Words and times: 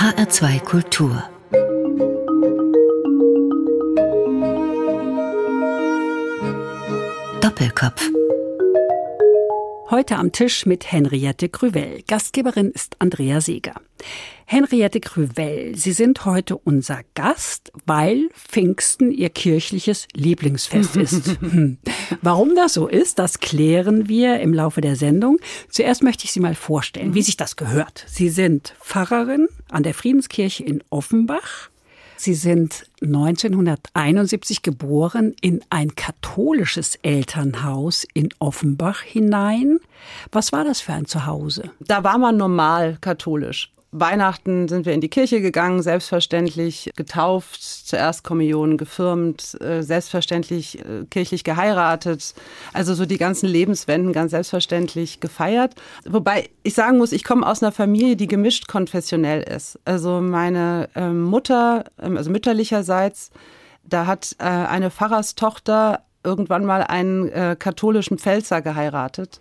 HR2 0.00 0.60
Kultur 0.60 1.22
Doppelkopf 7.42 8.08
Heute 9.90 10.16
am 10.16 10.32
Tisch 10.32 10.64
mit 10.64 10.90
Henriette 10.90 11.50
Krüvel. 11.50 12.02
Gastgeberin 12.08 12.70
ist 12.70 12.96
Andrea 12.98 13.42
Seeger. 13.42 13.74
Henriette 14.46 15.00
Krüvel, 15.00 15.76
Sie 15.76 15.92
sind 15.92 16.24
heute 16.24 16.56
unser 16.56 17.00
Gast, 17.14 17.70
weil 17.84 18.30
Pfingsten 18.32 19.10
Ihr 19.10 19.28
kirchliches 19.28 20.08
Lieblingsfest 20.14 20.96
ist. 20.96 21.36
Warum 22.22 22.54
das 22.54 22.74
so 22.74 22.88
ist, 22.88 23.18
das 23.18 23.40
klären 23.40 24.08
wir 24.08 24.40
im 24.40 24.54
Laufe 24.54 24.80
der 24.80 24.96
Sendung. 24.96 25.38
Zuerst 25.68 26.02
möchte 26.02 26.24
ich 26.24 26.32
Sie 26.32 26.40
mal 26.40 26.54
vorstellen, 26.54 27.14
wie 27.14 27.22
sich 27.22 27.36
das 27.36 27.56
gehört. 27.56 28.04
Sie 28.06 28.28
sind 28.28 28.74
Pfarrerin 28.80 29.48
an 29.70 29.82
der 29.82 29.94
Friedenskirche 29.94 30.64
in 30.64 30.82
Offenbach. 30.90 31.70
Sie 32.16 32.34
sind 32.34 32.84
1971 33.00 34.60
geboren 34.60 35.34
in 35.40 35.62
ein 35.70 35.94
katholisches 35.94 36.96
Elternhaus 36.96 38.06
in 38.12 38.28
Offenbach 38.38 39.00
hinein. 39.00 39.78
Was 40.30 40.52
war 40.52 40.64
das 40.64 40.82
für 40.82 40.92
ein 40.92 41.06
Zuhause? 41.06 41.70
Da 41.80 42.04
war 42.04 42.18
man 42.18 42.36
normal 42.36 42.98
katholisch. 43.00 43.72
Weihnachten 43.92 44.68
sind 44.68 44.86
wir 44.86 44.92
in 44.92 45.00
die 45.00 45.08
Kirche 45.08 45.40
gegangen, 45.40 45.82
selbstverständlich 45.82 46.92
getauft, 46.94 47.60
zuerst 47.60 48.22
Kommunion 48.22 48.76
gefirmt, 48.76 49.60
äh, 49.60 49.82
selbstverständlich 49.82 50.78
äh, 50.78 51.06
kirchlich 51.10 51.42
geheiratet. 51.42 52.34
Also 52.72 52.94
so 52.94 53.04
die 53.04 53.18
ganzen 53.18 53.48
Lebenswenden 53.48 54.12
ganz 54.12 54.30
selbstverständlich 54.30 55.18
gefeiert. 55.18 55.74
Wobei 56.08 56.50
ich 56.62 56.74
sagen 56.74 56.98
muss, 56.98 57.10
ich 57.10 57.24
komme 57.24 57.44
aus 57.44 57.62
einer 57.62 57.72
Familie, 57.72 58.14
die 58.14 58.28
gemischt 58.28 58.68
konfessionell 58.68 59.42
ist. 59.42 59.80
Also 59.84 60.20
meine 60.20 60.88
ähm, 60.94 61.24
Mutter, 61.24 61.84
ähm, 62.00 62.16
also 62.16 62.30
mütterlicherseits, 62.30 63.30
da 63.82 64.06
hat 64.06 64.36
äh, 64.38 64.44
eine 64.44 64.92
Pfarrerstochter 64.92 66.04
irgendwann 66.22 66.66
mal 66.66 66.82
einen 66.82 67.58
katholischen 67.58 68.18
Pfälzer 68.18 68.60
geheiratet. 68.60 69.40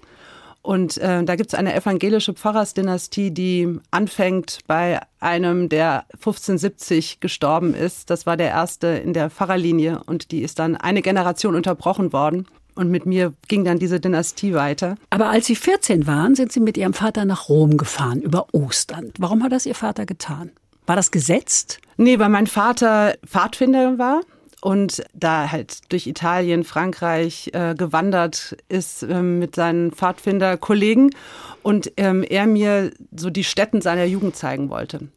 Und 0.70 1.00
äh, 1.00 1.23
da 1.23 1.36
gibt 1.36 1.52
es 1.52 1.58
eine 1.58 1.73
evangelische 1.73 2.36
Pfarrersdynastie, 2.36 3.31
die 3.31 3.80
anfängt 3.89 4.59
bei 4.67 5.00
einem, 5.20 5.67
der 5.67 6.06
1570 6.14 7.20
gestorben 7.20 7.73
ist. 7.73 8.12
Das 8.12 8.28
war 8.28 8.38
der 8.38 8.50
erste 8.50 8.86
in 8.86 9.14
der 9.14 9.31
Pfarrerlinie 9.31 10.02
und 10.06 10.30
die 10.30 10.44
ist 10.44 10.59
dann 10.59 10.75
eine 10.75 11.02
Generation 11.02 11.56
unterbrochen 11.56 12.14
worden. 12.14 12.45
Und 12.75 12.92
mit 12.92 13.08
mir 13.08 13.34
ging 13.47 13.66
dann 13.66 13.80
diese 13.80 14.00
Dynastie 14.00 14.53
weiter. 14.53 14.94
Aber 15.09 15.31
als 15.31 15.47
Sie 15.47 15.56
14 15.56 16.06
waren, 16.06 16.36
sind 16.36 16.52
Sie 16.52 16.59
mit 16.59 16.78
Ihrem 16.78 16.94
Vater 16.94 17.25
nach 17.25 17.50
Rom 17.50 17.75
gefahren 17.78 18.22
über 18.22 18.45
Ostern. 18.52 19.12
Warum 19.17 19.42
hat 19.42 19.52
das 19.52 19.66
Ihr 19.66 19.73
Vater 19.73 20.06
getan? 20.06 20.52
War 20.86 20.95
das 20.95 21.09
gesetzt? 21.09 21.80
Nee, 21.97 22.20
weil 22.20 22.30
mein 22.30 22.45
Vater 22.45 23.16
Pfadfinder 23.25 23.97
war 23.97 24.22
und 24.62 25.04
da 25.14 25.52
halt 25.52 25.92
durch 25.92 26.08
Italien, 26.08 26.64
Frankreich 26.64 27.52
äh, 27.54 27.76
gewandert 27.76 28.58
ist 28.68 29.04
ähm, 29.04 29.40
mit 29.40 29.56
seinen 29.56 29.92
Pfadfinderkollegen 29.92 31.12
und 31.64 31.92
ähm, 31.98 32.24
er 32.24 32.46
mir 32.46 32.92
so 33.16 33.30
die 33.30 33.44
Städten 33.44 33.82
seiner 33.82 34.06
Jugend 34.06 34.36
zeigen 34.36 34.70
wollte. 34.70 35.08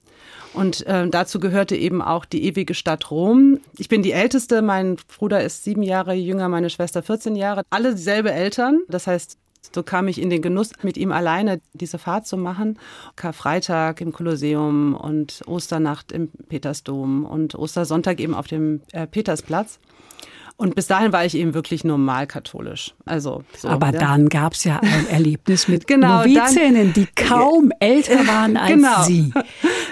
Und 0.54 0.86
äh, 0.86 1.08
dazu 1.08 1.40
gehörte 1.40 1.76
eben 1.76 2.02
auch 2.02 2.24
die 2.24 2.44
ewige 2.44 2.74
Stadt 2.74 3.10
Rom. 3.10 3.58
Ich 3.78 3.88
bin 3.88 4.02
die 4.02 4.12
Älteste, 4.12 4.60
mein 4.60 4.96
Bruder 5.16 5.42
ist 5.42 5.64
sieben 5.64 5.82
Jahre 5.82 6.12
jünger, 6.12 6.48
meine 6.48 6.68
Schwester 6.68 7.02
14 7.02 7.36
Jahre. 7.36 7.62
Alle 7.70 7.94
dieselbe 7.94 8.32
Eltern. 8.32 8.82
Das 8.88 9.06
heißt, 9.06 9.38
so 9.74 9.82
kam 9.82 10.08
ich 10.08 10.20
in 10.20 10.30
den 10.30 10.42
Genuss, 10.42 10.72
mit 10.82 10.96
ihm 10.96 11.12
alleine 11.12 11.60
diese 11.72 11.98
Fahrt 11.98 12.26
zu 12.26 12.36
machen. 12.36 12.78
Karfreitag 13.16 14.00
im 14.00 14.12
Kolosseum 14.12 14.94
und 14.94 15.42
Osternacht 15.46 16.12
im 16.12 16.28
Petersdom 16.48 17.24
und 17.24 17.54
Ostersonntag 17.54 18.20
eben 18.20 18.34
auf 18.34 18.48
dem 18.48 18.82
äh, 18.92 19.06
Petersplatz. 19.06 19.78
Und 20.62 20.76
bis 20.76 20.86
dahin 20.86 21.12
war 21.12 21.24
ich 21.24 21.34
eben 21.34 21.54
wirklich 21.54 21.82
normal 21.82 22.28
katholisch. 22.28 22.94
Also, 23.04 23.42
so, 23.58 23.66
Aber 23.66 23.86
ja. 23.86 23.98
dann 23.98 24.28
gab 24.28 24.52
es 24.52 24.62
ja 24.62 24.78
ein 24.78 25.08
Erlebnis 25.08 25.66
mit 25.66 25.86
genau, 25.88 26.18
Novizinnen, 26.22 26.92
die 26.92 27.06
kaum 27.16 27.72
älter 27.80 28.28
waren 28.28 28.56
als 28.56 28.70
genau. 28.70 29.02
Sie. 29.02 29.32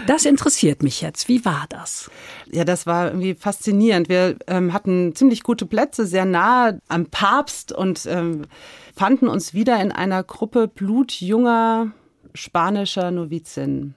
Das 0.07 0.25
interessiert 0.25 0.85
mich 0.85 1.01
jetzt. 1.01 1.27
Wie 1.27 1.45
war 1.45 1.67
das? 1.71 2.09
Ja, 2.53 2.65
das 2.65 2.87
war 2.87 3.09
irgendwie 3.09 3.35
faszinierend. 3.35 4.09
Wir 4.09 4.37
ähm, 4.47 4.73
hatten 4.73 5.13
ziemlich 5.17 5.43
gute 5.43 5.67
Plätze, 5.67 6.07
sehr 6.07 6.25
nah 6.25 6.79
am 6.87 7.07
Papst 7.07 7.73
und 7.73 8.07
ähm, 8.07 8.43
fanden 8.95 9.27
uns 9.27 9.53
wieder 9.55 9.83
in 9.83 9.91
einer 9.91 10.23
Gruppe 10.23 10.69
blutjunger 10.69 11.91
spanischer 12.33 13.11
Novizinnen. 13.11 13.97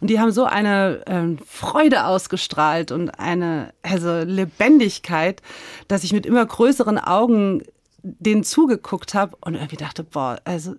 Und 0.00 0.10
die 0.10 0.20
haben 0.20 0.30
so 0.30 0.44
eine 0.44 1.06
äh, 1.06 1.42
Freude 1.46 2.06
ausgestrahlt 2.06 2.92
und 2.92 3.10
eine 3.10 3.72
also 3.82 4.20
Lebendigkeit, 4.20 5.42
dass 5.88 6.04
ich 6.04 6.12
mit 6.12 6.26
immer 6.26 6.44
größeren 6.44 6.98
Augen 6.98 7.62
denen 8.02 8.44
zugeguckt 8.44 9.14
habe 9.14 9.36
und 9.40 9.54
irgendwie 9.54 9.76
dachte, 9.76 10.04
boah, 10.04 10.38
also 10.44 10.74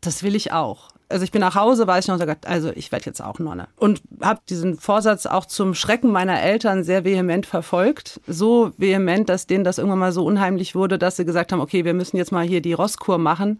das 0.00 0.22
will 0.22 0.34
ich 0.34 0.52
auch. 0.52 0.90
Also 1.08 1.24
ich 1.24 1.32
bin 1.32 1.40
nach 1.40 1.56
Hause, 1.56 1.88
weiß 1.88 2.04
ich 2.04 2.08
noch, 2.08 2.36
also 2.46 2.70
ich 2.74 2.92
werde 2.92 3.06
jetzt 3.06 3.20
auch 3.20 3.40
Nonne. 3.40 3.66
Und 3.76 4.00
habe 4.22 4.40
diesen 4.48 4.78
Vorsatz 4.78 5.26
auch 5.26 5.44
zum 5.44 5.74
Schrecken 5.74 6.12
meiner 6.12 6.40
Eltern 6.40 6.84
sehr 6.84 7.04
vehement 7.04 7.46
verfolgt. 7.46 8.20
So 8.28 8.70
vehement, 8.76 9.28
dass 9.28 9.48
denen 9.48 9.64
das 9.64 9.78
irgendwann 9.78 9.98
mal 9.98 10.12
so 10.12 10.24
unheimlich 10.24 10.76
wurde, 10.76 10.98
dass 10.98 11.16
sie 11.16 11.24
gesagt 11.24 11.50
haben, 11.50 11.60
okay, 11.60 11.84
wir 11.84 11.94
müssen 11.94 12.16
jetzt 12.16 12.30
mal 12.30 12.46
hier 12.46 12.62
die 12.62 12.74
Rosskur 12.74 13.18
machen. 13.18 13.58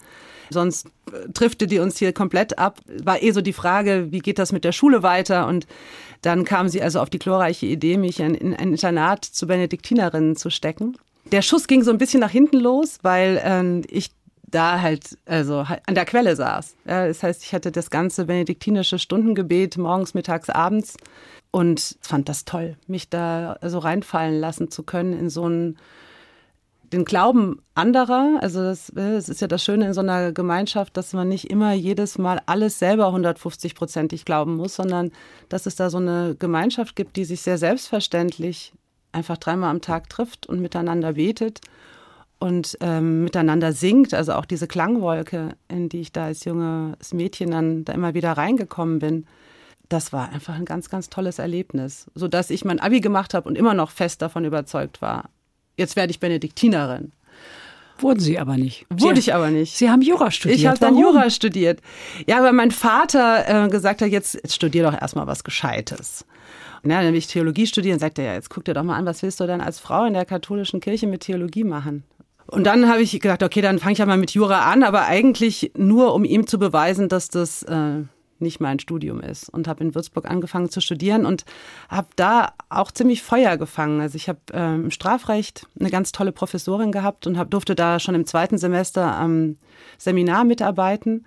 Sonst 0.50 0.86
äh, 1.12 1.32
triffte 1.32 1.66
die 1.66 1.78
uns 1.78 1.98
hier 1.98 2.12
komplett 2.12 2.58
ab. 2.58 2.80
War 3.02 3.22
eh 3.22 3.30
so 3.30 3.40
die 3.40 3.52
Frage, 3.52 4.08
wie 4.10 4.18
geht 4.18 4.38
das 4.38 4.52
mit 4.52 4.64
der 4.64 4.72
Schule 4.72 5.02
weiter? 5.02 5.46
Und 5.46 5.66
dann 6.22 6.44
kamen 6.44 6.68
sie 6.68 6.82
also 6.82 7.00
auf 7.00 7.10
die 7.10 7.18
glorreiche 7.18 7.66
Idee, 7.66 7.96
mich 7.96 8.20
in, 8.20 8.34
in 8.34 8.54
ein 8.54 8.70
Internat 8.72 9.24
zu 9.24 9.46
Benediktinerinnen 9.46 10.36
zu 10.36 10.50
stecken. 10.50 10.96
Der 11.32 11.42
Schuss 11.42 11.66
ging 11.66 11.82
so 11.82 11.90
ein 11.90 11.98
bisschen 11.98 12.20
nach 12.20 12.30
hinten 12.30 12.58
los, 12.58 12.98
weil 13.02 13.40
äh, 13.42 13.86
ich 13.94 14.10
da 14.50 14.80
halt 14.80 15.16
also 15.26 15.60
an 15.60 15.94
der 15.94 16.04
Quelle 16.04 16.34
saß. 16.36 16.74
Ja, 16.86 17.06
das 17.06 17.22
heißt, 17.22 17.44
ich 17.44 17.54
hatte 17.54 17.70
das 17.70 17.90
ganze 17.90 18.24
benediktinische 18.24 18.98
Stundengebet 18.98 19.78
morgens, 19.78 20.14
mittags, 20.14 20.50
abends 20.50 20.96
und 21.50 21.96
fand 22.00 22.28
das 22.28 22.44
toll, 22.44 22.76
mich 22.86 23.08
da 23.08 23.58
so 23.62 23.78
reinfallen 23.78 24.38
lassen 24.38 24.70
zu 24.70 24.82
können 24.82 25.12
in 25.12 25.30
so 25.30 25.44
einen 25.44 25.78
den 26.92 27.04
Glauben 27.04 27.62
anderer. 27.74 28.38
Also 28.40 28.62
das, 28.62 28.92
das 28.94 29.28
ist 29.28 29.40
ja 29.40 29.46
das 29.46 29.64
Schöne 29.64 29.86
in 29.86 29.94
so 29.94 30.00
einer 30.00 30.32
Gemeinschaft, 30.32 30.96
dass 30.96 31.12
man 31.12 31.28
nicht 31.28 31.50
immer 31.50 31.72
jedes 31.72 32.18
Mal 32.18 32.40
alles 32.46 32.78
selber 32.78 33.08
150-prozentig 33.08 34.24
glauben 34.24 34.56
muss, 34.56 34.76
sondern 34.76 35.12
dass 35.48 35.66
es 35.66 35.76
da 35.76 35.90
so 35.90 35.98
eine 35.98 36.36
Gemeinschaft 36.38 36.96
gibt, 36.96 37.16
die 37.16 37.24
sich 37.24 37.42
sehr 37.42 37.58
selbstverständlich 37.58 38.72
einfach 39.12 39.38
dreimal 39.38 39.70
am 39.70 39.80
Tag 39.80 40.08
trifft 40.08 40.46
und 40.46 40.60
miteinander 40.60 41.14
betet 41.14 41.60
und 42.38 42.76
ähm, 42.80 43.24
miteinander 43.24 43.72
singt, 43.72 44.14
also 44.14 44.32
auch 44.32 44.46
diese 44.46 44.66
Klangwolke, 44.66 45.56
in 45.68 45.88
die 45.88 46.00
ich 46.00 46.12
da 46.12 46.24
als 46.24 46.44
junges 46.44 47.12
Mädchen 47.12 47.50
dann 47.50 47.84
da 47.84 47.92
immer 47.92 48.14
wieder 48.14 48.32
reingekommen 48.32 48.98
bin, 48.98 49.26
das 49.88 50.12
war 50.12 50.30
einfach 50.30 50.54
ein 50.54 50.64
ganz, 50.64 50.88
ganz 50.88 51.10
tolles 51.10 51.38
Erlebnis, 51.38 52.06
sodass 52.14 52.50
ich 52.50 52.64
mein 52.64 52.80
Abi 52.80 53.00
gemacht 53.00 53.34
habe 53.34 53.48
und 53.48 53.58
immer 53.58 53.74
noch 53.74 53.90
fest 53.90 54.22
davon 54.22 54.44
überzeugt 54.44 55.02
war, 55.02 55.28
jetzt 55.80 55.96
werde 55.96 56.12
ich 56.12 56.20
Benediktinerin. 56.20 57.10
Wurden 57.98 58.20
Sie 58.20 58.38
aber 58.38 58.56
nicht. 58.56 58.86
Wurde 58.88 59.16
Sie, 59.16 59.30
ich 59.30 59.34
aber 59.34 59.50
nicht. 59.50 59.76
Sie 59.76 59.90
haben 59.90 60.02
Jura 60.02 60.30
studiert. 60.30 60.58
Ich 60.58 60.66
habe 60.66 60.78
dann 60.78 60.96
Jura 60.96 61.28
studiert. 61.28 61.80
Ja, 62.26 62.42
weil 62.42 62.52
mein 62.52 62.70
Vater 62.70 63.64
äh, 63.66 63.68
gesagt 63.68 64.00
hat, 64.00 64.08
jetzt, 64.08 64.34
jetzt 64.34 64.54
studier 64.54 64.84
doch 64.84 64.98
erstmal 64.98 65.26
was 65.26 65.44
Gescheites. 65.44 66.24
Und 66.82 66.90
ja, 66.90 67.02
dann 67.02 67.12
will 67.12 67.18
ich 67.18 67.26
Theologie 67.26 67.66
studieren, 67.66 67.98
sagt 67.98 68.18
er 68.18 68.24
ja, 68.24 68.34
jetzt 68.34 68.48
guck 68.48 68.64
dir 68.64 68.72
doch 68.72 68.82
mal 68.82 68.96
an, 68.96 69.04
was 69.04 69.22
willst 69.22 69.40
du 69.40 69.46
dann 69.46 69.60
als 69.60 69.78
Frau 69.78 70.06
in 70.06 70.14
der 70.14 70.24
katholischen 70.24 70.80
Kirche 70.80 71.06
mit 71.06 71.20
Theologie 71.22 71.64
machen? 71.64 72.04
Und 72.46 72.64
dann 72.64 72.88
habe 72.88 73.02
ich 73.02 73.12
gedacht, 73.12 73.42
okay, 73.42 73.60
dann 73.60 73.78
fange 73.78 73.92
ich 73.92 73.98
ja 73.98 74.06
mal 74.06 74.16
mit 74.16 74.32
Jura 74.32 74.70
an, 74.72 74.82
aber 74.82 75.04
eigentlich 75.04 75.72
nur, 75.76 76.14
um 76.14 76.24
ihm 76.24 76.46
zu 76.46 76.58
beweisen, 76.58 77.08
dass 77.08 77.28
das 77.28 77.62
äh, 77.64 78.00
nicht 78.40 78.60
mein 78.60 78.78
Studium 78.78 79.20
ist. 79.20 79.48
Und 79.48 79.68
habe 79.68 79.84
in 79.84 79.94
Würzburg 79.94 80.28
angefangen 80.28 80.70
zu 80.70 80.80
studieren 80.80 81.26
und 81.26 81.44
habe 81.88 82.08
da 82.16 82.52
auch 82.68 82.90
ziemlich 82.90 83.22
Feuer 83.22 83.56
gefangen. 83.56 84.00
Also 84.00 84.16
ich 84.16 84.28
habe 84.28 84.40
äh, 84.52 84.74
im 84.74 84.90
Strafrecht 84.90 85.66
eine 85.78 85.90
ganz 85.90 86.12
tolle 86.12 86.32
Professorin 86.32 86.92
gehabt 86.92 87.26
und 87.26 87.38
hab, 87.38 87.50
durfte 87.50 87.74
da 87.74 87.98
schon 87.98 88.14
im 88.14 88.26
zweiten 88.26 88.58
Semester 88.58 89.16
am 89.16 89.56
Seminar 89.98 90.44
mitarbeiten. 90.44 91.24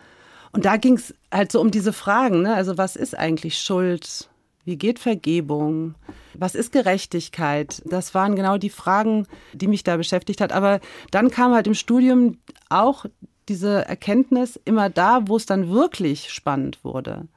Und 0.51 0.65
da 0.65 0.77
ging 0.77 0.95
es 0.95 1.13
halt 1.31 1.51
so 1.51 1.59
um 1.59 1.71
diese 1.71 1.93
Fragen, 1.93 2.43
ne? 2.43 2.53
also 2.53 2.77
was 2.77 2.95
ist 2.95 3.17
eigentlich 3.17 3.57
Schuld? 3.57 4.29
Wie 4.65 4.77
geht 4.77 4.99
Vergebung? 4.99 5.95
Was 6.35 6.55
ist 6.55 6.71
Gerechtigkeit? 6.71 7.81
Das 7.85 8.13
waren 8.13 8.35
genau 8.35 8.57
die 8.57 8.69
Fragen, 8.69 9.27
die 9.51 9.67
mich 9.67 9.83
da 9.83 9.97
beschäftigt 9.97 10.39
hat. 10.39 10.53
Aber 10.53 10.79
dann 11.11 11.31
kam 11.31 11.53
halt 11.53 11.67
im 11.67 11.73
Studium 11.73 12.37
auch 12.69 13.05
diese 13.49 13.85
Erkenntnis 13.85 14.59
immer 14.65 14.89
da, 14.89 15.27
wo 15.27 15.35
es 15.35 15.45
dann 15.45 15.69
wirklich 15.69 16.31
spannend 16.31 16.83
wurde. 16.83 17.27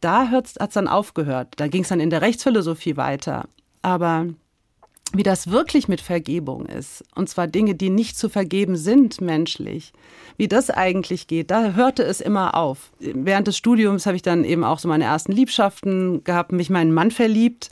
Da 0.00 0.28
hat 0.28 0.46
es 0.46 0.74
dann 0.74 0.88
aufgehört. 0.88 1.54
Da 1.56 1.68
ging 1.68 1.82
es 1.82 1.88
dann 1.88 2.00
in 2.00 2.10
der 2.10 2.22
Rechtsphilosophie 2.22 2.96
weiter. 2.96 3.46
Aber 3.82 4.26
wie 5.14 5.22
das 5.22 5.50
wirklich 5.50 5.88
mit 5.88 6.00
Vergebung 6.00 6.66
ist. 6.66 7.04
Und 7.14 7.28
zwar 7.28 7.46
Dinge, 7.46 7.74
die 7.74 7.90
nicht 7.90 8.16
zu 8.16 8.28
vergeben 8.28 8.76
sind 8.76 9.20
menschlich. 9.20 9.92
Wie 10.36 10.48
das 10.48 10.70
eigentlich 10.70 11.26
geht, 11.26 11.50
da 11.50 11.72
hörte 11.72 12.02
es 12.02 12.20
immer 12.20 12.54
auf. 12.54 12.92
Während 12.98 13.46
des 13.46 13.56
Studiums 13.56 14.06
habe 14.06 14.16
ich 14.16 14.22
dann 14.22 14.44
eben 14.44 14.64
auch 14.64 14.78
so 14.78 14.88
meine 14.88 15.04
ersten 15.04 15.32
Liebschaften 15.32 16.24
gehabt, 16.24 16.52
mich 16.52 16.70
meinen 16.70 16.94
Mann 16.94 17.10
verliebt. 17.10 17.68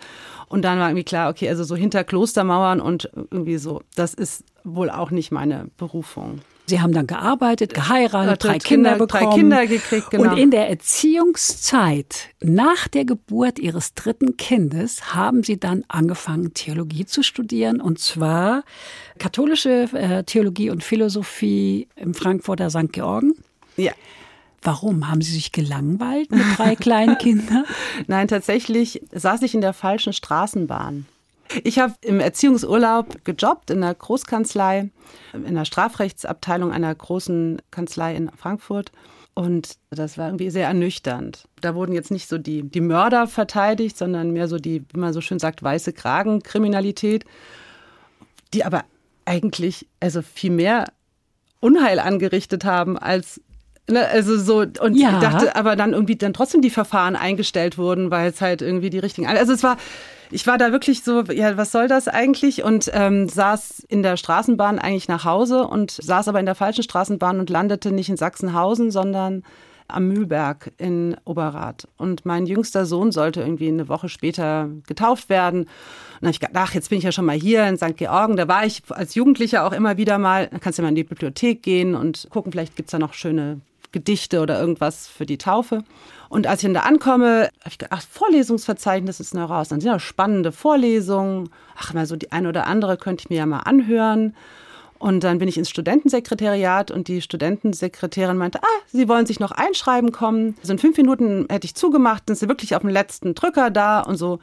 Und 0.49 0.62
dann 0.62 0.79
war 0.79 0.89
irgendwie 0.89 1.05
klar, 1.05 1.31
okay, 1.31 1.49
also 1.49 1.65
so 1.65 1.77
hinter 1.77 2.05
Klostermauern 2.05 2.81
und 2.81 3.11
irgendwie 3.15 3.57
so, 3.57 3.83
das 3.95 4.15
ist 4.15 4.45
wohl 4.65 4.91
auch 4.91 5.11
nicht 5.11 5.31
meine 5.31 5.69
Berufung. 5.77 6.41
Sie 6.71 6.81
haben 6.81 6.93
dann 6.93 7.07
gearbeitet, 7.07 7.75
geheiratet, 7.75 8.45
drei 8.45 8.59
Kinder, 8.59 8.93
Kinder 8.93 9.07
bekommen. 9.07 9.31
Drei 9.31 9.37
Kinder 9.37 9.67
gekriegt, 9.67 10.11
genau. 10.11 10.31
Und 10.31 10.39
in 10.39 10.51
der 10.51 10.71
Erziehungszeit 10.71 12.29
nach 12.41 12.89
der 12.89 13.05
Geburt 13.05 13.59
Ihres 13.59 13.95
dritten 13.95 14.37
Kindes 14.37 15.15
haben 15.15 15.43
Sie 15.43 15.59
dann 15.59 15.85
angefangen, 15.89 16.55
Theologie 16.55 17.05
zu 17.05 17.23
studieren. 17.23 17.81
Und 17.81 17.99
zwar 17.99 18.63
katholische 19.19 19.89
äh, 19.93 20.25
Theologie 20.25 20.71
und 20.71 20.83
Philosophie 20.83 21.89
im 21.97 22.15
Frankfurter 22.15 22.71
St. 22.71 22.93
Georgen. 22.93 23.35
Ja. 23.77 23.93
Warum? 24.63 25.09
Haben 25.09 25.23
Sie 25.23 25.33
sich 25.33 25.53
gelangweilt 25.53 26.31
mit 26.31 26.45
drei 26.57 26.77
kleinen 26.77 27.19
Kindern? 27.19 27.65
Nein, 28.07 28.29
tatsächlich 28.29 29.03
saß 29.13 29.43
ich 29.43 29.55
in 29.55 29.61
der 29.61 29.73
falschen 29.73 30.13
Straßenbahn. 30.13 31.07
Ich 31.64 31.79
habe 31.79 31.94
im 32.02 32.20
Erziehungsurlaub 32.20 33.25
gejobbt 33.25 33.70
in 33.70 33.82
einer 33.82 33.94
Großkanzlei, 33.94 34.91
in 35.32 35.55
der 35.55 35.64
Strafrechtsabteilung 35.64 36.70
einer 36.73 36.94
großen 36.94 37.61
Kanzlei 37.70 38.14
in 38.14 38.31
Frankfurt. 38.31 38.93
Und 39.35 39.79
das 39.91 40.19
war 40.19 40.26
irgendwie 40.29 40.50
sehr 40.50 40.67
ernüchternd. 40.67 41.49
Da 41.61 41.75
wurden 41.75 41.93
jetzt 41.93 42.11
nicht 42.11 42.29
so 42.29 42.38
die, 42.38 42.62
die 42.62 42.81
Mörder 42.81 43.26
verteidigt, 43.26 43.97
sondern 43.97 44.32
mehr 44.32 44.49
so 44.49 44.58
die, 44.58 44.85
wie 44.93 44.99
man 44.99 45.12
so 45.12 45.20
schön 45.20 45.38
sagt, 45.38 45.62
weiße 45.62 45.93
Kragenkriminalität, 45.93 47.25
die 48.52 48.64
aber 48.64 48.85
eigentlich 49.25 49.87
also 50.00 50.23
viel 50.23 50.50
mehr 50.50 50.93
Unheil 51.61 51.99
angerichtet 52.00 52.64
haben 52.64 52.99
als 52.99 53.41
Ne, 53.88 54.06
also 54.06 54.38
so, 54.38 54.59
und 54.59 54.94
ja. 54.94 55.15
ich 55.15 55.19
dachte, 55.19 55.56
aber 55.56 55.75
dann 55.75 55.93
irgendwie 55.93 56.17
dann 56.17 56.32
trotzdem 56.32 56.62
die 56.62 56.71
Verfahren 56.71 57.17
eingestellt 57.17 57.77
wurden, 57.77 58.11
weil 58.11 58.31
es 58.31 58.41
halt 58.41 58.62
irgendwie 58.62 58.91
die 58.91 59.00
richtigen. 59.00 59.27
Also 59.27 59.53
es 59.53 59.62
war, 59.62 59.79
ich 60.31 60.47
war 60.47 60.59
da 60.59 60.71
wirklich 60.71 61.03
so, 61.03 61.23
ja, 61.23 61.56
was 61.56 61.73
soll 61.73 61.88
das 61.88 62.06
eigentlich? 62.06 62.62
Und 62.62 62.91
ähm, 62.94 63.29
saß 63.29 63.85
in 63.88 64.03
der 64.03 64.17
Straßenbahn 64.17 64.79
eigentlich 64.79 65.09
nach 65.09 65.25
Hause 65.25 65.67
und 65.67 65.91
saß 65.91 66.29
aber 66.29 66.38
in 66.38 66.47
der 66.47 66.55
falschen 66.55 66.85
Straßenbahn 66.85 67.41
und 67.41 67.50
landete 67.50 67.91
nicht 67.91 68.09
in 68.09 68.17
Sachsenhausen, 68.17 68.91
sondern 68.91 69.43
am 69.88 70.06
Mühlberg 70.06 70.71
in 70.79 71.17
Oberrat. 71.25 71.88
Und 71.97 72.25
mein 72.25 72.47
jüngster 72.47 72.87
Sohn 72.87 73.11
sollte 73.11 73.41
irgendwie 73.41 73.69
eine 73.69 73.88
Woche 73.88 74.09
später 74.09 74.69
getauft 74.87 75.29
werden. 75.29 75.62
Und 75.62 75.69
dann 76.21 76.29
habe 76.29 76.31
ich 76.31 76.41
gedacht, 76.41 76.56
ach, 76.56 76.75
jetzt 76.75 76.91
bin 76.91 76.99
ich 76.99 77.05
ja 77.05 77.11
schon 77.11 77.25
mal 77.25 77.37
hier 77.37 77.67
in 77.67 77.76
St. 77.76 77.97
Georgen. 77.97 78.37
Da 78.37 78.47
war 78.47 78.65
ich 78.65 78.83
als 78.91 79.17
Jugendlicher 79.17 79.67
auch 79.67 79.73
immer 79.73 79.97
wieder 79.97 80.19
mal. 80.19 80.47
Da 80.47 80.59
kannst 80.59 80.79
du 80.79 80.83
mal 80.83 80.91
in 80.91 80.94
die 80.94 81.03
Bibliothek 81.03 81.62
gehen 81.62 81.97
und 81.97 82.29
gucken, 82.31 82.53
vielleicht 82.53 82.76
gibt 82.76 82.88
es 82.88 82.93
da 82.93 83.00
noch 83.00 83.15
schöne 83.15 83.61
Gedichte 83.93 84.41
oder 84.41 84.61
irgendwas 84.61 85.09
für 85.09 85.27
die 85.27 85.39
Taufe. 85.39 85.83
Und 86.29 86.47
als 86.47 86.61
ich 86.61 86.67
dann 86.67 86.75
da 86.75 86.81
ankomme, 86.81 87.51
habe 87.61 87.69
ich 87.69 87.79
gedacht, 87.79 87.93
ach, 87.93 88.03
Vorlesungsverzeichnis 88.03 89.21
ist 89.21 89.35
noch 89.35 89.51
raus. 89.51 89.69
Dann 89.69 89.81
sind 89.81 89.91
ja 89.91 89.99
spannende 89.99 90.53
Vorlesungen. 90.53 91.51
Ach, 91.77 91.93
mal 91.93 92.07
so 92.07 92.17
die 92.17 92.33
eine 92.33 92.49
oder 92.49 92.67
andere 92.67 92.97
könnte 92.97 93.23
ich 93.23 93.31
mir 93.31 93.37
ja 93.37 93.47
mal 93.47 93.61
anhören. 93.61 94.35
Und 94.99 95.25
dann 95.25 95.39
bin 95.39 95.49
ich 95.49 95.57
ins 95.57 95.71
Studentensekretariat 95.71 96.91
und 96.91 97.09
die 97.09 97.23
Studentensekretärin 97.23 98.37
meinte, 98.37 98.63
ah, 98.63 98.81
Sie 98.87 99.09
wollen 99.09 99.27
sich 99.27 99.41
noch 99.41 99.51
einschreiben 99.51 100.13
kommen. 100.13 100.57
So 100.63 100.73
in 100.73 100.79
fünf 100.79 100.97
Minuten 100.99 101.47
hätte 101.49 101.65
ich 101.65 101.75
zugemacht, 101.75 102.25
sind 102.27 102.37
Sie 102.37 102.49
wirklich 102.49 102.77
auf 102.77 102.83
dem 102.83 102.91
letzten 102.91 103.35
Drücker 103.35 103.71
da 103.71 104.01
und 104.01 104.17
so. 104.17 104.41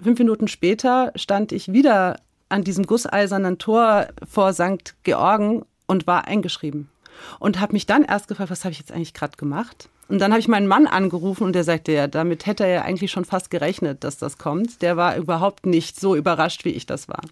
Fünf 0.00 0.18
Minuten 0.18 0.48
später 0.48 1.12
stand 1.16 1.50
ich 1.50 1.72
wieder 1.72 2.16
an 2.50 2.62
diesem 2.62 2.84
gusseisernen 2.84 3.58
Tor 3.58 4.08
vor 4.28 4.52
St. 4.52 4.94
Georgen 5.02 5.64
und 5.86 6.06
war 6.06 6.26
eingeschrieben 6.26 6.90
und 7.38 7.60
habe 7.60 7.72
mich 7.72 7.86
dann 7.86 8.04
erst 8.04 8.28
gefragt, 8.28 8.50
was 8.50 8.64
habe 8.64 8.72
ich 8.72 8.78
jetzt 8.78 8.92
eigentlich 8.92 9.14
gerade 9.14 9.36
gemacht? 9.36 9.88
Und 10.08 10.20
dann 10.20 10.30
habe 10.30 10.40
ich 10.40 10.48
meinen 10.48 10.68
Mann 10.68 10.86
angerufen 10.86 11.44
und 11.44 11.52
der 11.52 11.64
sagte, 11.64 11.92
ja, 11.92 12.06
damit 12.06 12.46
hätte 12.46 12.64
er 12.64 12.70
ja 12.70 12.82
eigentlich 12.82 13.10
schon 13.10 13.24
fast 13.24 13.50
gerechnet, 13.50 14.04
dass 14.04 14.18
das 14.18 14.38
kommt. 14.38 14.82
Der 14.82 14.96
war 14.96 15.16
überhaupt 15.16 15.66
nicht 15.66 15.98
so 15.98 16.14
überrascht, 16.14 16.64
wie 16.64 16.70
ich 16.70 16.86
das 16.86 17.08
war. 17.08 17.22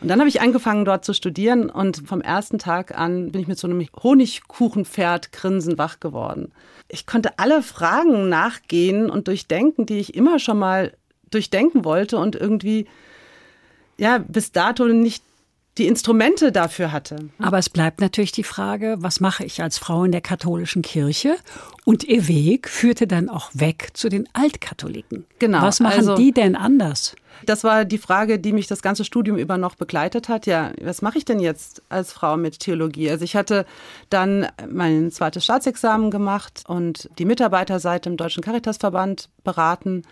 Und 0.00 0.08
dann 0.08 0.18
habe 0.18 0.28
ich 0.28 0.40
angefangen, 0.40 0.84
dort 0.84 1.04
zu 1.04 1.14
studieren 1.14 1.70
und 1.70 2.08
vom 2.08 2.20
ersten 2.20 2.58
Tag 2.58 2.98
an 2.98 3.30
bin 3.30 3.40
ich 3.40 3.46
mit 3.46 3.58
so 3.58 3.68
einem 3.68 3.86
Honigkuchenpferd 4.02 5.30
grinsend 5.30 5.78
wach 5.78 6.00
geworden. 6.00 6.50
Ich 6.88 7.06
konnte 7.06 7.38
alle 7.38 7.62
Fragen 7.62 8.28
nachgehen 8.28 9.08
und 9.08 9.28
durchdenken, 9.28 9.86
die 9.86 9.98
ich 9.98 10.14
immer 10.14 10.40
schon 10.40 10.58
mal 10.58 10.92
durchdenken 11.30 11.84
wollte 11.84 12.18
und 12.18 12.34
irgendwie 12.34 12.86
ja 13.96 14.18
bis 14.18 14.50
dato 14.50 14.86
nicht 14.86 15.22
die 15.78 15.86
Instrumente 15.86 16.52
dafür 16.52 16.92
hatte. 16.92 17.30
Aber 17.38 17.58
es 17.58 17.70
bleibt 17.70 18.00
natürlich 18.00 18.32
die 18.32 18.44
Frage, 18.44 18.96
was 18.98 19.20
mache 19.20 19.44
ich 19.44 19.62
als 19.62 19.78
Frau 19.78 20.04
in 20.04 20.12
der 20.12 20.20
katholischen 20.20 20.82
Kirche? 20.82 21.36
Und 21.84 22.04
ihr 22.04 22.28
Weg 22.28 22.68
führte 22.68 23.06
dann 23.06 23.30
auch 23.30 23.50
weg 23.54 23.90
zu 23.94 24.10
den 24.10 24.28
Altkatholiken. 24.34 25.24
Genau. 25.38 25.62
Was 25.62 25.80
machen 25.80 25.98
also, 25.98 26.14
die 26.14 26.32
denn 26.32 26.56
anders? 26.56 27.16
Das 27.46 27.64
war 27.64 27.86
die 27.86 27.98
Frage, 27.98 28.38
die 28.38 28.52
mich 28.52 28.66
das 28.66 28.82
ganze 28.82 29.04
Studium 29.04 29.38
über 29.38 29.56
noch 29.56 29.74
begleitet 29.74 30.28
hat. 30.28 30.46
Ja, 30.46 30.72
was 30.82 31.00
mache 31.00 31.16
ich 31.16 31.24
denn 31.24 31.40
jetzt 31.40 31.82
als 31.88 32.12
Frau 32.12 32.36
mit 32.36 32.60
Theologie? 32.60 33.10
Also 33.10 33.24
ich 33.24 33.34
hatte 33.34 33.64
dann 34.10 34.46
mein 34.70 35.10
zweites 35.10 35.44
Staatsexamen 35.44 36.10
gemacht 36.10 36.64
und 36.68 37.08
die 37.18 37.24
Mitarbeiterseite 37.24 38.10
im 38.10 38.18
Deutschen 38.18 38.42
Caritasverband 38.42 39.30
beraten 39.42 40.02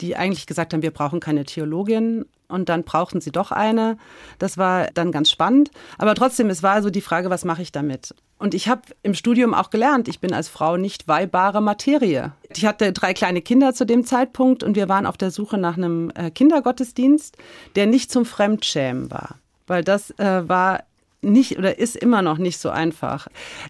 die 0.00 0.16
eigentlich 0.16 0.46
gesagt 0.46 0.72
haben, 0.72 0.82
wir 0.82 0.90
brauchen 0.90 1.20
keine 1.20 1.44
Theologin. 1.44 2.26
Und 2.48 2.68
dann 2.68 2.84
brauchten 2.84 3.20
sie 3.20 3.32
doch 3.32 3.50
eine. 3.50 3.96
Das 4.38 4.58
war 4.58 4.88
dann 4.92 5.12
ganz 5.12 5.30
spannend. 5.30 5.70
Aber 5.98 6.14
trotzdem, 6.14 6.50
es 6.50 6.62
war 6.62 6.82
so 6.82 6.90
die 6.90 7.00
Frage, 7.00 7.30
was 7.30 7.44
mache 7.44 7.62
ich 7.62 7.72
damit? 7.72 8.14
Und 8.38 8.52
ich 8.52 8.68
habe 8.68 8.82
im 9.02 9.14
Studium 9.14 9.54
auch 9.54 9.70
gelernt, 9.70 10.08
ich 10.08 10.20
bin 10.20 10.34
als 10.34 10.48
Frau 10.48 10.76
nicht 10.76 11.08
weihbare 11.08 11.62
Materie. 11.62 12.32
Ich 12.54 12.66
hatte 12.66 12.92
drei 12.92 13.14
kleine 13.14 13.40
Kinder 13.40 13.74
zu 13.74 13.86
dem 13.86 14.04
Zeitpunkt 14.04 14.62
und 14.62 14.76
wir 14.76 14.88
waren 14.88 15.06
auf 15.06 15.16
der 15.16 15.30
Suche 15.30 15.56
nach 15.56 15.76
einem 15.76 16.10
äh, 16.14 16.30
Kindergottesdienst, 16.30 17.36
der 17.76 17.86
nicht 17.86 18.12
zum 18.12 18.26
Fremdschämen 18.26 19.10
war. 19.10 19.36
Weil 19.66 19.82
das 19.82 20.10
äh, 20.18 20.46
war 20.46 20.82
nicht 21.22 21.58
oder 21.58 21.78
ist 21.78 21.96
immer 21.96 22.22
noch 22.22 22.38
nicht 22.38 22.58
so 22.58 22.70
einfach. 22.70 23.28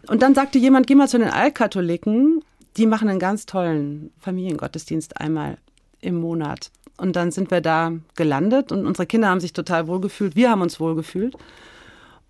Und 0.08 0.22
dann 0.22 0.34
sagte 0.34 0.58
jemand, 0.58 0.86
geh 0.86 0.96
mal 0.96 1.08
zu 1.08 1.18
den 1.18 1.30
Altkatholiken, 1.30 2.42
die 2.76 2.86
machen 2.86 3.08
einen 3.08 3.20
ganz 3.20 3.46
tollen 3.46 4.12
Familiengottesdienst 4.18 5.20
einmal 5.20 5.58
im 6.00 6.20
Monat. 6.20 6.70
Und 6.96 7.16
dann 7.16 7.32
sind 7.32 7.50
wir 7.50 7.60
da 7.60 7.92
gelandet 8.14 8.70
und 8.70 8.86
unsere 8.86 9.06
Kinder 9.06 9.28
haben 9.28 9.40
sich 9.40 9.52
total 9.52 9.88
wohlgefühlt. 9.88 10.36
Wir 10.36 10.50
haben 10.50 10.62
uns 10.62 10.78
wohlgefühlt. 10.78 11.36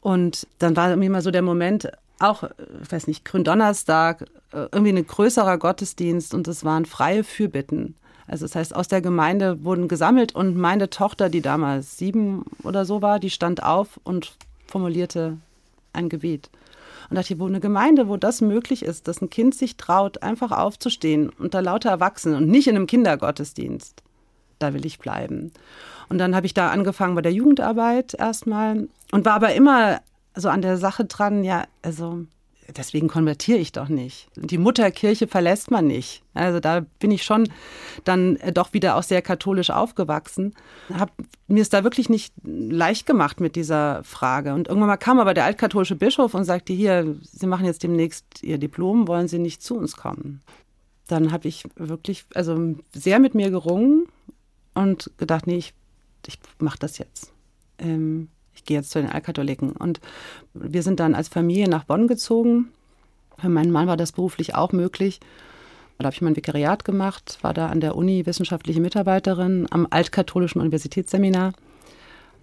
Und 0.00 0.46
dann 0.58 0.76
war 0.76 0.90
irgendwie 0.90 1.08
mal 1.08 1.22
so 1.22 1.30
der 1.30 1.42
Moment, 1.42 1.90
auch, 2.18 2.44
ich 2.82 2.92
weiß 2.92 3.06
nicht, 3.06 3.24
Gründonnerstag, 3.24 4.22
äh, 4.52 4.68
irgendwie 4.72 4.92
ein 4.92 5.06
größerer 5.06 5.58
Gottesdienst 5.58 6.34
und 6.34 6.46
es 6.48 6.64
waren 6.64 6.86
freie 6.86 7.24
Fürbitten. 7.24 7.94
Also 8.26 8.46
das 8.46 8.54
heißt, 8.54 8.74
aus 8.74 8.88
der 8.88 9.02
Gemeinde 9.02 9.64
wurden 9.64 9.88
gesammelt 9.88 10.34
und 10.34 10.56
meine 10.56 10.88
Tochter, 10.88 11.28
die 11.28 11.42
damals 11.42 11.98
sieben 11.98 12.44
oder 12.62 12.84
so 12.84 13.02
war, 13.02 13.18
die 13.18 13.30
stand 13.30 13.62
auf 13.62 14.00
und 14.04 14.36
formulierte 14.66 15.36
ein 15.92 16.08
Gebet. 16.08 16.50
Und 17.10 17.16
dachte, 17.16 17.38
wo 17.38 17.46
eine 17.46 17.60
Gemeinde, 17.60 18.08
wo 18.08 18.16
das 18.16 18.40
möglich 18.40 18.82
ist, 18.82 19.08
dass 19.08 19.20
ein 19.20 19.28
Kind 19.28 19.54
sich 19.54 19.76
traut, 19.76 20.22
einfach 20.22 20.52
aufzustehen 20.52 21.28
unter 21.38 21.60
lauter 21.60 21.90
Erwachsenen 21.90 22.36
und 22.36 22.48
nicht 22.48 22.66
in 22.66 22.76
einem 22.76 22.86
Kindergottesdienst, 22.86 24.02
da 24.58 24.74
will 24.74 24.86
ich 24.86 24.98
bleiben. 24.98 25.52
Und 26.08 26.18
dann 26.18 26.34
habe 26.34 26.46
ich 26.46 26.54
da 26.54 26.70
angefangen 26.70 27.14
bei 27.14 27.22
der 27.22 27.32
Jugendarbeit 27.32 28.14
erstmal 28.14 28.88
und 29.12 29.24
war 29.24 29.34
aber 29.34 29.54
immer 29.54 30.00
so 30.36 30.48
an 30.48 30.62
der 30.62 30.76
Sache 30.76 31.04
dran, 31.04 31.44
ja, 31.44 31.64
also 31.82 32.26
deswegen 32.76 33.08
konvertiere 33.08 33.58
ich 33.58 33.72
doch 33.72 33.88
nicht. 33.88 34.28
Die 34.36 34.58
Mutterkirche 34.58 35.26
verlässt 35.26 35.70
man 35.70 35.86
nicht. 35.86 36.22
Also 36.34 36.60
da 36.60 36.80
bin 36.98 37.10
ich 37.10 37.22
schon 37.22 37.48
dann 38.04 38.36
äh, 38.36 38.52
doch 38.52 38.72
wieder 38.72 38.96
auch 38.96 39.02
sehr 39.02 39.22
katholisch 39.22 39.70
aufgewachsen. 39.70 40.54
Hab 40.92 41.12
mir 41.46 41.62
es 41.62 41.68
da 41.68 41.84
wirklich 41.84 42.08
nicht 42.08 42.32
leicht 42.42 43.06
gemacht 43.06 43.40
mit 43.40 43.56
dieser 43.56 44.02
Frage. 44.04 44.54
Und 44.54 44.68
irgendwann 44.68 44.88
mal 44.88 44.96
kam 44.96 45.20
aber 45.20 45.34
der 45.34 45.44
altkatholische 45.44 45.96
Bischof 45.96 46.34
und 46.34 46.44
sagte, 46.44 46.72
hier, 46.72 47.16
Sie 47.22 47.46
machen 47.46 47.66
jetzt 47.66 47.82
demnächst 47.82 48.42
Ihr 48.42 48.58
Diplom, 48.58 49.08
wollen 49.08 49.28
Sie 49.28 49.38
nicht 49.38 49.62
zu 49.62 49.76
uns 49.76 49.96
kommen? 49.96 50.42
Dann 51.06 51.32
habe 51.32 51.48
ich 51.48 51.64
wirklich 51.76 52.24
also 52.34 52.76
sehr 52.92 53.18
mit 53.18 53.34
mir 53.34 53.50
gerungen 53.50 54.06
und 54.74 55.10
gedacht, 55.18 55.46
nee, 55.46 55.56
ich, 55.56 55.74
ich 56.26 56.38
mache 56.58 56.78
das 56.78 56.98
jetzt. 56.98 57.32
Ähm, 57.78 58.28
ich 58.54 58.64
gehe 58.64 58.76
jetzt 58.76 58.90
zu 58.90 59.00
den 59.00 59.10
Altkatholiken. 59.10 59.72
Und 59.72 60.00
wir 60.52 60.82
sind 60.82 61.00
dann 61.00 61.14
als 61.14 61.28
Familie 61.28 61.68
nach 61.68 61.84
Bonn 61.84 62.06
gezogen. 62.06 62.70
Für 63.38 63.48
meinen 63.48 63.72
Mann 63.72 63.86
war 63.86 63.96
das 63.96 64.12
beruflich 64.12 64.54
auch 64.54 64.72
möglich. 64.72 65.20
Da 65.98 66.06
habe 66.06 66.14
ich 66.14 66.22
mein 66.22 66.36
Vikariat 66.36 66.84
gemacht, 66.84 67.38
war 67.42 67.54
da 67.54 67.68
an 67.68 67.80
der 67.80 67.96
Uni 67.96 68.26
wissenschaftliche 68.26 68.80
Mitarbeiterin 68.80 69.66
am 69.70 69.86
Altkatholischen 69.88 70.60
Universitätsseminar. 70.60 71.52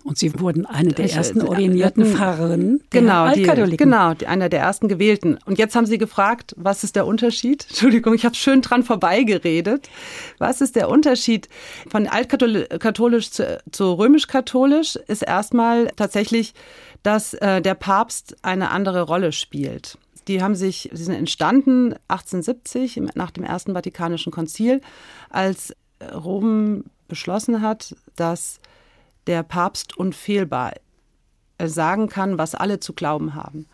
Und 0.04 0.18
Sie 0.18 0.40
wurden 0.40 0.66
eine 0.66 0.94
der 0.94 1.12
ersten 1.12 1.42
ordinierten 1.42 2.06
Pfarrerinnen 2.06 2.82
der 2.92 3.02
genau, 3.02 3.32
die, 3.34 3.78
genau, 3.78 4.14
die, 4.14 4.28
einer 4.28 4.50
der 4.50 4.62
ersten 4.62 4.88
gewählten. 4.88 5.38
Und 5.46 5.60
jetzt 5.60 5.76
haben 5.76 5.86
Sie 5.86 5.98
gefragt, 5.98 6.56
was 6.58 6.84
ist 6.84 6.96
der 6.96 7.06
Unterschied? 7.06 7.66
Entschuldigung, 7.70 8.14
ich 8.14 8.26
habe 8.26 8.36
schön 8.36 8.62
dran 8.62 8.84
vorbeigeredet. 8.84 9.90
Was 10.40 10.62
ist 10.62 10.76
der 10.76 10.90
Unterschied 10.90 11.50
von 11.90 12.08
altkatholisch 12.08 13.32
zu, 13.32 13.62
zu 13.72 13.94
römisch-katholisch? 13.94 14.96
Ist 15.08 15.22
erstmal 15.22 15.88
tatsächlich, 15.96 16.54
dass 17.04 17.34
äh, 17.36 17.62
der 17.62 17.76
Papst 17.76 18.36
eine 18.42 18.72
andere 18.72 19.04
Rolle 19.04 19.32
spielt. 19.32 19.98
Die 20.28 20.42
haben 20.42 20.56
sich, 20.56 20.90
sie 20.94 21.04
sind 21.04 21.16
entstanden 21.16 21.94
1870 22.08 23.02
nach 23.16 23.32
dem 23.32 23.44
Ersten 23.44 23.74
Vatikanischen 23.74 24.32
Konzil, 24.32 24.82
als 25.30 25.74
Rom 26.14 26.86
beschlossen 27.08 27.62
hat, 27.62 27.96
dass 28.16 28.60
der 29.28 29.44
Papst 29.44 29.98
unfehlbar 29.98 30.74
sagen 31.64 32.10
kann, 32.10 32.38
was 32.38 32.56
alle 32.56 32.80
zu 32.80 32.94
glauben 32.94 33.36
haben. 33.36 33.68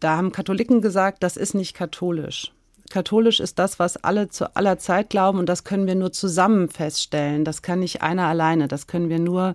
Da 0.00 0.16
haben 0.16 0.32
Katholiken 0.32 0.80
gesagt, 0.80 1.22
das 1.22 1.36
ist 1.36 1.54
nicht 1.54 1.74
katholisch. 1.74 2.52
Katholisch 2.90 3.40
ist 3.40 3.58
das, 3.58 3.78
was 3.78 3.98
alle 3.98 4.28
zu 4.28 4.56
aller 4.56 4.78
Zeit 4.78 5.10
glauben 5.10 5.38
und 5.38 5.48
das 5.48 5.64
können 5.64 5.86
wir 5.86 5.94
nur 5.94 6.12
zusammen 6.12 6.68
feststellen. 6.68 7.44
Das 7.44 7.60
kann 7.60 7.80
nicht 7.80 8.02
einer 8.02 8.26
alleine, 8.26 8.66
das 8.66 8.86
können 8.86 9.10
wir 9.10 9.18
nur 9.18 9.54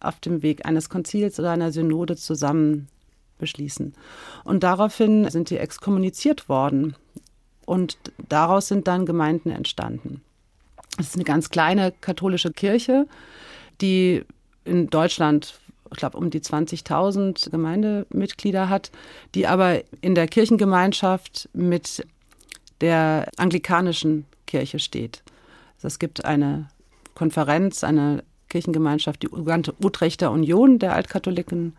auf 0.00 0.20
dem 0.20 0.42
Weg 0.42 0.66
eines 0.66 0.90
Konzils 0.90 1.38
oder 1.40 1.52
einer 1.52 1.72
Synode 1.72 2.16
zusammen 2.16 2.88
beschließen. 3.38 3.94
Und 4.44 4.62
daraufhin 4.62 5.30
sind 5.30 5.48
die 5.48 5.58
exkommuniziert 5.58 6.48
worden 6.48 6.94
und 7.64 7.96
daraus 8.28 8.68
sind 8.68 8.86
dann 8.86 9.06
Gemeinden 9.06 9.50
entstanden. 9.50 10.22
Es 10.98 11.08
ist 11.08 11.14
eine 11.14 11.24
ganz 11.24 11.48
kleine 11.48 11.92
katholische 12.00 12.52
Kirche, 12.52 13.06
die 13.80 14.24
in 14.64 14.88
Deutschland, 14.88 15.58
ich 15.90 15.98
glaube, 15.98 16.18
um 16.18 16.30
die 16.30 16.40
20.000 16.40 17.50
Gemeindemitglieder 17.50 18.68
hat, 18.68 18.90
die 19.34 19.46
aber 19.46 19.82
in 20.00 20.14
der 20.14 20.26
Kirchengemeinschaft 20.26 21.48
mit 21.52 22.06
der 22.80 23.28
anglikanischen 23.36 24.26
Kirche 24.46 24.78
steht. 24.78 25.22
Also 25.76 25.88
es 25.88 25.98
gibt 25.98 26.24
eine 26.24 26.68
Konferenz, 27.14 27.84
eine 27.84 28.24
Kirchengemeinschaft, 28.48 29.22
die 29.22 29.28
Utrechter 29.28 30.30
Union 30.30 30.78
der 30.78 30.94
Altkatholiken 30.94 31.76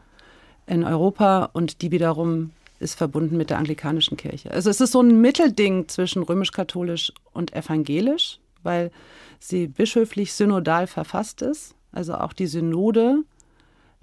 in 0.67 0.83
Europa 0.83 1.49
und 1.53 1.81
die 1.81 1.91
wiederum 1.91 2.51
ist 2.79 2.95
verbunden 2.95 3.37
mit 3.37 3.49
der 3.49 3.57
anglikanischen 3.57 4.17
Kirche. 4.17 4.51
Also 4.51 4.69
es 4.69 4.81
ist 4.81 4.91
so 4.91 5.01
ein 5.01 5.21
Mittelding 5.21 5.87
zwischen 5.87 6.23
römisch-katholisch 6.23 7.13
und 7.33 7.53
evangelisch, 7.53 8.39
weil 8.63 8.91
sie 9.39 9.67
bischöflich 9.67 10.33
synodal 10.33 10.87
verfasst 10.87 11.41
ist. 11.41 11.74
Also 11.95 12.15
auch 12.15 12.33
die 12.33 12.47
Synode 12.47 13.23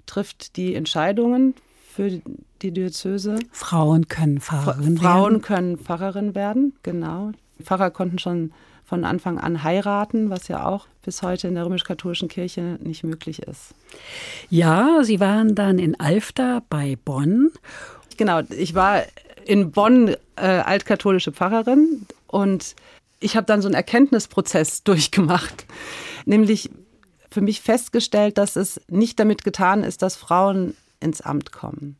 trifft 0.05 0.57
die 0.57 0.75
Entscheidungen 0.75 1.53
für 1.93 2.21
die 2.61 2.71
Diözese. 2.71 3.39
Frauen 3.51 4.07
können 4.07 4.41
Pfarrerin 4.41 4.83
werden. 4.83 4.97
Frauen 4.97 5.41
können 5.41 5.77
Pfarrerin 5.77 6.35
werden, 6.35 6.73
genau. 6.83 7.31
Pfarrer 7.61 7.91
konnten 7.91 8.19
schon 8.19 8.51
von 8.83 9.05
Anfang 9.05 9.39
an 9.39 9.63
heiraten, 9.63 10.29
was 10.29 10.47
ja 10.47 10.65
auch 10.65 10.87
bis 11.03 11.21
heute 11.21 11.47
in 11.47 11.55
der 11.55 11.65
römisch-katholischen 11.65 12.27
Kirche 12.27 12.77
nicht 12.81 13.03
möglich 13.03 13.41
ist. 13.43 13.73
Ja, 14.49 14.99
Sie 15.03 15.19
waren 15.19 15.55
dann 15.55 15.79
in 15.79 15.99
Alfter 15.99 16.63
bei 16.69 16.97
Bonn. 17.03 17.51
Genau, 18.17 18.41
ich 18.49 18.75
war 18.75 19.03
in 19.45 19.71
Bonn 19.71 20.15
äh, 20.35 20.45
altkatholische 20.45 21.31
Pfarrerin 21.31 22.05
und 22.27 22.75
ich 23.19 23.35
habe 23.35 23.45
dann 23.45 23.61
so 23.61 23.67
einen 23.67 23.75
Erkenntnisprozess 23.75 24.83
durchgemacht, 24.83 25.65
nämlich 26.25 26.69
für 27.33 27.41
mich 27.41 27.61
festgestellt, 27.61 28.37
dass 28.37 28.55
es 28.55 28.79
nicht 28.87 29.19
damit 29.19 29.43
getan 29.43 29.83
ist, 29.83 30.01
dass 30.01 30.15
Frauen 30.15 30.75
ins 30.99 31.21
Amt 31.21 31.51
kommen, 31.51 31.97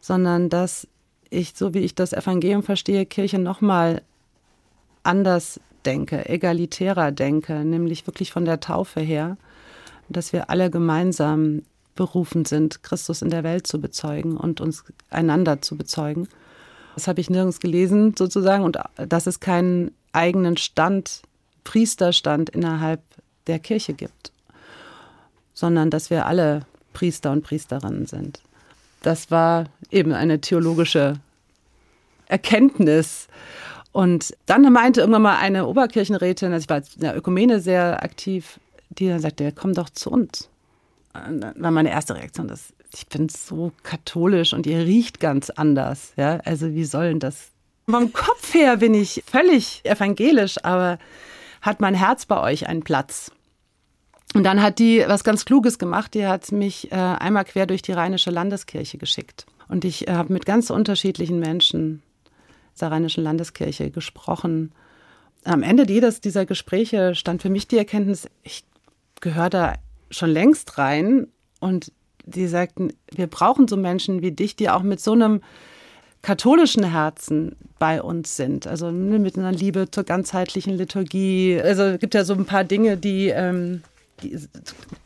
sondern 0.00 0.48
dass 0.48 0.88
ich, 1.30 1.52
so 1.54 1.74
wie 1.74 1.80
ich 1.80 1.94
das 1.94 2.12
Evangelium 2.12 2.62
verstehe, 2.62 3.06
Kirche 3.06 3.38
nochmal 3.38 4.02
anders 5.02 5.60
denke, 5.84 6.28
egalitärer 6.28 7.12
denke, 7.12 7.64
nämlich 7.64 8.06
wirklich 8.06 8.32
von 8.32 8.44
der 8.44 8.60
Taufe 8.60 9.00
her, 9.00 9.36
dass 10.08 10.32
wir 10.32 10.50
alle 10.50 10.70
gemeinsam 10.70 11.62
berufen 11.94 12.44
sind, 12.44 12.82
Christus 12.82 13.22
in 13.22 13.30
der 13.30 13.44
Welt 13.44 13.66
zu 13.66 13.80
bezeugen 13.80 14.36
und 14.36 14.60
uns 14.60 14.84
einander 15.10 15.60
zu 15.60 15.76
bezeugen. 15.76 16.28
Das 16.94 17.08
habe 17.08 17.20
ich 17.20 17.30
nirgends 17.30 17.60
gelesen 17.60 18.14
sozusagen 18.16 18.64
und 18.64 18.78
dass 18.96 19.26
es 19.26 19.40
keinen 19.40 19.92
eigenen 20.12 20.56
Stand, 20.56 21.22
Priesterstand 21.64 22.50
innerhalb 22.50 23.00
der 23.46 23.58
Kirche 23.58 23.94
gibt, 23.94 24.32
sondern 25.54 25.90
dass 25.90 26.10
wir 26.10 26.26
alle 26.26 26.66
Priester 26.92 27.32
und 27.32 27.42
Priesterinnen 27.42 28.06
sind. 28.06 28.40
Das 29.02 29.30
war 29.30 29.66
eben 29.90 30.12
eine 30.12 30.40
theologische 30.40 31.14
Erkenntnis. 32.26 33.28
Und 33.92 34.34
dann 34.46 34.70
meinte 34.72 35.00
irgendwann 35.00 35.22
mal 35.22 35.38
eine 35.38 35.66
Oberkirchenrätin, 35.66 36.52
also 36.52 36.64
ich 36.64 36.70
war 36.70 36.78
in 36.78 37.00
der 37.00 37.16
Ökumene 37.16 37.60
sehr 37.60 38.02
aktiv, 38.02 38.58
die 38.90 39.08
dann 39.08 39.20
sagte, 39.20 39.52
komm 39.52 39.74
doch 39.74 39.90
zu 39.90 40.10
uns. 40.10 40.48
Und 41.14 41.40
dann 41.40 41.54
war 41.56 41.70
meine 41.70 41.90
erste 41.90 42.14
Reaktion, 42.14 42.48
dass 42.48 42.72
ich 42.94 43.06
bin 43.08 43.28
so 43.28 43.72
katholisch 43.82 44.52
und 44.52 44.66
ihr 44.66 44.78
riecht 44.78 45.20
ganz 45.20 45.50
anders. 45.50 46.12
Ja, 46.16 46.40
also 46.44 46.74
wie 46.74 46.84
soll 46.84 47.08
denn 47.08 47.20
das? 47.20 47.48
Vom 47.88 48.12
Kopf 48.12 48.54
her 48.54 48.76
bin 48.78 48.94
ich 48.94 49.22
völlig 49.26 49.84
evangelisch, 49.84 50.62
aber 50.62 50.98
hat 51.62 51.80
mein 51.80 51.94
Herz 51.94 52.26
bei 52.26 52.40
euch 52.40 52.68
einen 52.68 52.82
Platz? 52.82 53.30
Und 54.34 54.44
dann 54.44 54.62
hat 54.62 54.78
die 54.78 55.04
was 55.06 55.24
ganz 55.24 55.44
Kluges 55.44 55.78
gemacht. 55.78 56.14
Die 56.14 56.26
hat 56.26 56.52
mich 56.52 56.90
äh, 56.90 56.96
einmal 56.96 57.44
quer 57.44 57.66
durch 57.66 57.82
die 57.82 57.92
Rheinische 57.92 58.30
Landeskirche 58.30 58.98
geschickt. 58.98 59.46
Und 59.68 59.84
ich 59.84 60.08
äh, 60.08 60.12
habe 60.12 60.32
mit 60.32 60.46
ganz 60.46 60.70
unterschiedlichen 60.70 61.38
Menschen 61.38 62.02
der 62.80 62.90
Rheinischen 62.90 63.22
Landeskirche 63.22 63.90
gesprochen. 63.90 64.72
Am 65.44 65.62
Ende 65.62 65.86
jedes 65.86 66.20
dieser 66.20 66.46
Gespräche 66.46 67.14
stand 67.14 67.42
für 67.42 67.50
mich 67.50 67.68
die 67.68 67.78
Erkenntnis, 67.78 68.28
ich 68.42 68.64
gehöre 69.20 69.50
da 69.50 69.74
schon 70.10 70.30
längst 70.30 70.78
rein. 70.78 71.28
Und 71.60 71.92
die 72.24 72.46
sagten, 72.46 72.92
wir 73.10 73.26
brauchen 73.26 73.68
so 73.68 73.76
Menschen 73.76 74.22
wie 74.22 74.32
dich, 74.32 74.56
die 74.56 74.70
auch 74.70 74.82
mit 74.82 75.00
so 75.00 75.12
einem 75.12 75.42
katholischen 76.22 76.84
Herzen 76.84 77.56
bei 77.78 78.00
uns 78.00 78.36
sind. 78.36 78.66
Also 78.66 78.90
ne, 78.90 79.18
mit 79.18 79.36
einer 79.36 79.52
Liebe 79.52 79.90
zur 79.90 80.04
ganzheitlichen 80.04 80.74
Liturgie. 80.76 81.60
Also 81.62 81.82
es 81.82 82.00
gibt 82.00 82.14
ja 82.14 82.24
so 82.24 82.34
ein 82.34 82.46
paar 82.46 82.64
Dinge, 82.64 82.96
die, 82.96 83.28
ähm, 83.28 83.82
die 84.22 84.38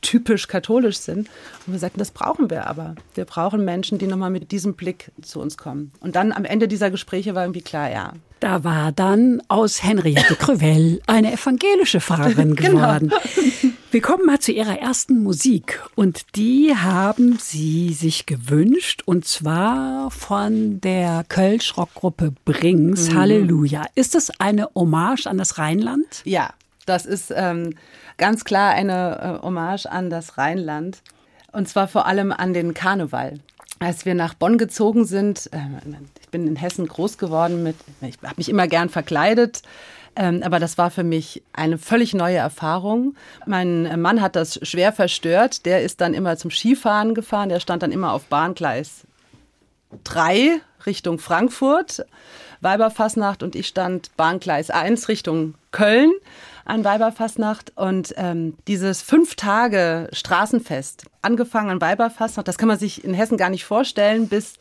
typisch 0.02 0.46
katholisch 0.46 0.98
sind. 0.98 1.28
Und 1.66 1.72
wir 1.72 1.78
sagten, 1.78 1.98
das 1.98 2.10
brauchen 2.10 2.50
wir 2.50 2.66
aber. 2.66 2.94
Wir 3.14 3.24
brauchen 3.24 3.64
Menschen, 3.64 3.96
die 3.98 4.06
nochmal 4.06 4.30
mit 4.30 4.52
diesem 4.52 4.74
Blick 4.74 5.10
zu 5.22 5.40
uns 5.40 5.56
kommen. 5.56 5.90
Und 6.00 6.16
dann 6.16 6.32
am 6.32 6.44
Ende 6.44 6.68
dieser 6.68 6.90
Gespräche 6.90 7.34
war 7.34 7.44
irgendwie 7.44 7.62
klar, 7.62 7.90
ja. 7.90 8.12
Da 8.40 8.62
war 8.62 8.92
dann 8.92 9.42
aus 9.48 9.82
Henriette 9.82 10.34
Crevel 10.34 11.00
eine 11.06 11.32
evangelische 11.32 12.00
Pfarrerin 12.00 12.54
genau. 12.56 12.72
geworden. 12.72 13.08
Genau. 13.08 13.74
Wir 13.96 14.02
kommen 14.02 14.26
mal 14.26 14.40
zu 14.40 14.52
ihrer 14.52 14.78
ersten 14.78 15.22
Musik. 15.22 15.82
Und 15.94 16.36
die 16.36 16.76
haben 16.76 17.38
sie 17.38 17.94
sich 17.94 18.26
gewünscht. 18.26 19.02
Und 19.06 19.24
zwar 19.24 20.10
von 20.10 20.82
der 20.82 21.24
Kölsch-Rockgruppe 21.26 22.34
Brings. 22.44 23.08
Mhm. 23.08 23.16
Halleluja. 23.16 23.86
Ist 23.94 24.14
das 24.14 24.38
eine 24.38 24.68
Hommage 24.74 25.26
an 25.26 25.38
das 25.38 25.56
Rheinland? 25.56 26.20
Ja, 26.24 26.50
das 26.84 27.06
ist 27.06 27.32
ähm, 27.34 27.74
ganz 28.18 28.44
klar 28.44 28.72
eine 28.74 29.38
äh, 29.40 29.42
Hommage 29.42 29.86
an 29.86 30.10
das 30.10 30.36
Rheinland. 30.36 30.98
Und 31.52 31.66
zwar 31.66 31.88
vor 31.88 32.04
allem 32.04 32.32
an 32.32 32.52
den 32.52 32.74
Karneval. 32.74 33.40
Als 33.78 34.04
wir 34.04 34.14
nach 34.14 34.34
Bonn 34.34 34.58
gezogen 34.58 35.06
sind, 35.06 35.48
äh, 35.52 35.58
ich 36.20 36.28
bin 36.28 36.46
in 36.46 36.56
Hessen 36.56 36.86
groß 36.86 37.16
geworden 37.16 37.62
mit, 37.62 37.76
ich 38.02 38.18
habe 38.22 38.34
mich 38.36 38.50
immer 38.50 38.68
gern 38.68 38.90
verkleidet, 38.90 39.62
aber 40.16 40.58
das 40.58 40.78
war 40.78 40.90
für 40.90 41.04
mich 41.04 41.42
eine 41.52 41.78
völlig 41.78 42.14
neue 42.14 42.38
Erfahrung. 42.38 43.14
Mein 43.46 44.00
Mann 44.00 44.22
hat 44.22 44.34
das 44.34 44.58
schwer 44.62 44.92
verstört. 44.92 45.66
Der 45.66 45.82
ist 45.82 46.00
dann 46.00 46.14
immer 46.14 46.36
zum 46.36 46.50
Skifahren 46.50 47.14
gefahren. 47.14 47.50
Der 47.50 47.60
stand 47.60 47.82
dann 47.82 47.92
immer 47.92 48.12
auf 48.12 48.24
Bahngleis 48.24 49.02
3 50.04 50.60
Richtung 50.86 51.18
Frankfurt, 51.18 52.06
Weiberfassnacht, 52.60 53.42
und 53.42 53.54
ich 53.54 53.66
stand 53.66 54.16
Bahngleis 54.16 54.70
1 54.70 55.08
Richtung 55.08 55.54
Köln 55.72 56.12
an 56.64 56.84
Weiberfastnacht 56.84 57.72
und 57.76 58.14
ähm, 58.16 58.56
dieses 58.66 59.02
fünf 59.02 59.36
Tage 59.36 60.08
Straßenfest, 60.12 61.04
angefangen 61.22 61.70
an 61.70 61.80
Weiberfastnacht, 61.80 62.48
das 62.48 62.58
kann 62.58 62.68
man 62.68 62.78
sich 62.78 63.04
in 63.04 63.14
Hessen 63.14 63.36
gar 63.36 63.50
nicht 63.50 63.64
vorstellen, 63.64 64.28
bis 64.28 64.54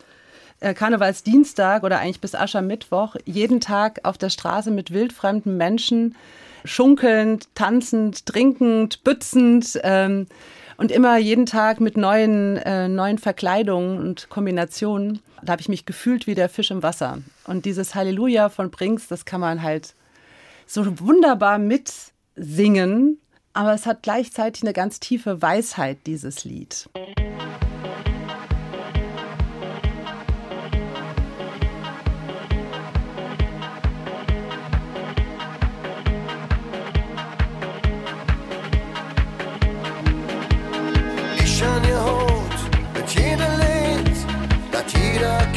Karnevalsdienstag 0.74 1.84
oder 1.84 2.00
eigentlich 2.00 2.22
bis 2.22 2.36
Aschermittwoch, 2.36 3.16
jeden 3.26 3.60
Tag 3.60 4.00
auf 4.04 4.18
der 4.18 4.30
Straße 4.30 4.72
mit 4.72 4.92
wildfremden 4.92 5.58
Menschen, 5.58 6.16
schunkelnd, 6.64 7.48
tanzend, 7.56 8.26
trinkend, 8.26 9.04
bützend 9.04 9.80
ähm, 9.84 10.28
und 10.78 10.92
immer 10.92 11.18
jeden 11.18 11.46
Tag 11.46 11.80
mit 11.80 11.98
neuen, 11.98 12.58
äh, 12.58 12.88
neuen 12.88 13.18
Verkleidungen 13.18 14.00
und 14.00 14.30
Kombinationen. 14.30 15.20
Da 15.44 15.54
habe 15.54 15.62
ich 15.62 15.70
mich 15.70 15.86
gefühlt 15.86 16.28
wie 16.28 16.36
der 16.36 16.50
Fisch 16.50 16.72
im 16.72 16.84
Wasser. 16.84 17.20
Und 17.46 17.66
dieses 17.66 17.96
Halleluja 17.96 18.50
von 18.50 18.72
Brinks, 18.72 19.08
das 19.08 19.26
kann 19.26 19.42
man 19.42 19.62
halt 19.62 19.94
so 20.66 21.00
wunderbar 21.00 21.60
mitsingen. 21.60 23.20
aber 23.54 23.74
es 23.74 23.86
hat 23.86 24.04
gleichzeitig 24.04 24.64
eine 24.64 24.74
ganz 24.74 25.00
tiefe 25.00 25.42
Weisheit, 25.42 26.00
dieses 26.08 26.44
Lied. 26.44 26.90
Ich 26.94 27.65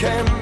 jeder 0.00 0.38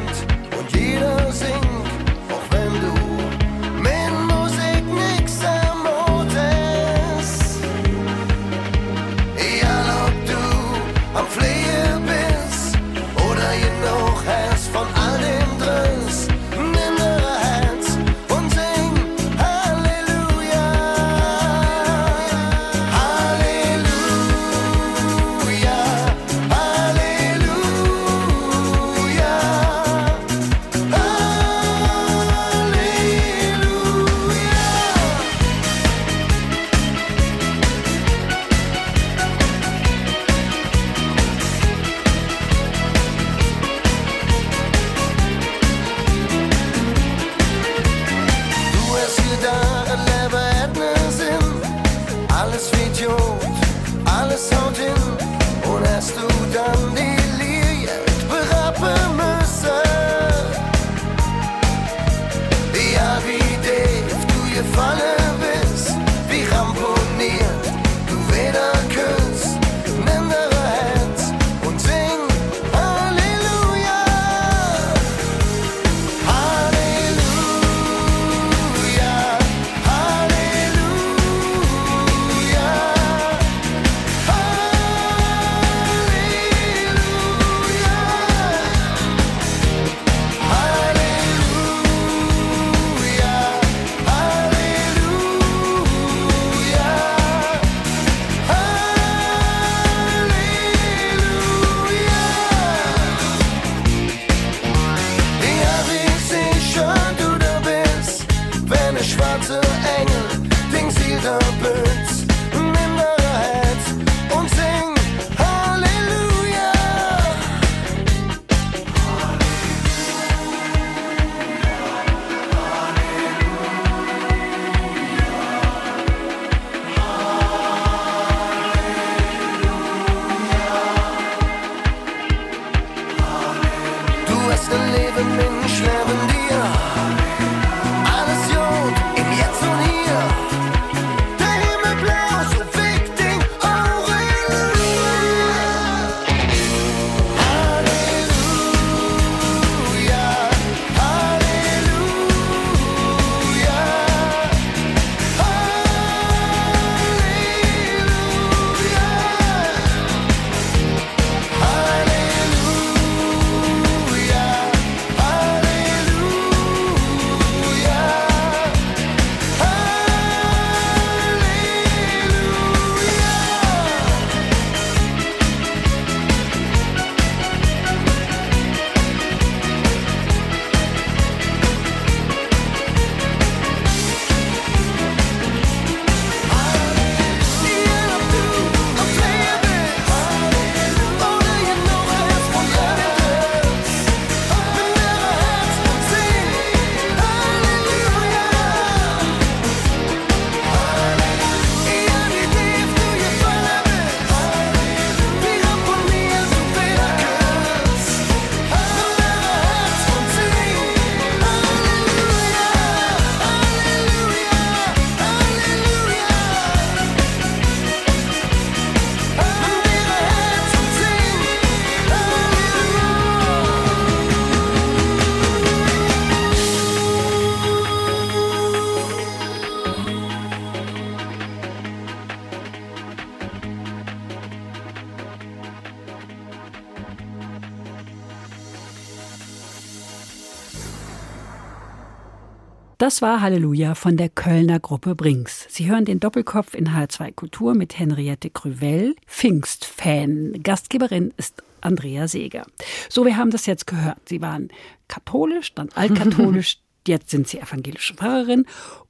Das 243.06 243.23
war 243.23 243.40
Halleluja 243.40 243.95
von 243.95 244.16
der 244.16 244.28
Kölner 244.28 244.80
Gruppe 244.80 245.14
Brings. 245.14 245.64
Sie 245.69 245.88
hören 245.88 246.04
den 246.04 246.19
Doppelkopf 246.19 246.75
in 246.75 246.88
H2 246.88 247.32
Kultur 247.34 247.76
mit 247.76 248.00
Henriette 248.00 248.50
Krüvel, 248.50 249.14
Pfingstfan. 249.28 250.60
Gastgeberin 250.64 251.32
ist 251.36 251.62
Andrea 251.80 252.26
Seeger. 252.26 252.66
So, 253.08 253.25
wir 253.25 253.36
haben 253.36 253.52
das 253.52 253.66
jetzt 253.66 253.86
gehört. 253.86 254.28
Sie 254.28 254.40
waren 254.40 254.71
katholisch, 255.06 255.73
dann 255.73 255.88
altkatholisch, 255.95 256.78
jetzt 257.06 257.30
sind 257.30 257.47
Sie 257.47 257.60
evangelische 257.60 258.14
Pfarrerin 258.14 258.66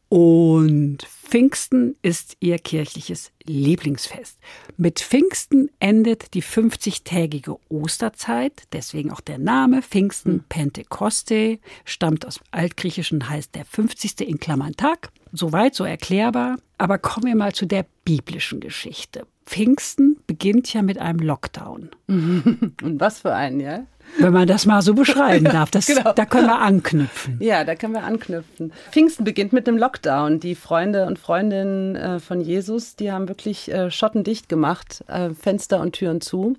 und 0.08 0.98
Pfingsten 1.02 1.96
ist 2.02 2.36
ihr 2.38 2.58
kirchliches 2.58 3.32
Lieblingsfest. 3.44 4.38
Mit 4.76 5.00
Pfingsten 5.00 5.70
endet 5.80 6.34
die 6.34 6.42
50-tägige 6.42 7.58
Osterzeit, 7.68 8.62
deswegen 8.72 9.10
auch 9.10 9.20
der 9.20 9.38
Name 9.38 9.82
Pfingsten 9.82 10.44
Pentekoste, 10.48 11.58
stammt 11.84 12.24
aus 12.24 12.40
Altgriechischen, 12.52 13.28
heißt 13.28 13.54
der 13.56 13.64
50. 13.64 14.20
in 14.20 14.38
Klammern 14.38 14.76
Tag. 14.76 15.10
Soweit 15.32 15.74
so 15.74 15.84
erklärbar. 15.84 16.56
Aber 16.78 16.98
kommen 16.98 17.26
wir 17.26 17.36
mal 17.36 17.52
zu 17.52 17.66
der 17.66 17.86
biblischen 18.04 18.60
Geschichte. 18.60 19.26
Pfingsten 19.46 20.20
beginnt 20.26 20.72
ja 20.72 20.82
mit 20.82 20.98
einem 20.98 21.20
Lockdown. 21.20 21.90
Und 22.08 23.00
was 23.00 23.20
für 23.20 23.34
einen, 23.34 23.60
ja? 23.60 23.86
Wenn 24.18 24.32
man 24.32 24.46
das 24.46 24.66
mal 24.66 24.82
so 24.82 24.94
beschreiben 24.94 25.44
darf. 25.52 25.70
Das, 25.70 25.86
Genau. 25.86 26.12
Da 26.12 26.24
können 26.24 26.46
wir 26.46 26.58
anknüpfen. 26.58 27.38
Ja, 27.40 27.64
da 27.64 27.74
können 27.74 27.94
wir 27.94 28.04
anknüpfen. 28.04 28.72
Pfingsten 28.90 29.24
beginnt 29.24 29.52
mit 29.52 29.68
einem 29.68 29.78
Lockdown. 29.78 30.40
Die 30.40 30.54
Freunde 30.54 31.06
und 31.06 31.18
Freundinnen 31.18 31.96
äh, 31.96 32.18
von 32.18 32.40
Jesus, 32.40 32.96
die 32.96 33.12
haben 33.12 33.28
wirklich 33.28 33.72
äh, 33.72 33.90
schottendicht 33.90 34.48
gemacht, 34.48 35.04
äh, 35.08 35.30
Fenster 35.30 35.80
und 35.80 35.92
Türen 35.92 36.20
zu, 36.20 36.56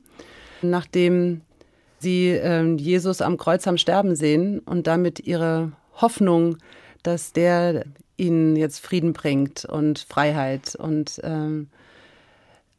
nachdem 0.62 1.42
sie 2.00 2.30
äh, 2.30 2.64
Jesus 2.76 3.22
am 3.22 3.38
Kreuz 3.38 3.68
am 3.68 3.78
Sterben 3.78 4.16
sehen 4.16 4.60
und 4.60 4.88
damit 4.88 5.20
ihre 5.20 5.72
Hoffnung, 5.96 6.58
dass 7.04 7.34
der 7.34 7.86
ihnen 8.18 8.56
jetzt 8.56 8.80
Frieden 8.80 9.14
bringt 9.14 9.66
und 9.66 10.00
Freiheit 10.00 10.76
und 10.76 11.20
ähm, 11.24 11.70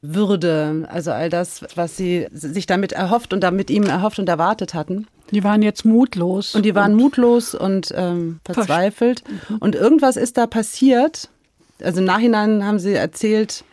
Würde, 0.00 0.86
also 0.90 1.10
all 1.10 1.28
das, 1.28 1.64
was 1.74 1.96
sie 1.96 2.28
sich 2.32 2.66
damit 2.66 2.92
erhofft 2.92 3.32
und 3.32 3.40
damit 3.40 3.68
ihm 3.68 3.84
erhofft 3.84 4.18
und 4.20 4.28
erwartet 4.28 4.74
hatten. 4.74 5.08
Die 5.30 5.42
waren 5.44 5.62
jetzt 5.62 5.84
mutlos. 5.84 6.54
Und 6.54 6.64
die 6.64 6.74
waren 6.74 6.94
mutlos 6.94 7.54
und 7.54 7.92
ähm, 7.96 8.40
verzweifelt. 8.44 9.24
Und 9.60 9.74
irgendwas 9.74 10.16
ist 10.16 10.38
da 10.38 10.46
passiert. 10.46 11.28
Also 11.82 12.00
im 12.00 12.06
Nachhinein 12.06 12.64
haben 12.64 12.78
sie 12.78 12.94
erzählt, 12.94 13.64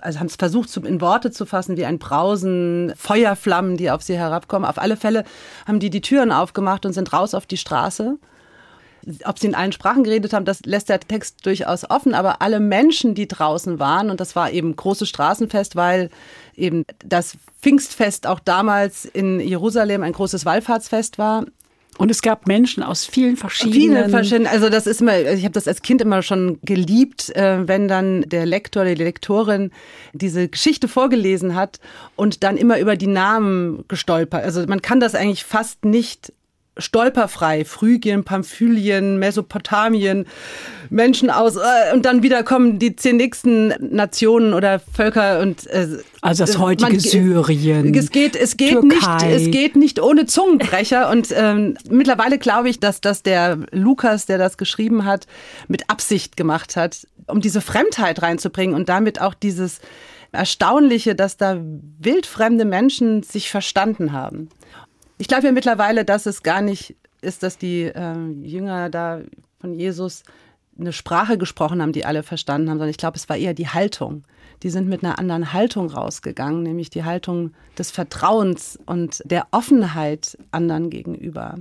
also 0.00 0.20
haben 0.20 0.26
es 0.26 0.36
versucht, 0.36 0.74
in 0.76 1.00
Worte 1.00 1.30
zu 1.30 1.46
fassen, 1.46 1.76
wie 1.76 1.84
ein 1.84 1.98
Brausen, 1.98 2.92
Feuerflammen, 2.96 3.76
die 3.76 3.90
auf 3.90 4.02
sie 4.02 4.16
herabkommen. 4.16 4.68
Auf 4.68 4.78
alle 4.78 4.96
Fälle 4.96 5.24
haben 5.66 5.80
die 5.80 5.90
die 5.90 6.00
Türen 6.00 6.32
aufgemacht 6.32 6.86
und 6.86 6.92
sind 6.92 7.12
raus 7.12 7.34
auf 7.34 7.46
die 7.46 7.56
Straße. 7.56 8.18
Ob 9.24 9.38
sie 9.38 9.46
in 9.46 9.54
allen 9.54 9.72
Sprachen 9.72 10.04
geredet 10.04 10.32
haben, 10.32 10.44
das 10.44 10.60
lässt 10.64 10.88
der 10.88 11.00
Text 11.00 11.46
durchaus 11.46 11.88
offen, 11.88 12.14
aber 12.14 12.42
alle 12.42 12.60
Menschen, 12.60 13.14
die 13.14 13.28
draußen 13.28 13.78
waren, 13.78 14.10
und 14.10 14.20
das 14.20 14.36
war 14.36 14.50
eben 14.50 14.76
großes 14.76 15.08
Straßenfest, 15.08 15.76
weil 15.76 16.10
eben 16.54 16.84
das 17.04 17.36
Pfingstfest 17.62 18.26
auch 18.26 18.40
damals 18.40 19.04
in 19.04 19.40
Jerusalem 19.40 20.02
ein 20.02 20.12
großes 20.12 20.44
Wallfahrtsfest 20.44 21.18
war, 21.18 21.44
Und 22.00 22.10
es 22.10 22.22
gab 22.22 22.46
Menschen 22.46 22.82
aus 22.82 23.04
vielen 23.04 23.36
verschiedenen. 23.36 23.74
Viele 23.74 24.08
verschiedene, 24.08 24.48
also 24.48 24.70
das 24.70 24.86
ist 24.86 25.02
immer, 25.02 25.20
ich 25.20 25.44
habe 25.44 25.52
das 25.52 25.68
als 25.68 25.82
Kind 25.82 26.00
immer 26.00 26.22
schon 26.22 26.58
geliebt, 26.62 27.28
äh, 27.36 27.68
wenn 27.68 27.88
dann 27.88 28.22
der 28.22 28.46
Lektor, 28.46 28.86
die 28.86 28.94
Lektorin 28.94 29.70
diese 30.14 30.48
Geschichte 30.48 30.88
vorgelesen 30.88 31.54
hat 31.54 31.78
und 32.16 32.42
dann 32.42 32.56
immer 32.56 32.78
über 32.78 32.96
die 32.96 33.06
Namen 33.06 33.84
gestolpert. 33.86 34.44
Also 34.44 34.64
man 34.66 34.80
kann 34.80 34.98
das 34.98 35.14
eigentlich 35.14 35.44
fast 35.44 35.84
nicht 35.84 36.32
stolperfrei. 36.78 37.64
Phrygien, 37.64 38.24
Pamphylien, 38.24 39.18
Mesopotamien, 39.18 40.26
Menschen 40.88 41.30
aus 41.30 41.56
äh, 41.56 41.92
und 41.92 42.04
dann 42.04 42.22
wieder 42.22 42.42
kommen 42.42 42.78
die 42.78 42.96
zehn 42.96 43.16
nächsten 43.16 43.68
Nationen 43.94 44.54
oder 44.54 44.80
Völker 44.80 45.40
und 45.40 45.66
äh, 45.68 45.88
Also 46.20 46.44
das 46.44 46.56
äh, 46.56 46.58
heutige 46.58 46.98
Syrien, 47.00 47.94
Es 47.94 48.10
geht, 48.10 48.36
es 48.36 48.56
geht 48.56 48.82
nicht, 48.82 49.02
Türkei. 49.02 49.32
es 49.32 49.50
geht 49.50 49.76
nicht 49.76 50.00
ohne 50.00 50.26
Zungenbrecher 50.26 51.10
und 51.10 51.28
ähm, 51.32 51.76
mittlerweile 51.88 52.38
glaube 52.38 52.68
ich, 52.68 52.80
dass 52.80 53.00
das 53.00 53.22
der 53.22 53.58
Lukas, 53.72 54.26
der 54.26 54.38
das 54.38 54.56
geschrieben 54.56 55.04
hat, 55.04 55.26
mit 55.68 55.90
Absicht 55.90 56.36
gemacht 56.36 56.76
hat, 56.76 57.06
um 57.26 57.40
diese 57.40 57.60
Fremdheit 57.60 58.22
reinzubringen 58.22 58.74
und 58.74 58.88
damit 58.88 59.20
auch 59.20 59.34
dieses 59.34 59.80
Erstaunliche, 60.32 61.14
dass 61.14 61.36
da 61.36 61.58
wildfremde 61.98 62.64
Menschen 62.64 63.22
sich 63.22 63.50
verstanden 63.50 64.12
haben. 64.12 64.48
Ich 65.20 65.28
glaube 65.28 65.44
ja 65.44 65.52
mittlerweile, 65.52 66.06
dass 66.06 66.24
es 66.24 66.42
gar 66.42 66.62
nicht 66.62 66.96
ist, 67.20 67.42
dass 67.42 67.58
die 67.58 67.82
äh, 67.82 68.16
Jünger 68.42 68.88
da 68.88 69.20
von 69.60 69.74
Jesus 69.74 70.22
eine 70.78 70.94
Sprache 70.94 71.36
gesprochen 71.36 71.82
haben, 71.82 71.92
die 71.92 72.06
alle 72.06 72.22
verstanden 72.22 72.70
haben, 72.70 72.78
sondern 72.78 72.88
ich 72.88 72.96
glaube, 72.96 73.18
es 73.18 73.28
war 73.28 73.36
eher 73.36 73.52
die 73.52 73.68
Haltung. 73.68 74.24
Die 74.62 74.70
sind 74.70 74.88
mit 74.88 75.04
einer 75.04 75.18
anderen 75.18 75.52
Haltung 75.52 75.90
rausgegangen, 75.90 76.62
nämlich 76.62 76.88
die 76.88 77.04
Haltung 77.04 77.52
des 77.76 77.90
Vertrauens 77.90 78.78
und 78.86 79.20
der 79.26 79.48
Offenheit 79.50 80.38
anderen 80.52 80.88
gegenüber, 80.88 81.58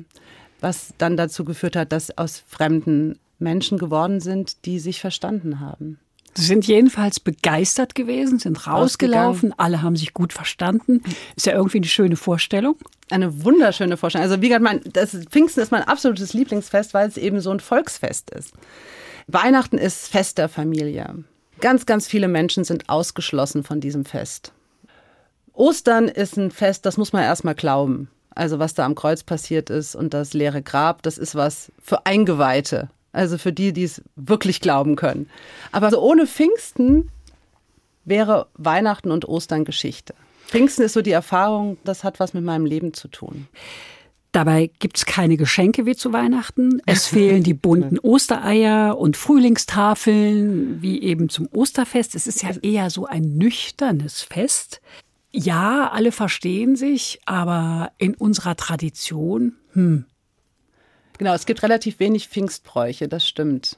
was 0.62 0.94
dann 0.98 1.18
dazu 1.18 1.44
geführt 1.44 1.76
hat, 1.76 1.92
dass 1.92 2.18
aus 2.18 2.42
Fremden 2.48 3.20
Menschen 3.40 3.78
geworden 3.78 4.22
sind, 4.22 4.66
die 4.66 4.80
sich 4.80 5.02
verstanden 5.02 5.60
haben. 5.60 6.00
Sie 6.36 6.46
sind 6.46 6.68
jedenfalls 6.68 7.20
begeistert 7.20 7.96
gewesen, 7.96 8.40
sind 8.40 8.68
rausgelaufen, 8.68 9.54
alle 9.58 9.82
haben 9.82 9.96
sich 9.96 10.14
gut 10.14 10.32
verstanden. 10.34 11.02
Ist 11.36 11.46
ja 11.46 11.54
irgendwie 11.54 11.80
eine 11.80 11.88
schöne 11.88 12.16
Vorstellung. 12.16 12.76
Eine 13.10 13.44
wunderschöne 13.44 13.98
Vorstellung. 13.98 14.30
Also 14.30 14.42
wie 14.42 14.48
gesagt, 14.48 14.64
mein, 14.64 14.82
das 14.94 15.12
Pfingsten 15.30 15.62
ist 15.62 15.72
mein 15.72 15.84
absolutes 15.84 16.34
Lieblingsfest, 16.34 16.94
weil 16.94 17.08
es 17.08 17.18
eben 17.18 17.42
so 17.42 17.52
ein 17.52 17.60
Volksfest 17.60 18.30
ist. 18.32 18.54
Weihnachten 19.28 19.78
ist 19.78 20.08
Fest 20.08 20.38
der 20.38 20.50
Familie. 20.50 21.24
Ganz, 21.62 21.86
ganz 21.86 22.08
viele 22.08 22.28
Menschen 22.28 22.64
sind 22.64 22.90
ausgeschlossen 22.90 23.64
von 23.64 23.82
diesem 23.82 24.06
Fest. 24.06 24.54
Ostern 25.54 26.08
ist 26.08 26.38
ein 26.38 26.52
Fest, 26.52 26.86
das 26.86 26.98
muss 26.98 27.12
man 27.12 27.24
erstmal 27.24 27.56
glauben. 27.56 28.10
Also 28.34 28.60
was 28.60 28.74
da 28.74 28.86
am 28.86 28.96
Kreuz 28.96 29.24
passiert 29.24 29.70
ist 29.70 29.96
und 29.96 30.14
das 30.14 30.34
leere 30.34 30.62
Grab, 30.62 31.04
das 31.04 31.18
ist 31.18 31.36
was 31.36 31.72
für 31.84 32.06
Eingeweihte. 32.06 32.90
Also 33.12 33.38
für 33.38 33.54
die, 33.54 33.74
die 33.74 33.84
es 33.84 34.02
wirklich 34.16 34.62
glauben 34.62 34.96
können. 34.96 35.30
Aber 35.72 35.90
so 35.90 36.02
ohne 36.02 36.28
Pfingsten 36.28 37.10
wäre 38.06 38.48
Weihnachten 38.56 39.12
und 39.12 39.28
Ostern 39.28 39.66
Geschichte. 39.66 40.14
Pfingsten 40.48 40.84
ist 40.84 40.94
so 40.94 41.02
die 41.02 41.12
Erfahrung, 41.12 41.78
das 41.84 42.04
hat 42.04 42.20
was 42.20 42.34
mit 42.34 42.44
meinem 42.44 42.66
Leben 42.66 42.94
zu 42.94 43.08
tun. 43.08 43.48
Dabei 44.32 44.70
gibt's 44.80 45.06
keine 45.06 45.38
Geschenke 45.38 45.86
wie 45.86 45.96
zu 45.96 46.14
Weihnachten. 46.14 46.82
Es 46.86 47.08
fehlen 47.08 47.44
die 47.44 47.56
bunten 47.56 47.98
Ostereier 48.00 48.98
und 48.98 49.18
Frühlingstafeln 49.18 50.82
wie 50.82 51.02
eben 51.02 51.30
zum 51.30 51.48
Osterfest. 51.52 52.16
Es 52.16 52.28
ist 52.28 52.44
ja 52.44 52.52
eher 52.62 52.90
so 52.90 53.06
ein 53.06 53.38
nüchternes 53.38 54.22
Fest. 54.22 54.82
Ja, 55.32 55.90
alle 55.92 56.12
verstehen 56.12 56.76
sich, 56.76 57.20
aber 57.26 57.92
in 57.98 58.16
unserer 58.16 58.56
Tradition, 58.56 59.54
hm. 59.74 60.06
Genau, 61.20 61.34
es 61.34 61.46
gibt 61.46 61.62
relativ 61.64 62.00
wenig 62.00 62.30
Pfingstbräuche, 62.30 63.10
das 63.10 63.28
stimmt. 63.28 63.78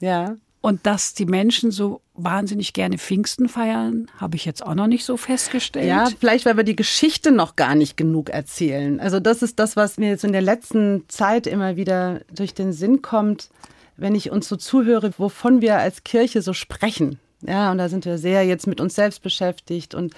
Ja. 0.00 0.36
Und 0.62 0.86
dass 0.86 1.12
die 1.12 1.26
Menschen 1.26 1.70
so 1.70 2.00
wahnsinnig 2.14 2.72
gerne 2.72 2.96
Pfingsten 2.96 3.50
feiern, 3.50 4.10
habe 4.16 4.36
ich 4.36 4.46
jetzt 4.46 4.64
auch 4.64 4.74
noch 4.74 4.86
nicht 4.86 5.04
so 5.04 5.18
festgestellt. 5.18 5.86
Ja, 5.86 6.08
vielleicht, 6.18 6.46
weil 6.46 6.56
wir 6.56 6.64
die 6.64 6.76
Geschichte 6.76 7.32
noch 7.32 7.54
gar 7.56 7.74
nicht 7.74 7.98
genug 7.98 8.30
erzählen. 8.30 8.98
Also 8.98 9.20
das 9.20 9.42
ist 9.42 9.58
das, 9.58 9.76
was 9.76 9.98
mir 9.98 10.08
jetzt 10.08 10.24
in 10.24 10.32
der 10.32 10.40
letzten 10.40 11.04
Zeit 11.08 11.46
immer 11.46 11.76
wieder 11.76 12.22
durch 12.34 12.54
den 12.54 12.72
Sinn 12.72 13.02
kommt, 13.02 13.50
wenn 13.98 14.14
ich 14.14 14.30
uns 14.30 14.48
so 14.48 14.56
zuhöre, 14.56 15.12
wovon 15.18 15.60
wir 15.60 15.78
als 15.78 16.02
Kirche 16.02 16.40
so 16.40 16.54
sprechen. 16.54 17.20
Ja, 17.46 17.70
und 17.70 17.78
da 17.78 17.90
sind 17.90 18.06
wir 18.06 18.16
sehr 18.16 18.44
jetzt 18.44 18.66
mit 18.66 18.80
uns 18.80 18.94
selbst 18.94 19.22
beschäftigt 19.22 19.94
und 19.94 20.14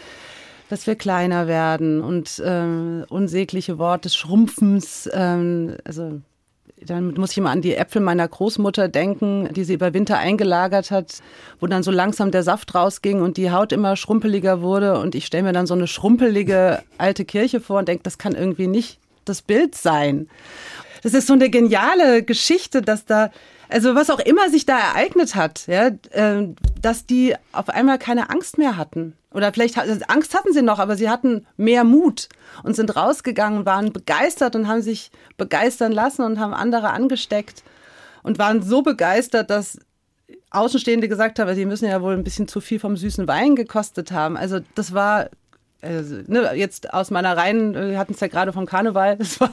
dass 0.68 0.86
wir 0.86 0.94
kleiner 0.94 1.48
werden 1.48 2.00
und 2.00 2.38
äh, 2.38 3.04
unsägliche 3.08 3.78
Wort 3.78 4.04
des 4.04 4.14
Schrumpfens, 4.14 5.10
ähm, 5.12 5.76
also 5.84 6.20
dann 6.86 7.14
muss 7.14 7.32
ich 7.32 7.38
immer 7.38 7.50
an 7.50 7.62
die 7.62 7.74
Äpfel 7.74 8.02
meiner 8.02 8.26
Großmutter 8.26 8.88
denken, 8.88 9.48
die 9.52 9.64
sie 9.64 9.74
über 9.74 9.94
Winter 9.94 10.18
eingelagert 10.18 10.90
hat, 10.90 11.20
wo 11.60 11.66
dann 11.66 11.82
so 11.82 11.90
langsam 11.90 12.30
der 12.30 12.42
Saft 12.42 12.74
rausging 12.74 13.20
und 13.20 13.36
die 13.36 13.50
Haut 13.50 13.72
immer 13.72 13.96
schrumpeliger 13.96 14.62
wurde. 14.62 14.98
Und 14.98 15.14
ich 15.14 15.26
stelle 15.26 15.44
mir 15.44 15.52
dann 15.52 15.66
so 15.66 15.74
eine 15.74 15.86
schrumpelige 15.86 16.82
alte 16.98 17.24
Kirche 17.24 17.60
vor 17.60 17.78
und 17.78 17.88
denke, 17.88 18.02
das 18.02 18.18
kann 18.18 18.34
irgendwie 18.34 18.66
nicht 18.66 18.98
das 19.24 19.42
Bild 19.42 19.74
sein. 19.74 20.28
Das 21.02 21.14
ist 21.14 21.26
so 21.26 21.32
eine 21.32 21.50
geniale 21.50 22.22
Geschichte, 22.22 22.82
dass 22.82 23.04
da, 23.04 23.30
also 23.72 23.94
was 23.94 24.10
auch 24.10 24.18
immer 24.20 24.48
sich 24.50 24.66
da 24.66 24.78
ereignet 24.78 25.34
hat, 25.34 25.66
ja, 25.66 25.88
äh, 26.10 26.48
dass 26.80 27.06
die 27.06 27.34
auf 27.52 27.68
einmal 27.68 27.98
keine 27.98 28.30
Angst 28.30 28.58
mehr 28.58 28.76
hatten. 28.76 29.14
Oder 29.32 29.52
vielleicht 29.52 29.76
hat- 29.76 29.88
Angst 30.10 30.34
hatten 30.34 30.52
sie 30.52 30.62
noch, 30.62 30.78
aber 30.78 30.96
sie 30.96 31.08
hatten 31.08 31.46
mehr 31.56 31.84
Mut 31.84 32.28
und 32.62 32.76
sind 32.76 32.94
rausgegangen, 32.94 33.64
waren 33.64 33.92
begeistert 33.92 34.54
und 34.56 34.68
haben 34.68 34.82
sich 34.82 35.10
begeistern 35.36 35.92
lassen 35.92 36.22
und 36.22 36.38
haben 36.38 36.52
andere 36.54 36.90
angesteckt 36.90 37.62
und 38.22 38.38
waren 38.38 38.62
so 38.62 38.82
begeistert, 38.82 39.50
dass 39.50 39.78
Außenstehende 40.50 41.08
gesagt 41.08 41.38
haben, 41.38 41.54
sie 41.54 41.64
müssen 41.64 41.88
ja 41.88 42.02
wohl 42.02 42.14
ein 42.14 42.24
bisschen 42.24 42.46
zu 42.46 42.60
viel 42.60 42.78
vom 42.78 42.96
süßen 42.96 43.26
Wein 43.26 43.56
gekostet 43.56 44.12
haben. 44.12 44.36
Also 44.36 44.60
das 44.74 44.92
war 44.92 45.30
also, 45.80 46.16
ne, 46.26 46.52
jetzt 46.54 46.92
aus 46.94 47.10
meiner 47.10 47.36
Reihen, 47.36 47.74
wir 47.74 47.98
hatten 47.98 48.12
es 48.12 48.20
ja 48.20 48.28
gerade 48.28 48.52
vom 48.52 48.66
Karneval, 48.66 49.16
das 49.18 49.40
war 49.40 49.50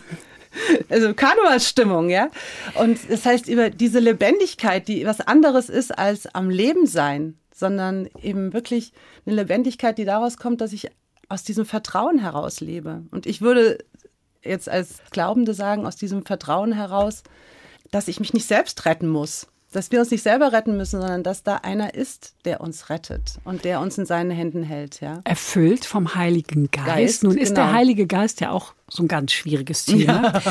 also 0.89 1.13
Karnevalsstimmung, 1.13 2.09
ja. 2.09 2.29
Und 2.75 2.99
das 3.09 3.25
heißt, 3.25 3.47
über 3.47 3.69
diese 3.69 3.99
Lebendigkeit, 3.99 4.87
die 4.87 5.05
was 5.05 5.21
anderes 5.21 5.69
ist 5.69 5.97
als 5.97 6.33
am 6.33 6.49
Leben 6.49 6.85
sein, 6.87 7.37
sondern 7.53 8.09
eben 8.21 8.53
wirklich 8.53 8.93
eine 9.25 9.35
Lebendigkeit, 9.35 9.97
die 9.97 10.05
daraus 10.05 10.37
kommt, 10.37 10.61
dass 10.61 10.73
ich 10.73 10.89
aus 11.27 11.43
diesem 11.43 11.65
Vertrauen 11.65 12.19
heraus 12.19 12.59
lebe. 12.61 13.03
Und 13.11 13.25
ich 13.25 13.41
würde 13.41 13.79
jetzt 14.43 14.69
als 14.69 15.01
Glaubende 15.11 15.53
sagen, 15.53 15.85
aus 15.85 15.95
diesem 15.95 16.25
Vertrauen 16.25 16.71
heraus, 16.71 17.23
dass 17.91 18.07
ich 18.07 18.19
mich 18.19 18.33
nicht 18.33 18.47
selbst 18.47 18.85
retten 18.85 19.07
muss, 19.07 19.47
dass 19.71 19.91
wir 19.91 19.99
uns 19.99 20.09
nicht 20.11 20.23
selber 20.23 20.51
retten 20.51 20.77
müssen, 20.77 20.99
sondern 20.99 21.23
dass 21.23 21.43
da 21.43 21.57
einer 21.57 21.93
ist, 21.93 22.33
der 22.45 22.61
uns 22.61 22.89
rettet 22.89 23.35
und 23.43 23.63
der 23.65 23.79
uns 23.79 23.97
in 23.97 24.05
seinen 24.05 24.31
Händen 24.31 24.63
hält. 24.63 25.01
Ja. 25.01 25.21
Erfüllt 25.23 25.85
vom 25.85 26.15
Heiligen 26.15 26.71
Geist. 26.71 26.87
Geist, 26.87 27.23
Nun 27.23 27.37
ist 27.37 27.49
genau. 27.49 27.67
der 27.67 27.73
Heilige 27.73 28.07
Geist 28.07 28.41
ja 28.41 28.51
auch 28.51 28.73
so 28.87 29.03
ein 29.03 29.07
ganz 29.07 29.31
schwieriges 29.31 29.85
Thema. 29.85 30.33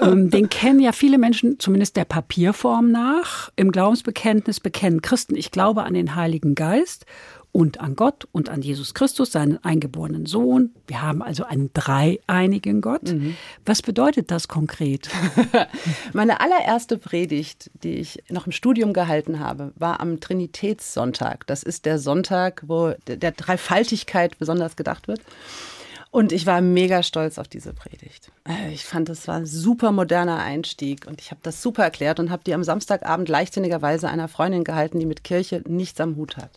Ähm, 0.00 0.30
Den 0.30 0.48
kennen 0.48 0.80
ja 0.80 0.92
viele 0.92 1.18
Menschen, 1.18 1.58
zumindest 1.58 1.96
der 1.96 2.04
Papierform 2.04 2.90
nach. 2.90 3.50
Im 3.56 3.72
Glaubensbekenntnis 3.72 4.60
bekennen 4.60 5.00
Christen, 5.00 5.36
ich 5.36 5.50
glaube 5.50 5.84
an 5.84 5.94
den 5.94 6.14
Heiligen 6.14 6.54
Geist 6.54 7.06
und 7.56 7.80
an 7.80 7.96
Gott 7.96 8.28
und 8.32 8.50
an 8.50 8.60
Jesus 8.60 8.92
Christus, 8.92 9.32
seinen 9.32 9.64
eingeborenen 9.64 10.26
Sohn. 10.26 10.74
Wir 10.86 11.00
haben 11.00 11.22
also 11.22 11.44
einen 11.44 11.70
dreieinigen 11.72 12.82
Gott. 12.82 13.14
Was 13.64 13.80
bedeutet 13.80 14.30
das 14.30 14.46
konkret? 14.46 15.08
Meine 16.12 16.40
allererste 16.40 16.98
Predigt, 16.98 17.70
die 17.82 17.94
ich 17.94 18.22
noch 18.28 18.44
im 18.44 18.52
Studium 18.52 18.92
gehalten 18.92 19.40
habe, 19.40 19.72
war 19.74 20.00
am 20.00 20.20
Trinitätssonntag. 20.20 21.46
Das 21.46 21.62
ist 21.62 21.86
der 21.86 21.98
Sonntag, 21.98 22.62
wo 22.66 22.92
der 23.06 23.16
der 23.16 23.32
Dreifaltigkeit 23.32 24.38
besonders 24.38 24.76
gedacht 24.76 25.08
wird. 25.08 25.22
Und 26.10 26.32
ich 26.32 26.44
war 26.44 26.60
mega 26.60 27.02
stolz 27.02 27.38
auf 27.38 27.48
diese 27.48 27.72
Predigt. 27.72 28.30
Äh, 28.46 28.70
Ich 28.74 28.84
fand, 28.84 29.08
das 29.08 29.26
war 29.28 29.36
ein 29.36 29.46
super 29.46 29.92
moderner 29.92 30.40
Einstieg 30.40 31.06
und 31.06 31.22
ich 31.22 31.30
habe 31.30 31.40
das 31.42 31.62
super 31.62 31.84
erklärt 31.84 32.20
und 32.20 32.30
habe 32.30 32.44
die 32.44 32.52
am 32.52 32.64
Samstagabend 32.64 33.30
leichtsinnigerweise 33.30 34.08
einer 34.10 34.28
Freundin 34.28 34.62
gehalten, 34.62 35.00
die 35.00 35.06
mit 35.06 35.24
Kirche 35.24 35.62
nichts 35.66 36.02
am 36.02 36.16
Hut 36.16 36.36
hat. 36.36 36.50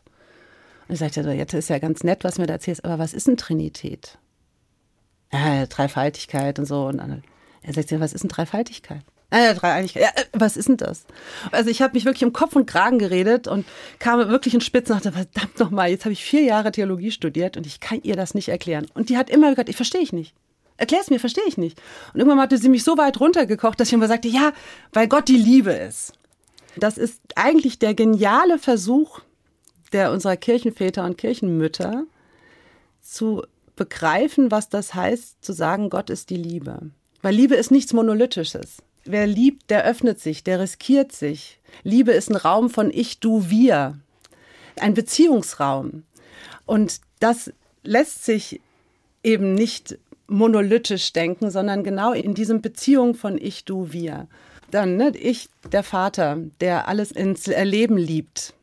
Und 0.89 0.93
ich 0.93 0.99
sagte, 0.99 1.23
so, 1.23 1.29
jetzt 1.29 1.53
ist 1.53 1.69
ja 1.69 1.77
ganz 1.77 2.03
nett, 2.03 2.23
was 2.23 2.39
mir 2.39 2.47
da 2.47 2.53
erzählst, 2.53 2.83
aber 2.83 2.97
was 2.97 3.13
ist 3.13 3.27
denn 3.27 3.37
Trinität? 3.37 4.17
Ja, 5.31 5.67
Dreifaltigkeit 5.67 6.57
und 6.57 6.65
so. 6.65 6.87
Und 6.87 6.97
dann, 6.97 7.23
er 7.61 7.73
sagt, 7.73 7.91
ja, 7.91 7.99
was 7.99 8.11
ist 8.11 8.23
denn 8.23 8.29
Dreifaltigkeit? 8.29 9.03
Äh, 9.29 9.53
Dreieinigkeit. 9.53 10.01
Ja, 10.01 10.09
äh, 10.19 10.25
was 10.33 10.57
ist 10.57 10.67
denn 10.67 10.77
das? 10.77 11.05
Also 11.51 11.69
ich 11.69 11.83
habe 11.83 11.93
mich 11.93 12.05
wirklich 12.05 12.25
um 12.25 12.33
Kopf 12.33 12.55
und 12.55 12.65
Kragen 12.65 12.97
geredet 12.97 13.47
und 13.47 13.67
kam 13.99 14.17
wirklich 14.29 14.55
in 14.55 14.61
Spitzen 14.61 14.95
und 14.95 15.05
dachte, 15.05 15.15
verdammt 15.15 15.59
nochmal, 15.59 15.91
jetzt 15.91 16.05
habe 16.05 16.13
ich 16.13 16.25
vier 16.25 16.41
Jahre 16.41 16.71
Theologie 16.71 17.11
studiert 17.11 17.55
und 17.55 17.67
ich 17.67 17.79
kann 17.79 18.01
ihr 18.01 18.15
das 18.15 18.33
nicht 18.33 18.49
erklären. 18.49 18.87
Und 18.95 19.09
die 19.09 19.17
hat 19.17 19.29
immer 19.29 19.51
gesagt, 19.51 19.69
ich 19.69 19.75
verstehe 19.75 20.01
ich 20.01 20.11
nicht. 20.11 20.33
Erklär 20.77 21.01
es 21.01 21.11
mir, 21.11 21.19
verstehe 21.19 21.43
ich 21.47 21.59
nicht. 21.59 21.79
Und 22.15 22.21
irgendwann 22.21 22.41
hatte 22.41 22.57
sie 22.57 22.69
mich 22.69 22.83
so 22.83 22.97
weit 22.97 23.19
runtergekocht, 23.19 23.79
dass 23.79 23.89
ich 23.89 23.93
immer 23.93 24.07
sagte, 24.07 24.27
ja, 24.27 24.53
weil 24.91 25.07
Gott 25.07 25.27
die 25.27 25.37
Liebe 25.37 25.73
ist. 25.73 26.13
Das 26.77 26.97
ist 26.97 27.21
eigentlich 27.35 27.77
der 27.77 27.93
geniale 27.93 28.57
Versuch 28.57 29.19
der 29.93 30.11
unserer 30.11 30.37
Kirchenväter 30.37 31.03
und 31.03 31.17
Kirchenmütter 31.17 32.05
zu 33.01 33.43
begreifen, 33.75 34.51
was 34.51 34.69
das 34.69 34.93
heißt, 34.93 35.43
zu 35.43 35.53
sagen, 35.53 35.89
Gott 35.89 36.09
ist 36.09 36.29
die 36.29 36.37
Liebe. 36.37 36.91
Weil 37.21 37.35
Liebe 37.35 37.55
ist 37.55 37.71
nichts 37.71 37.93
Monolithisches. 37.93 38.77
Wer 39.05 39.25
liebt, 39.27 39.69
der 39.69 39.85
öffnet 39.85 40.19
sich, 40.19 40.43
der 40.43 40.59
riskiert 40.59 41.11
sich. 41.11 41.59
Liebe 41.83 42.11
ist 42.11 42.29
ein 42.29 42.35
Raum 42.35 42.69
von 42.69 42.91
Ich, 42.91 43.19
Du, 43.19 43.49
Wir. 43.49 43.97
Ein 44.79 44.93
Beziehungsraum. 44.93 46.03
Und 46.65 47.01
das 47.19 47.51
lässt 47.83 48.25
sich 48.25 48.61
eben 49.23 49.53
nicht 49.53 49.97
monolithisch 50.27 51.11
denken, 51.13 51.49
sondern 51.49 51.83
genau 51.83 52.13
in 52.13 52.33
diesem 52.33 52.61
Beziehung 52.61 53.15
von 53.15 53.37
Ich, 53.37 53.65
Du, 53.65 53.91
Wir. 53.91 54.27
Dann, 54.71 54.97
ne, 54.97 55.13
ich, 55.15 55.49
der 55.71 55.83
Vater, 55.83 56.37
der 56.61 56.87
alles 56.87 57.11
ins 57.11 57.47
Erleben 57.47 57.97
liebt. 57.97 58.53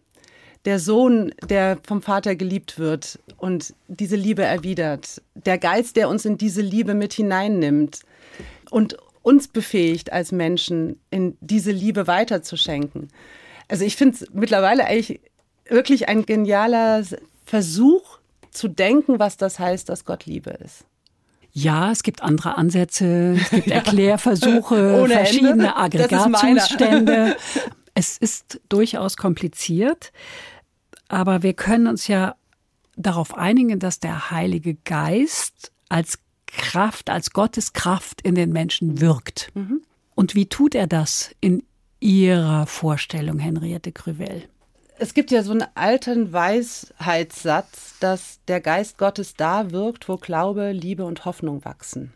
Der 0.67 0.79
Sohn, 0.79 1.33
der 1.49 1.79
vom 1.85 2.03
Vater 2.03 2.37
geliebt 2.37 2.79
wird 2.79 3.19
und 3.39 3.73
diese 3.89 4.17
Liebe 4.17 4.43
erwidert. 4.43 5.23
Der 5.35 5.59
Geist, 5.59 5.97
der 5.97 6.09
uns 6.09 6.25
in 6.25 6.37
diese 6.37 6.61
Liebe 6.61 6.95
mit 6.95 7.15
hineinnimmt 7.15 8.01
und 8.71 8.97
uns 9.23 9.49
befähigt 9.49 10.13
als 10.13 10.31
Menschen, 10.31 11.01
in 11.11 11.37
diese 11.41 11.71
Liebe 11.73 12.07
weiterzuschenken. 12.07 13.09
Also 13.69 13.85
ich 13.85 13.97
finde 13.97 14.17
es 14.17 14.27
mittlerweile 14.33 14.85
eigentlich 14.87 15.21
wirklich 15.69 16.09
ein 16.09 16.27
genialer 16.27 17.03
Versuch 17.45 18.19
zu 18.51 18.69
denken, 18.69 19.19
was 19.19 19.37
das 19.37 19.59
heißt, 19.59 19.89
dass 19.89 20.05
Gott 20.05 20.27
Liebe 20.27 20.51
ist. 20.51 20.85
Ja, 21.53 21.91
es 21.91 22.03
gibt 22.03 22.23
andere 22.23 22.59
Ansätze, 22.59 23.37
es 23.41 23.51
gibt 23.51 23.67
Erklärversuche, 23.71 25.01
Ohne 25.01 25.15
verschiedene. 25.15 25.77
Aggregatzustände. 25.77 27.37
Es 27.99 28.19
ist 28.19 28.61
durchaus 28.69 29.17
kompliziert, 29.17 30.13
aber 31.09 31.43
wir 31.43 31.55
können 31.55 31.87
uns 31.87 32.09
ja 32.09 32.37
darauf 32.97 33.37
einigen, 33.37 33.79
dass 33.79 34.01
der 34.01 34.31
Heilige 34.31 34.75
Geist 34.75 35.73
als 35.89 36.19
Kraft, 36.47 37.11
als 37.11 37.31
Gottes 37.33 37.73
Kraft 37.73 38.23
in 38.23 38.35
den 38.35 38.53
Menschen 38.53 39.01
wirkt. 39.01 39.53
Und 40.15 40.35
wie 40.35 40.47
tut 40.47 40.75
er 40.75 40.87
das 40.87 41.35
in 41.41 41.63
Ihrer 42.01 42.67
Vorstellung, 42.67 43.39
Henriette 43.39 43.93
Krüvel? 43.93 44.45
Es 44.99 45.13
gibt 45.13 45.31
ja 45.31 45.43
so 45.43 45.53
einen 45.53 45.67
alten 45.75 46.33
Weisheitssatz, 46.33 47.99
dass 48.01 48.41
der 48.49 48.61
Geist 48.61 48.97
Gottes 48.97 49.35
da 49.35 49.71
wirkt, 49.71 50.09
wo 50.09 50.17
Glaube, 50.17 50.73
Liebe 50.73 51.05
und 51.05 51.27
Hoffnung 51.27 51.65
wachsen. 51.67 52.15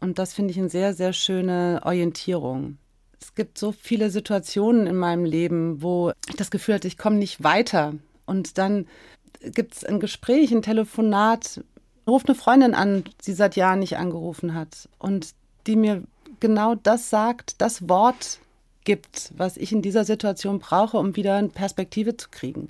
Und 0.00 0.18
das 0.18 0.32
finde 0.32 0.52
ich 0.52 0.58
eine 0.58 0.70
sehr, 0.70 0.94
sehr 0.94 1.12
schöne 1.12 1.82
Orientierung. 1.84 2.78
Es 3.20 3.34
gibt 3.34 3.58
so 3.58 3.72
viele 3.72 4.10
Situationen 4.10 4.86
in 4.86 4.96
meinem 4.96 5.24
Leben, 5.24 5.82
wo 5.82 6.12
ich 6.28 6.36
das 6.36 6.50
Gefühl 6.50 6.76
hatte, 6.76 6.88
ich 6.88 6.96
komme 6.96 7.16
nicht 7.16 7.42
weiter. 7.42 7.94
Und 8.28 8.58
dann 8.58 8.86
gibt 9.40 9.74
es 9.74 9.84
ein 9.84 10.00
Gespräch, 10.00 10.52
ein 10.52 10.62
Telefonat, 10.62 11.62
ruft 12.06 12.28
eine 12.28 12.34
Freundin 12.36 12.74
an, 12.74 13.04
die 13.26 13.32
seit 13.32 13.56
Jahren 13.56 13.78
nicht 13.78 13.96
angerufen 13.96 14.54
hat 14.54 14.88
und 14.98 15.34
die 15.66 15.76
mir 15.76 16.02
genau 16.40 16.74
das 16.74 17.10
sagt, 17.10 17.60
das 17.60 17.88
Wort 17.88 18.38
gibt, 18.84 19.32
was 19.36 19.56
ich 19.56 19.72
in 19.72 19.82
dieser 19.82 20.04
Situation 20.04 20.58
brauche, 20.58 20.98
um 20.98 21.16
wieder 21.16 21.36
eine 21.36 21.48
Perspektive 21.48 22.16
zu 22.16 22.28
kriegen. 22.30 22.68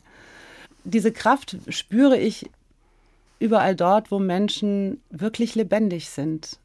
Diese 0.84 1.12
Kraft 1.12 1.56
spüre 1.68 2.18
ich 2.18 2.50
überall 3.38 3.76
dort, 3.76 4.10
wo 4.10 4.18
Menschen 4.18 5.00
wirklich 5.10 5.54
lebendig 5.54 6.08
sind. 6.08 6.58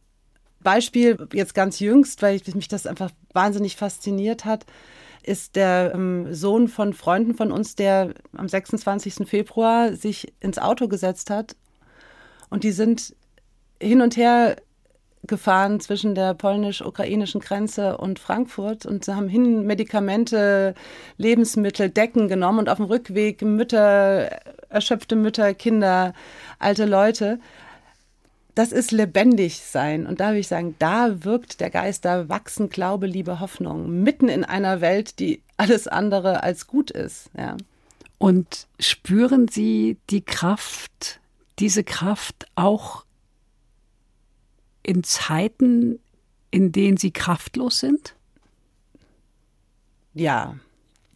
Beispiel 0.62 1.28
jetzt 1.34 1.54
ganz 1.54 1.80
jüngst, 1.80 2.22
weil 2.22 2.36
ich, 2.36 2.56
mich 2.56 2.68
das 2.68 2.88
einfach 2.88 3.12
wahnsinnig 3.34 3.76
fasziniert 3.76 4.46
hat, 4.46 4.66
ist 5.24 5.56
der 5.56 5.92
ähm, 5.94 6.34
Sohn 6.34 6.68
von 6.68 6.94
Freunden 6.94 7.34
von 7.34 7.52
uns, 7.52 7.76
der 7.76 8.14
am 8.36 8.48
26. 8.48 9.28
Februar 9.28 9.94
sich 9.94 10.34
ins 10.40 10.60
Auto 10.60 10.88
gesetzt 10.88 11.30
hat 11.30 11.56
und 12.50 12.64
die 12.64 12.72
sind 12.72 13.16
hin 13.82 14.02
und 14.02 14.18
her 14.18 14.58
gefahren 15.26 15.80
zwischen 15.80 16.16
der 16.16 16.34
polnisch-ukrainischen 16.34 17.40
Grenze 17.40 17.98
und 17.98 18.20
Frankfurt 18.20 18.86
und 18.86 19.06
sie 19.06 19.16
haben 19.16 19.30
hin 19.30 19.66
Medikamente, 19.66 20.74
Lebensmittel, 21.18 21.90
Decken 21.90 22.28
genommen 22.28 22.60
und 22.60 22.70
auf 22.70 22.78
dem 22.78 22.86
Rückweg 22.86 23.42
Mütter, 23.42 24.30
erschöpfte 24.70 25.16
Mütter, 25.16 25.54
Kinder, 25.54 26.14
alte 26.60 26.86
Leute. 26.86 27.40
Das 28.56 28.72
ist 28.72 28.92
lebendig 28.92 29.60
sein. 29.60 30.06
Und 30.06 30.20
da 30.20 30.30
würde 30.30 30.40
ich 30.40 30.48
sagen, 30.48 30.76
da 30.78 31.24
wirkt 31.24 31.60
der 31.60 31.70
Geist, 31.70 32.06
da 32.06 32.30
wachsen 32.30 32.70
Glaube, 32.70 33.08
Liebe, 33.08 33.40
Hoffnung, 33.40 34.04
mitten 34.04 34.30
in 34.30 34.44
einer 34.44 34.80
Welt, 34.80 35.20
die 35.20 35.42
alles 35.58 35.88
andere 35.88 36.44
als 36.44 36.68
gut 36.68 36.92
ist. 36.92 37.30
Ja. 37.36 37.58
Und 38.20 38.68
spüren 38.80 39.48
Sie 39.48 39.98
die 40.10 40.22
Kraft, 40.22 41.20
diese 41.60 41.84
Kraft 41.84 42.46
auch 42.56 43.06
in 44.84 45.04
Zeiten, 45.04 46.00
in 46.52 46.72
denen 46.72 46.98
Sie 46.98 47.12
kraftlos 47.12 47.80
sind? 47.80 48.16
Ja. 50.14 50.56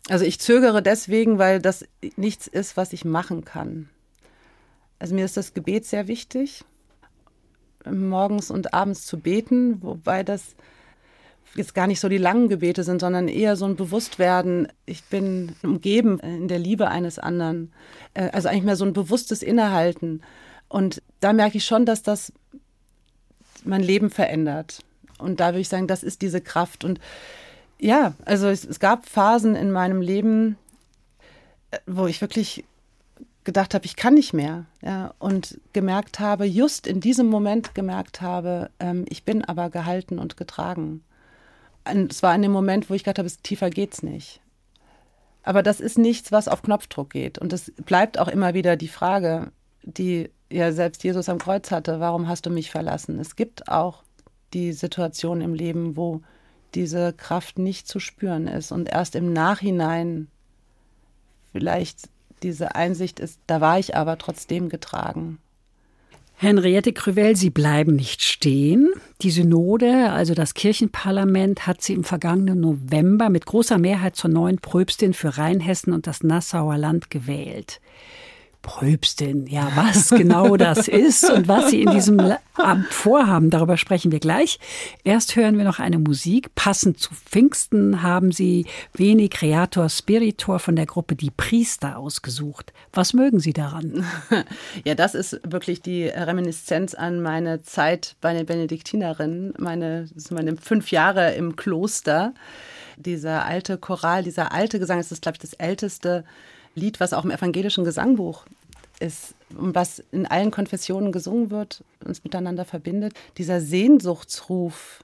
Also 0.09 0.25
ich 0.25 0.39
zögere 0.39 0.81
deswegen, 0.81 1.37
weil 1.37 1.61
das 1.61 1.85
nichts 2.15 2.47
ist, 2.47 2.77
was 2.77 2.93
ich 2.93 3.05
machen 3.05 3.45
kann. 3.45 3.89
Also 4.99 5.13
mir 5.13 5.25
ist 5.25 5.37
das 5.37 5.53
Gebet 5.53 5.85
sehr 5.85 6.07
wichtig, 6.07 6.63
morgens 7.85 8.51
und 8.51 8.73
abends 8.73 9.05
zu 9.05 9.19
beten, 9.19 9.81
wobei 9.81 10.23
das 10.23 10.55
jetzt 11.55 11.73
gar 11.73 11.87
nicht 11.87 11.99
so 11.99 12.09
die 12.09 12.17
langen 12.17 12.49
Gebete 12.49 12.83
sind, 12.83 13.01
sondern 13.01 13.27
eher 13.27 13.55
so 13.55 13.65
ein 13.65 13.75
Bewusstwerden, 13.75 14.67
ich 14.85 15.03
bin 15.05 15.55
umgeben 15.63 16.19
in 16.19 16.47
der 16.47 16.59
Liebe 16.59 16.87
eines 16.87 17.19
anderen. 17.19 17.73
Äh, 18.13 18.29
Also 18.31 18.49
eigentlich 18.49 18.63
mehr 18.63 18.75
so 18.75 18.85
ein 18.85 18.93
bewusstes 18.93 19.41
Innehalten. 19.41 20.21
Und 20.69 21.01
da 21.19 21.33
merke 21.33 21.57
ich 21.57 21.65
schon, 21.65 21.85
dass 21.85 22.03
das 22.03 22.33
mein 23.63 23.81
Leben 23.81 24.09
verändert. 24.09 24.83
Und 25.17 25.39
da 25.39 25.47
würde 25.47 25.61
ich 25.61 25.69
sagen, 25.69 25.87
das 25.87 26.03
ist 26.03 26.21
diese 26.21 26.41
Kraft. 26.41 26.83
Und 26.83 26.99
ja, 27.79 28.13
also 28.25 28.47
es, 28.47 28.65
es 28.65 28.79
gab 28.79 29.07
Phasen 29.07 29.55
in 29.55 29.71
meinem 29.71 30.01
Leben, 30.01 30.57
äh, 31.71 31.79
wo 31.85 32.07
ich 32.07 32.21
wirklich 32.21 32.65
gedacht 33.47 33.73
habe, 33.73 33.85
ich 33.85 33.95
kann 33.95 34.13
nicht 34.13 34.33
mehr. 34.33 34.65
Ja, 34.81 35.13
und 35.19 35.59
gemerkt 35.71 36.19
habe, 36.19 36.45
just 36.45 36.85
in 36.85 36.99
diesem 36.99 37.27
Moment 37.27 37.73
gemerkt 37.73 38.21
habe, 38.21 38.69
ähm, 38.79 39.05
ich 39.07 39.23
bin 39.23 39.43
aber 39.43 39.69
gehalten 39.69 40.19
und 40.19 40.35
getragen. 40.37 41.01
Und 41.89 42.11
es 42.11 42.21
war 42.21 42.35
in 42.35 42.41
dem 42.41 42.51
Moment, 42.51 42.89
wo 42.89 42.93
ich 42.93 43.05
gedacht 43.05 43.19
habe, 43.19 43.27
es, 43.27 43.37
tiefer 43.37 43.69
geht's 43.69 44.03
nicht. 44.03 44.41
Aber 45.43 45.63
das 45.63 45.79
ist 45.79 45.97
nichts, 45.97 46.33
was 46.33 46.49
auf 46.49 46.61
Knopfdruck 46.61 47.09
geht. 47.09 47.37
Und 47.37 47.53
es 47.53 47.71
bleibt 47.85 48.19
auch 48.19 48.27
immer 48.27 48.53
wieder 48.53 48.75
die 48.75 48.89
Frage, 48.89 49.53
die 49.81 50.29
ja 50.51 50.73
selbst 50.73 51.05
Jesus 51.05 51.29
am 51.29 51.37
Kreuz 51.39 51.71
hatte, 51.71 52.01
warum 52.01 52.27
hast 52.27 52.45
du 52.45 52.49
mich 52.49 52.69
verlassen? 52.69 53.17
Es 53.17 53.37
gibt 53.37 53.69
auch 53.69 54.03
die 54.53 54.73
Situation 54.73 55.39
im 55.39 55.53
Leben, 55.53 55.95
wo 55.95 56.21
diese 56.75 57.13
Kraft 57.13 57.59
nicht 57.59 57.87
zu 57.87 58.01
spüren 58.01 58.47
ist 58.47 58.73
und 58.73 58.89
erst 58.89 59.15
im 59.15 59.31
Nachhinein 59.31 60.27
vielleicht 61.53 62.09
diese 62.43 62.75
Einsicht 62.75 63.19
ist, 63.19 63.39
da 63.47 63.61
war 63.61 63.79
ich 63.79 63.95
aber 63.95 64.17
trotzdem 64.17 64.69
getragen. 64.69 65.39
Henriette 66.39 66.93
Crevel, 66.93 67.35
Sie 67.35 67.49
bleiben 67.49 67.95
nicht 67.95 68.21
stehen. 68.21 68.89
Die 69.23 69.31
Synode, 69.31 70.11
also 70.11 70.35
das 70.35 70.53
Kirchenparlament, 70.53 71.65
hat 71.65 71.81
Sie 71.81 71.93
im 71.93 72.03
vergangenen 72.03 72.59
November 72.59 73.29
mit 73.29 73.47
großer 73.47 73.79
Mehrheit 73.79 74.15
zur 74.15 74.29
neuen 74.29 74.59
Pröbstin 74.59 75.15
für 75.15 75.39
Rheinhessen 75.39 75.93
und 75.93 76.05
das 76.05 76.21
Nassauer 76.21 76.77
Land 76.77 77.09
gewählt. 77.09 77.81
Pröbstin, 78.67 79.47
ja, 79.47 79.71
was 79.75 80.09
genau 80.09 80.57
das 80.57 80.89
ist 80.89 81.27
und 81.29 81.47
was 81.47 81.71
Sie 81.71 81.81
in 81.81 81.89
diesem 81.89 82.19
Amt 82.53 82.93
vorhaben, 82.93 83.49
darüber 83.49 83.77
sprechen 83.77 84.11
wir 84.11 84.19
gleich. 84.19 84.59
Erst 85.05 85.37
hören 85.37 85.57
wir 85.57 85.63
noch 85.63 85.79
eine 85.79 85.99
Musik. 85.99 86.53
Passend 86.53 86.99
zu 86.99 87.13
Pfingsten 87.15 88.03
haben 88.03 88.33
Sie 88.33 88.65
Veni 88.93 89.29
Creator 89.29 89.87
Spiritor 89.87 90.59
von 90.59 90.75
der 90.75 90.85
Gruppe 90.85 91.15
Die 91.15 91.31
Priester 91.31 91.97
ausgesucht. 91.97 92.73
Was 92.91 93.13
mögen 93.13 93.39
Sie 93.39 93.53
daran? 93.53 94.05
Ja, 94.83 94.95
das 94.95 95.15
ist 95.15 95.39
wirklich 95.43 95.81
die 95.81 96.07
Reminiszenz 96.07 96.93
an 96.93 97.21
meine 97.21 97.61
Zeit 97.61 98.15
bei 98.21 98.33
den 98.33 98.45
Benediktinerinnen, 98.45 99.53
meine, 99.57 100.09
meine 100.29 100.57
fünf 100.57 100.91
Jahre 100.91 101.33
im 101.33 101.55
Kloster. 101.55 102.33
Dieser 102.97 103.45
alte 103.45 103.77
Choral, 103.77 104.23
dieser 104.23 104.51
alte 104.51 104.79
Gesang, 104.79 104.97
das 104.97 105.11
ist, 105.11 105.21
glaube 105.21 105.35
ich, 105.35 105.41
das 105.41 105.53
älteste 105.53 106.25
Lied, 106.77 106.99
was 106.99 107.13
auch 107.13 107.25
im 107.25 107.31
evangelischen 107.31 107.83
Gesangbuch 107.83 108.45
ist, 108.99 109.35
was 109.49 110.03
in 110.11 110.25
allen 110.25 110.51
Konfessionen 110.51 111.11
gesungen 111.11 111.51
wird, 111.51 111.83
uns 112.03 112.23
miteinander 112.23 112.65
verbindet. 112.65 113.13
Dieser 113.37 113.61
Sehnsuchtsruf, 113.61 115.03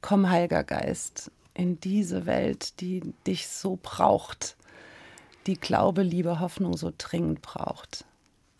komm, 0.00 0.30
Heiliger 0.30 0.64
Geist, 0.64 1.30
in 1.54 1.78
diese 1.80 2.26
Welt, 2.26 2.80
die 2.80 3.02
dich 3.26 3.48
so 3.48 3.78
braucht, 3.82 4.56
die 5.46 5.56
Glaube, 5.56 6.02
Liebe, 6.02 6.40
Hoffnung 6.40 6.76
so 6.76 6.92
dringend 6.96 7.42
braucht. 7.42 8.04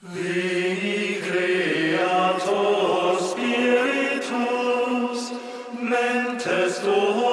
Veni 0.00 1.20
Creator 1.20 3.18
Spiritus, 3.20 4.22
mentes 5.80 6.80
tuorum 6.80 7.31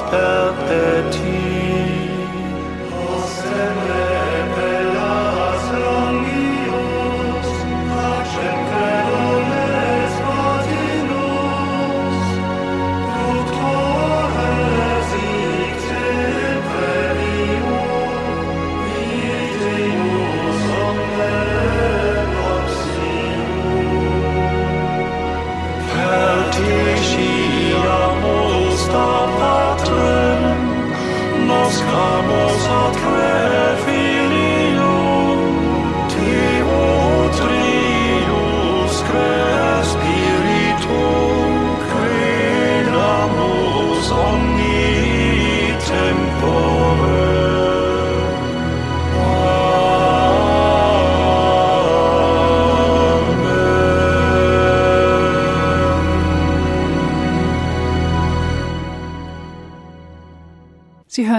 Perpetuum. 0.00 1.71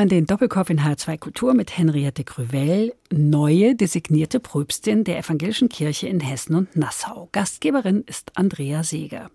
Hören 0.04 0.10
den 0.10 0.26
Doppelkopf 0.26 0.70
in 0.70 0.82
H2 0.82 1.18
Kultur 1.18 1.54
mit 1.54 1.78
Henriette 1.78 2.26
Crevel, 2.26 2.94
neue 3.10 3.74
designierte 3.74 4.42
Pröbstin 4.42 5.06
der 5.06 5.18
Evangelischen 5.18 5.70
Kirche 5.70 6.10
in 6.10 6.20
Hessen 6.20 6.56
und 6.56 6.76
Nassau. 6.76 7.30
Gastgeberin 7.32 8.04
ist 8.06 8.34
Andrea 8.36 8.84
Seeger. 8.84 9.32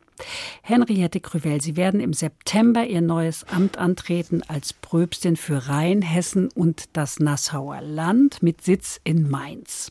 Henriette 0.60 1.20
Crevel, 1.20 1.62
Sie 1.62 1.76
werden 1.76 2.00
im 2.00 2.12
September 2.12 2.86
Ihr 2.86 3.00
neues 3.00 3.44
Amt 3.44 3.78
antreten 3.78 4.42
als 4.46 4.74
Pröbstin 4.74 5.36
für 5.36 5.68
Rheinhessen 5.68 6.50
und 6.54 6.84
das 6.92 7.18
Nassauer 7.18 7.80
Land 7.80 8.42
mit 8.42 8.60
Sitz 8.60 9.00
in 9.04 9.26
Mainz. 9.30 9.90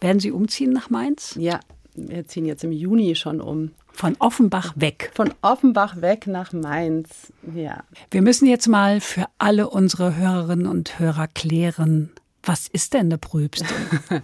Werden 0.00 0.18
Sie 0.18 0.32
umziehen 0.32 0.72
nach 0.72 0.90
Mainz? 0.90 1.36
Ja, 1.38 1.60
wir 1.94 2.26
ziehen 2.26 2.46
jetzt 2.46 2.64
im 2.64 2.72
Juni 2.72 3.14
schon 3.14 3.40
um. 3.40 3.70
Von 3.96 4.14
Offenbach 4.18 4.74
weg. 4.76 5.10
Von 5.14 5.32
Offenbach 5.40 6.02
weg 6.02 6.26
nach 6.26 6.52
Mainz. 6.52 7.32
Ja. 7.54 7.82
Wir 8.10 8.20
müssen 8.20 8.46
jetzt 8.46 8.68
mal 8.68 9.00
für 9.00 9.24
alle 9.38 9.70
unsere 9.70 10.16
Hörerinnen 10.16 10.66
und 10.66 10.98
Hörer 10.98 11.28
klären, 11.28 12.10
was 12.42 12.68
ist 12.68 12.92
denn 12.92 13.06
eine 13.06 13.18
Pröbstin? 13.18 13.66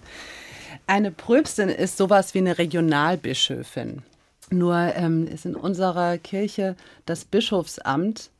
Eine 0.85 1.11
Pröbstin 1.11 1.69
ist 1.69 1.95
sowas 1.95 2.33
wie 2.33 2.39
eine 2.39 2.57
Regionalbischöfin. 2.57 4.03
Nur 4.49 4.75
ähm, 4.75 5.27
ist 5.27 5.45
in 5.45 5.55
unserer 5.55 6.17
Kirche 6.17 6.75
das 7.05 7.23
Bischofsamt 7.23 8.31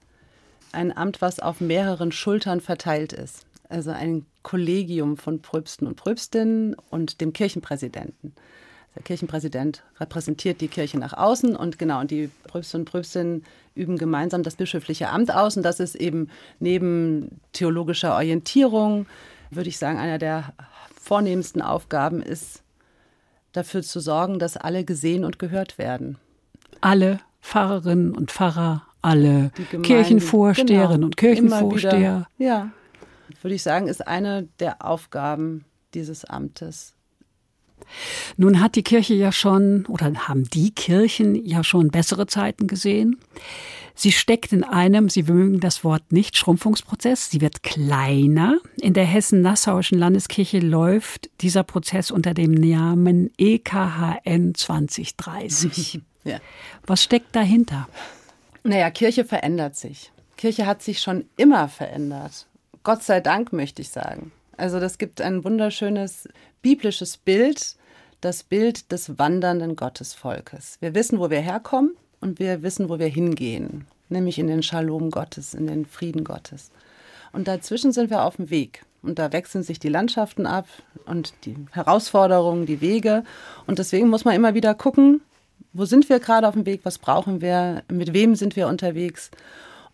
ein 0.74 0.96
Amt, 0.96 1.22
was 1.22 1.39
auf 1.39 1.62
mehreren 1.62 2.12
Schultern 2.12 2.60
verteilt 2.60 3.13
ist. 3.13 3.46
Also 3.69 3.91
ein 3.91 4.26
Kollegium 4.41 5.15
von 5.15 5.41
Pröbsten 5.41 5.88
und 5.88 5.96
Pröbstinnen 5.96 6.76
und 6.89 7.22
dem 7.22 7.32
Kirchenpräsidenten. 7.32 8.36
Der 8.95 9.01
Kirchenpräsident 9.01 9.84
repräsentiert 9.99 10.62
die 10.62 10.67
Kirche 10.67 10.99
nach 10.99 11.13
außen 11.13 11.56
und 11.56 11.79
genau, 11.79 11.99
und 11.99 12.12
die 12.12 12.29
Pröbste 12.47 12.77
und 12.77 12.86
Pröbstinnen 12.86 13.43
üben 13.75 13.97
gemeinsam 13.97 14.43
das 14.43 14.56
bischöfliche 14.56 15.10
Amt 15.10 15.34
aus. 15.34 15.58
Und 15.58 15.63
das 15.63 15.79
ist 15.79 15.95
eben 15.95 16.29
neben 16.60 17.39
theologischer 17.53 18.13
Orientierung, 18.13 19.08
würde 19.49 19.69
ich 19.69 19.77
sagen, 19.79 19.97
einer 19.97 20.19
der 20.19 20.53
vornehmsten 21.01 21.62
Aufgaben 21.62 22.21
ist, 22.21 22.62
dafür 23.51 23.82
zu 23.82 23.99
sorgen, 23.99 24.39
dass 24.39 24.58
alle 24.58 24.84
gesehen 24.84 25.25
und 25.25 25.39
gehört 25.39 25.77
werden. 25.77 26.17
Alle 26.82 27.19
Pfarrerinnen 27.41 28.15
und 28.15 28.32
Pfarrer, 28.32 28.84
alle 29.01 29.51
Kirchenvorsteherinnen 29.84 30.93
genau, 30.93 31.06
und 31.06 31.17
Kirchenvorsteher. 31.17 32.27
Wieder, 32.38 32.45
ja, 32.45 32.71
würde 33.41 33.56
ich 33.56 33.63
sagen, 33.63 33.88
ist 33.88 34.08
eine 34.08 34.47
der 34.60 34.86
Aufgaben 34.86 35.65
dieses 35.93 36.26
Amtes. 36.26 36.93
Nun 38.38 38.59
hat 38.59 38.75
die 38.75 38.84
Kirche 38.84 39.13
ja 39.13 39.31
schon, 39.31 39.86
oder 39.88 40.13
haben 40.27 40.43
die 40.49 40.71
Kirchen 40.71 41.45
ja 41.45 41.63
schon 41.63 41.89
bessere 41.89 42.27
Zeiten 42.27 42.67
gesehen. 42.67 43.19
Sie 43.95 44.11
steckt 44.11 44.51
in 44.53 44.63
einem, 44.63 45.09
Sie 45.09 45.23
mögen 45.23 45.59
das 45.59 45.84
Wort 45.84 46.11
nicht, 46.11 46.36
Schrumpfungsprozess. 46.36 47.29
Sie 47.29 47.41
wird 47.41 47.61
kleiner. 47.61 48.57
In 48.81 48.93
der 48.93 49.05
Hessen-Nassauischen 49.05 49.99
Landeskirche 49.99 50.59
läuft 50.59 51.29
dieser 51.41 51.63
Prozess 51.63 52.09
unter 52.09 52.34
dem 52.34 52.51
Namen 52.51 53.31
EKHN 53.38 54.55
2030. 54.55 56.01
Ja. 56.25 56.39
Was 56.86 57.03
steckt 57.03 57.36
dahinter? 57.36 57.86
Naja, 58.63 58.89
Kirche 58.91 59.25
verändert 59.25 59.75
sich. 59.75 60.13
Kirche 60.38 60.65
hat 60.65 60.81
sich 60.81 61.01
schon 61.01 61.25
immer 61.36 61.67
verändert. 61.67 62.47
Gott 62.84 63.03
sei 63.03 63.19
Dank, 63.19 63.51
möchte 63.51 63.81
ich 63.81 63.89
sagen. 63.89 64.31
Also 64.55 64.79
das 64.79 64.97
gibt 64.97 65.19
ein 65.19 65.43
wunderschönes 65.43 66.29
biblisches 66.64 67.18
Bild, 67.18 67.76
das 68.22 68.41
Bild 68.41 68.91
des 68.91 69.20
wandernden 69.20 69.76
Gottesvolkes. 69.76 70.78
Wir 70.80 70.95
wissen, 70.95 71.20
wo 71.20 71.30
wir 71.30 71.41
herkommen 71.41 71.91
und 72.22 72.39
wir 72.39 72.64
wissen, 72.64 72.89
wo 72.89 72.97
wir 72.97 73.07
hingehen, 73.07 73.86
nämlich 74.09 74.39
in 74.39 74.47
den 74.47 74.64
Shalom 74.64 75.11
Gottes, 75.11 75.53
in 75.53 75.68
den 75.68 75.86
Frieden 75.86 76.24
Gottes. 76.24 76.72
Und 77.34 77.47
dazwischen 77.47 77.91
sind 77.91 78.09
wir 78.09 78.24
auf 78.24 78.38
dem 78.38 78.49
Weg. 78.49 78.84
Und 79.03 79.20
da 79.20 79.34
wechseln 79.34 79.64
sich 79.64 79.80
die 79.80 79.89
Landschaften 79.89 80.45
ab 80.47 80.68
und 81.05 81.34
die 81.43 81.57
Herausforderungen, 81.72 82.66
die 82.66 82.80
Wege. 82.80 83.26
Und 83.68 83.78
deswegen 83.78 84.09
muss 84.09 84.24
man 84.24 84.34
immer 84.34 84.53
wieder 84.53 84.74
gucken, 84.74 85.22
wo 85.74 85.84
sind 85.86 86.07
wir 86.07 86.20
gerade 86.20 86.47
auf 86.47 86.53
dem 86.53 86.66
Weg, 86.66 86.82
was 86.84 86.99
brauchen 86.99 87.41
wir, 87.41 87.84
mit 87.91 88.14
wem 88.14 88.36
sind 88.36 88.55
wir 88.55 88.68
unterwegs. 88.68 89.32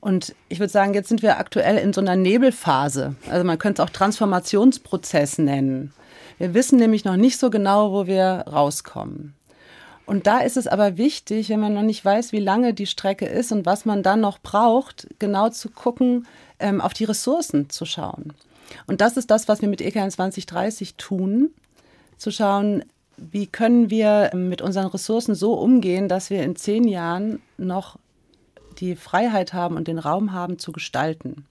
Und 0.02 0.34
ich 0.48 0.60
würde 0.60 0.72
sagen, 0.72 0.94
jetzt 0.94 1.10
sind 1.10 1.22
wir 1.22 1.40
aktuell 1.40 1.78
in 1.78 1.92
so 1.92 2.02
einer 2.02 2.16
Nebelphase. 2.16 3.16
Also 3.30 3.44
man 3.44 3.60
könnte 3.60 3.82
es 3.82 3.88
auch 3.88 3.92
Transformationsprozess 3.92 5.38
nennen. 5.40 5.94
Wir 6.38 6.54
wissen 6.54 6.80
nämlich 6.80 7.04
noch 7.04 7.18
nicht 7.18 7.38
so 7.38 7.50
genau, 7.50 7.92
wo 7.92 8.08
wir 8.08 8.46
rauskommen. 8.48 9.36
Und 10.06 10.26
da 10.26 10.40
ist 10.40 10.58
es 10.58 10.66
aber 10.66 10.98
wichtig, 10.98 11.50
wenn 11.50 11.60
man 11.60 11.74
noch 11.74 11.84
nicht 11.84 12.04
weiß, 12.04 12.32
wie 12.32 12.40
lange 12.40 12.74
die 12.74 12.88
Strecke 12.88 13.26
ist 13.26 13.52
und 13.52 13.66
was 13.66 13.86
man 13.86 14.02
dann 14.02 14.22
noch 14.22 14.40
braucht, 14.40 15.08
genau 15.20 15.50
zu 15.50 15.70
gucken, 15.70 16.26
ähm, 16.58 16.82
auf 16.82 16.94
die 16.94 17.04
Ressourcen 17.04 17.70
zu 17.70 17.86
schauen. 17.86 18.34
Und 18.88 19.02
das 19.02 19.18
ist 19.18 19.30
das, 19.30 19.48
was 19.48 19.62
wir 19.62 19.70
mit 19.70 19.82
EKN 19.82 20.10
2030 20.10 20.96
tun, 20.96 21.52
zu 22.18 22.32
schauen, 22.32 22.86
wie 23.18 23.48
können 23.48 23.90
wir 23.90 24.32
mit 24.34 24.62
unseren 24.62 24.88
Ressourcen 24.88 25.36
so 25.36 25.54
umgehen, 25.54 26.08
dass 26.08 26.30
wir 26.30 26.42
in 26.42 26.56
zehn 26.56 26.88
Jahren 26.88 27.42
noch 27.58 27.98
die 28.80 28.96
Freiheit 28.96 29.54
haben 29.54 29.76
und 29.76 29.88
den 29.88 30.00
Raum 30.00 30.34
haben 30.34 30.60
zu 30.60 30.72
gestalten 30.72 31.46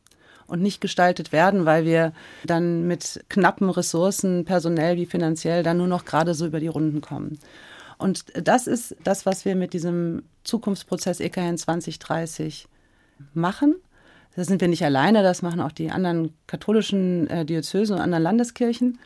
und 0.46 0.62
nicht 0.62 0.80
gestaltet 0.80 1.30
werden, 1.30 1.66
weil 1.66 1.84
wir 1.84 2.12
dann 2.44 2.86
mit 2.86 3.24
knappen 3.28 3.70
Ressourcen, 3.70 4.44
personell 4.44 4.96
wie 4.96 5.06
finanziell, 5.06 5.62
dann 5.62 5.76
nur 5.76 5.86
noch 5.86 6.04
gerade 6.04 6.34
so 6.34 6.46
über 6.46 6.58
die 6.58 6.68
Runden 6.68 7.00
kommen. 7.00 7.38
Und 7.98 8.24
das 8.34 8.66
ist 8.66 8.96
das, 9.04 9.26
was 9.26 9.44
wir 9.44 9.56
mit 9.56 9.72
diesem 9.74 10.22
Zukunftsprozess 10.44 11.20
EKN 11.20 11.58
2030 11.58 12.68
machen. 13.34 13.74
Da 14.36 14.44
sind 14.44 14.60
wir 14.60 14.68
nicht 14.68 14.84
alleine, 14.84 15.22
das 15.22 15.42
machen 15.42 15.60
auch 15.60 15.72
die 15.72 15.90
anderen 15.90 16.32
katholischen 16.46 17.28
äh, 17.28 17.44
Diözesen 17.44 17.96
und 17.96 18.00
anderen 18.00 18.22
Landeskirchen. 18.22 18.98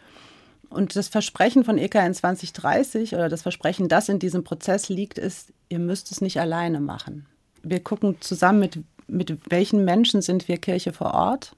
Und 0.68 0.94
das 0.94 1.08
Versprechen 1.08 1.64
von 1.64 1.78
EKN 1.78 2.14
2030 2.14 3.14
oder 3.14 3.28
das 3.28 3.42
Versprechen, 3.42 3.88
das 3.88 4.08
in 4.08 4.18
diesem 4.18 4.44
Prozess 4.44 4.88
liegt, 4.88 5.18
ist, 5.18 5.52
ihr 5.68 5.78
müsst 5.78 6.10
es 6.12 6.20
nicht 6.20 6.38
alleine 6.40 6.80
machen. 6.80 7.26
Wir 7.62 7.80
gucken 7.80 8.16
zusammen 8.20 8.60
mit, 8.60 8.78
mit 9.06 9.38
welchen 9.50 9.84
Menschen 9.84 10.22
sind 10.22 10.48
wir 10.48 10.58
Kirche 10.58 10.92
vor 10.92 11.14
Ort. 11.14 11.54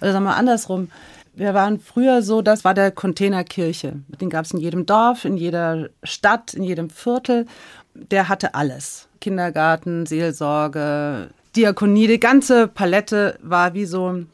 Oder 0.00 0.12
sagen 0.12 0.24
wir 0.24 0.36
andersrum, 0.36 0.90
wir 1.34 1.54
waren 1.54 1.80
früher 1.80 2.22
so, 2.22 2.42
das 2.42 2.64
war 2.64 2.74
der 2.74 2.90
Containerkirche. 2.90 3.94
Den 4.20 4.30
gab 4.30 4.44
es 4.44 4.52
in 4.52 4.60
jedem 4.60 4.86
Dorf, 4.86 5.24
in 5.24 5.36
jeder 5.36 5.88
Stadt, 6.02 6.54
in 6.54 6.62
jedem 6.62 6.90
Viertel. 6.90 7.46
Der 7.94 8.28
hatte 8.28 8.54
alles. 8.54 9.08
Kindergarten, 9.20 10.06
Seelsorge, 10.06 11.30
Diakonie, 11.56 12.06
die 12.06 12.20
ganze 12.20 12.68
Palette 12.68 13.38
war 13.42 13.74
wie 13.74 13.84
so, 13.84 14.24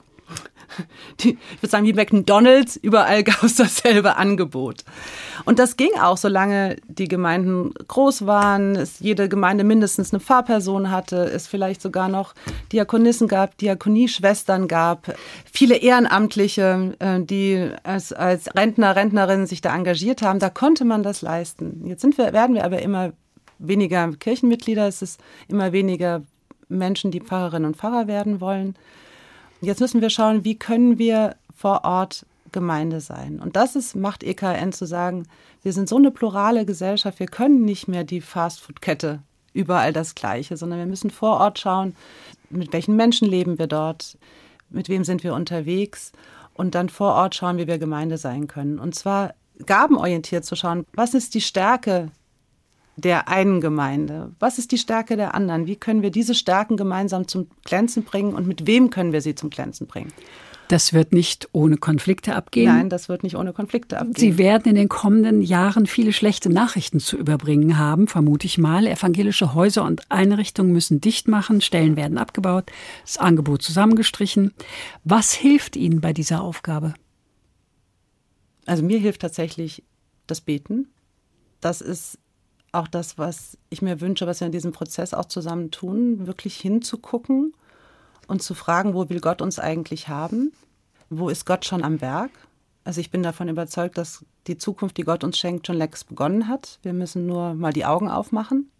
die, 1.20 1.30
ich 1.30 1.62
würde 1.62 1.70
sagen, 1.70 1.86
wie 1.86 1.92
McDonalds, 1.92 2.76
überall 2.76 3.22
gab 3.24 3.42
es 3.42 3.56
dasselbe 3.56 4.16
Angebot. 4.16 4.84
Und 5.44 5.58
das 5.58 5.76
ging 5.76 5.90
auch, 6.00 6.16
solange 6.16 6.76
die 6.88 7.08
Gemeinden 7.08 7.72
groß 7.88 8.26
waren, 8.26 8.76
es 8.76 9.00
jede 9.00 9.28
Gemeinde 9.28 9.64
mindestens 9.64 10.12
eine 10.12 10.20
Pfarrperson 10.20 10.90
hatte, 10.90 11.24
es 11.24 11.46
vielleicht 11.46 11.80
sogar 11.80 12.08
noch 12.08 12.34
Diakonissen 12.72 13.28
gab, 13.28 13.56
Diakonieschwestern 13.58 14.68
gab, 14.68 15.14
viele 15.50 15.76
Ehrenamtliche, 15.76 16.94
äh, 16.98 17.20
die 17.20 17.70
als, 17.82 18.12
als 18.12 18.54
Rentner, 18.54 18.96
Rentnerinnen 18.96 19.46
sich 19.46 19.60
da 19.60 19.74
engagiert 19.74 20.22
haben. 20.22 20.38
Da 20.38 20.50
konnte 20.50 20.84
man 20.84 21.02
das 21.02 21.22
leisten. 21.22 21.86
Jetzt 21.86 22.02
sind 22.02 22.18
wir, 22.18 22.32
werden 22.32 22.54
wir 22.54 22.64
aber 22.64 22.82
immer 22.82 23.12
weniger 23.58 24.10
Kirchenmitglieder, 24.12 24.88
es 24.88 25.02
ist 25.02 25.20
immer 25.48 25.72
weniger 25.72 26.22
Menschen, 26.68 27.10
die 27.10 27.20
Pfarrerinnen 27.20 27.66
und 27.66 27.76
Pfarrer 27.76 28.06
werden 28.06 28.40
wollen. 28.40 28.74
Jetzt 29.60 29.80
müssen 29.80 30.00
wir 30.00 30.10
schauen, 30.10 30.44
wie 30.44 30.58
können 30.58 30.98
wir 30.98 31.36
vor 31.54 31.84
Ort 31.84 32.24
Gemeinde 32.52 33.00
sein. 33.00 33.40
Und 33.40 33.56
das 33.56 33.76
ist, 33.76 33.94
macht 33.94 34.22
EKN 34.24 34.72
zu 34.72 34.86
sagen, 34.86 35.26
wir 35.62 35.72
sind 35.72 35.88
so 35.88 35.96
eine 35.96 36.10
plurale 36.10 36.64
Gesellschaft, 36.64 37.20
wir 37.20 37.26
können 37.26 37.64
nicht 37.64 37.86
mehr 37.86 38.04
die 38.04 38.20
Fastfood-Kette 38.20 39.20
überall 39.52 39.92
das 39.92 40.14
Gleiche, 40.14 40.56
sondern 40.56 40.78
wir 40.78 40.86
müssen 40.86 41.10
vor 41.10 41.38
Ort 41.40 41.58
schauen, 41.58 41.94
mit 42.48 42.72
welchen 42.72 42.96
Menschen 42.96 43.28
leben 43.28 43.58
wir 43.58 43.66
dort, 43.66 44.16
mit 44.70 44.88
wem 44.88 45.04
sind 45.04 45.22
wir 45.22 45.34
unterwegs 45.34 46.12
und 46.54 46.74
dann 46.74 46.88
vor 46.88 47.14
Ort 47.14 47.34
schauen, 47.34 47.58
wie 47.58 47.66
wir 47.66 47.78
Gemeinde 47.78 48.18
sein 48.18 48.46
können. 48.46 48.78
Und 48.78 48.94
zwar 48.94 49.34
gabenorientiert 49.66 50.44
zu 50.44 50.56
schauen, 50.56 50.86
was 50.94 51.14
ist 51.14 51.34
die 51.34 51.40
Stärke 51.40 52.10
der 52.96 53.28
einen 53.28 53.60
Gemeinde? 53.60 54.32
Was 54.38 54.58
ist 54.58 54.72
die 54.72 54.78
Stärke 54.78 55.16
der 55.16 55.34
anderen? 55.34 55.66
Wie 55.66 55.76
können 55.76 56.02
wir 56.02 56.10
diese 56.10 56.34
Stärken 56.34 56.76
gemeinsam 56.76 57.28
zum 57.28 57.48
Glänzen 57.64 58.04
bringen 58.04 58.34
und 58.34 58.46
mit 58.46 58.66
wem 58.66 58.90
können 58.90 59.12
wir 59.12 59.20
sie 59.20 59.34
zum 59.34 59.50
Glänzen 59.50 59.86
bringen? 59.86 60.12
Das 60.70 60.92
wird 60.92 61.12
nicht 61.12 61.48
ohne 61.50 61.78
Konflikte 61.78 62.36
abgehen. 62.36 62.72
Nein, 62.72 62.90
das 62.90 63.08
wird 63.08 63.24
nicht 63.24 63.34
ohne 63.34 63.52
Konflikte 63.52 63.98
abgehen. 63.98 64.14
Sie 64.14 64.38
werden 64.38 64.68
in 64.68 64.76
den 64.76 64.88
kommenden 64.88 65.42
Jahren 65.42 65.86
viele 65.86 66.12
schlechte 66.12 66.48
Nachrichten 66.48 67.00
zu 67.00 67.16
überbringen 67.16 67.76
haben, 67.76 68.06
vermute 68.06 68.46
ich 68.46 68.56
mal. 68.56 68.86
Evangelische 68.86 69.52
Häuser 69.52 69.84
und 69.84 70.08
Einrichtungen 70.12 70.72
müssen 70.72 71.00
dicht 71.00 71.26
machen, 71.26 71.60
Stellen 71.60 71.96
werden 71.96 72.18
abgebaut, 72.18 72.70
das 73.04 73.18
Angebot 73.18 73.62
zusammengestrichen. 73.62 74.52
Was 75.02 75.32
hilft 75.32 75.74
Ihnen 75.74 76.00
bei 76.00 76.12
dieser 76.12 76.40
Aufgabe? 76.40 76.94
Also 78.64 78.84
mir 78.84 79.00
hilft 79.00 79.22
tatsächlich 79.22 79.82
das 80.28 80.40
Beten. 80.40 80.86
Das 81.60 81.80
ist 81.80 82.16
auch 82.72 82.88
das, 82.88 83.18
was 83.18 83.58
ich 83.68 83.82
mir 83.82 84.00
wünsche, 84.00 84.26
was 84.26 84.40
wir 84.40 84.46
in 84.46 84.52
diesem 84.52 84.72
Prozess 84.72 85.14
auch 85.14 85.24
zusammen 85.24 85.70
tun, 85.70 86.26
wirklich 86.26 86.56
hinzugucken 86.56 87.54
und 88.28 88.42
zu 88.42 88.54
fragen, 88.54 88.94
wo 88.94 89.08
will 89.08 89.20
Gott 89.20 89.42
uns 89.42 89.58
eigentlich 89.58 90.08
haben? 90.08 90.52
Wo 91.08 91.28
ist 91.28 91.46
Gott 91.46 91.64
schon 91.64 91.82
am 91.82 92.00
Werk? 92.00 92.30
Also 92.84 93.00
ich 93.00 93.10
bin 93.10 93.22
davon 93.22 93.48
überzeugt, 93.48 93.98
dass 93.98 94.24
die 94.46 94.56
Zukunft, 94.56 94.96
die 94.96 95.02
Gott 95.02 95.24
uns 95.24 95.38
schenkt, 95.38 95.66
schon 95.66 95.76
längst 95.76 96.08
begonnen 96.08 96.48
hat. 96.48 96.78
Wir 96.82 96.92
müssen 96.92 97.26
nur 97.26 97.54
mal 97.54 97.72
die 97.72 97.84
Augen 97.84 98.08
aufmachen. 98.08 98.70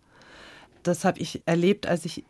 Das 0.82 1.04
habe 1.04 1.18
ich 1.18 1.42
erlebt, 1.46 1.86
als 1.86 2.04
ich 2.04 2.24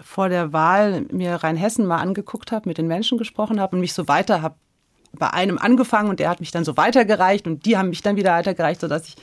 vor 0.00 0.28
der 0.28 0.52
Wahl 0.52 1.02
mir 1.10 1.34
Rheinhessen 1.34 1.84
mal 1.86 1.98
angeguckt 1.98 2.52
habe, 2.52 2.68
mit 2.68 2.78
den 2.78 2.86
Menschen 2.86 3.18
gesprochen 3.18 3.60
habe 3.60 3.76
und 3.76 3.80
mich 3.80 3.92
so 3.92 4.08
weiter 4.08 4.40
habe 4.40 4.54
bei 5.12 5.30
einem 5.30 5.58
angefangen 5.58 6.08
und 6.08 6.20
der 6.20 6.30
hat 6.30 6.40
mich 6.40 6.50
dann 6.50 6.64
so 6.64 6.76
weitergereicht 6.76 7.46
und 7.46 7.66
die 7.66 7.76
haben 7.76 7.90
mich 7.90 8.02
dann 8.02 8.16
wieder 8.16 8.32
weitergereicht, 8.32 8.80
sodass 8.80 9.08
ich 9.08 9.16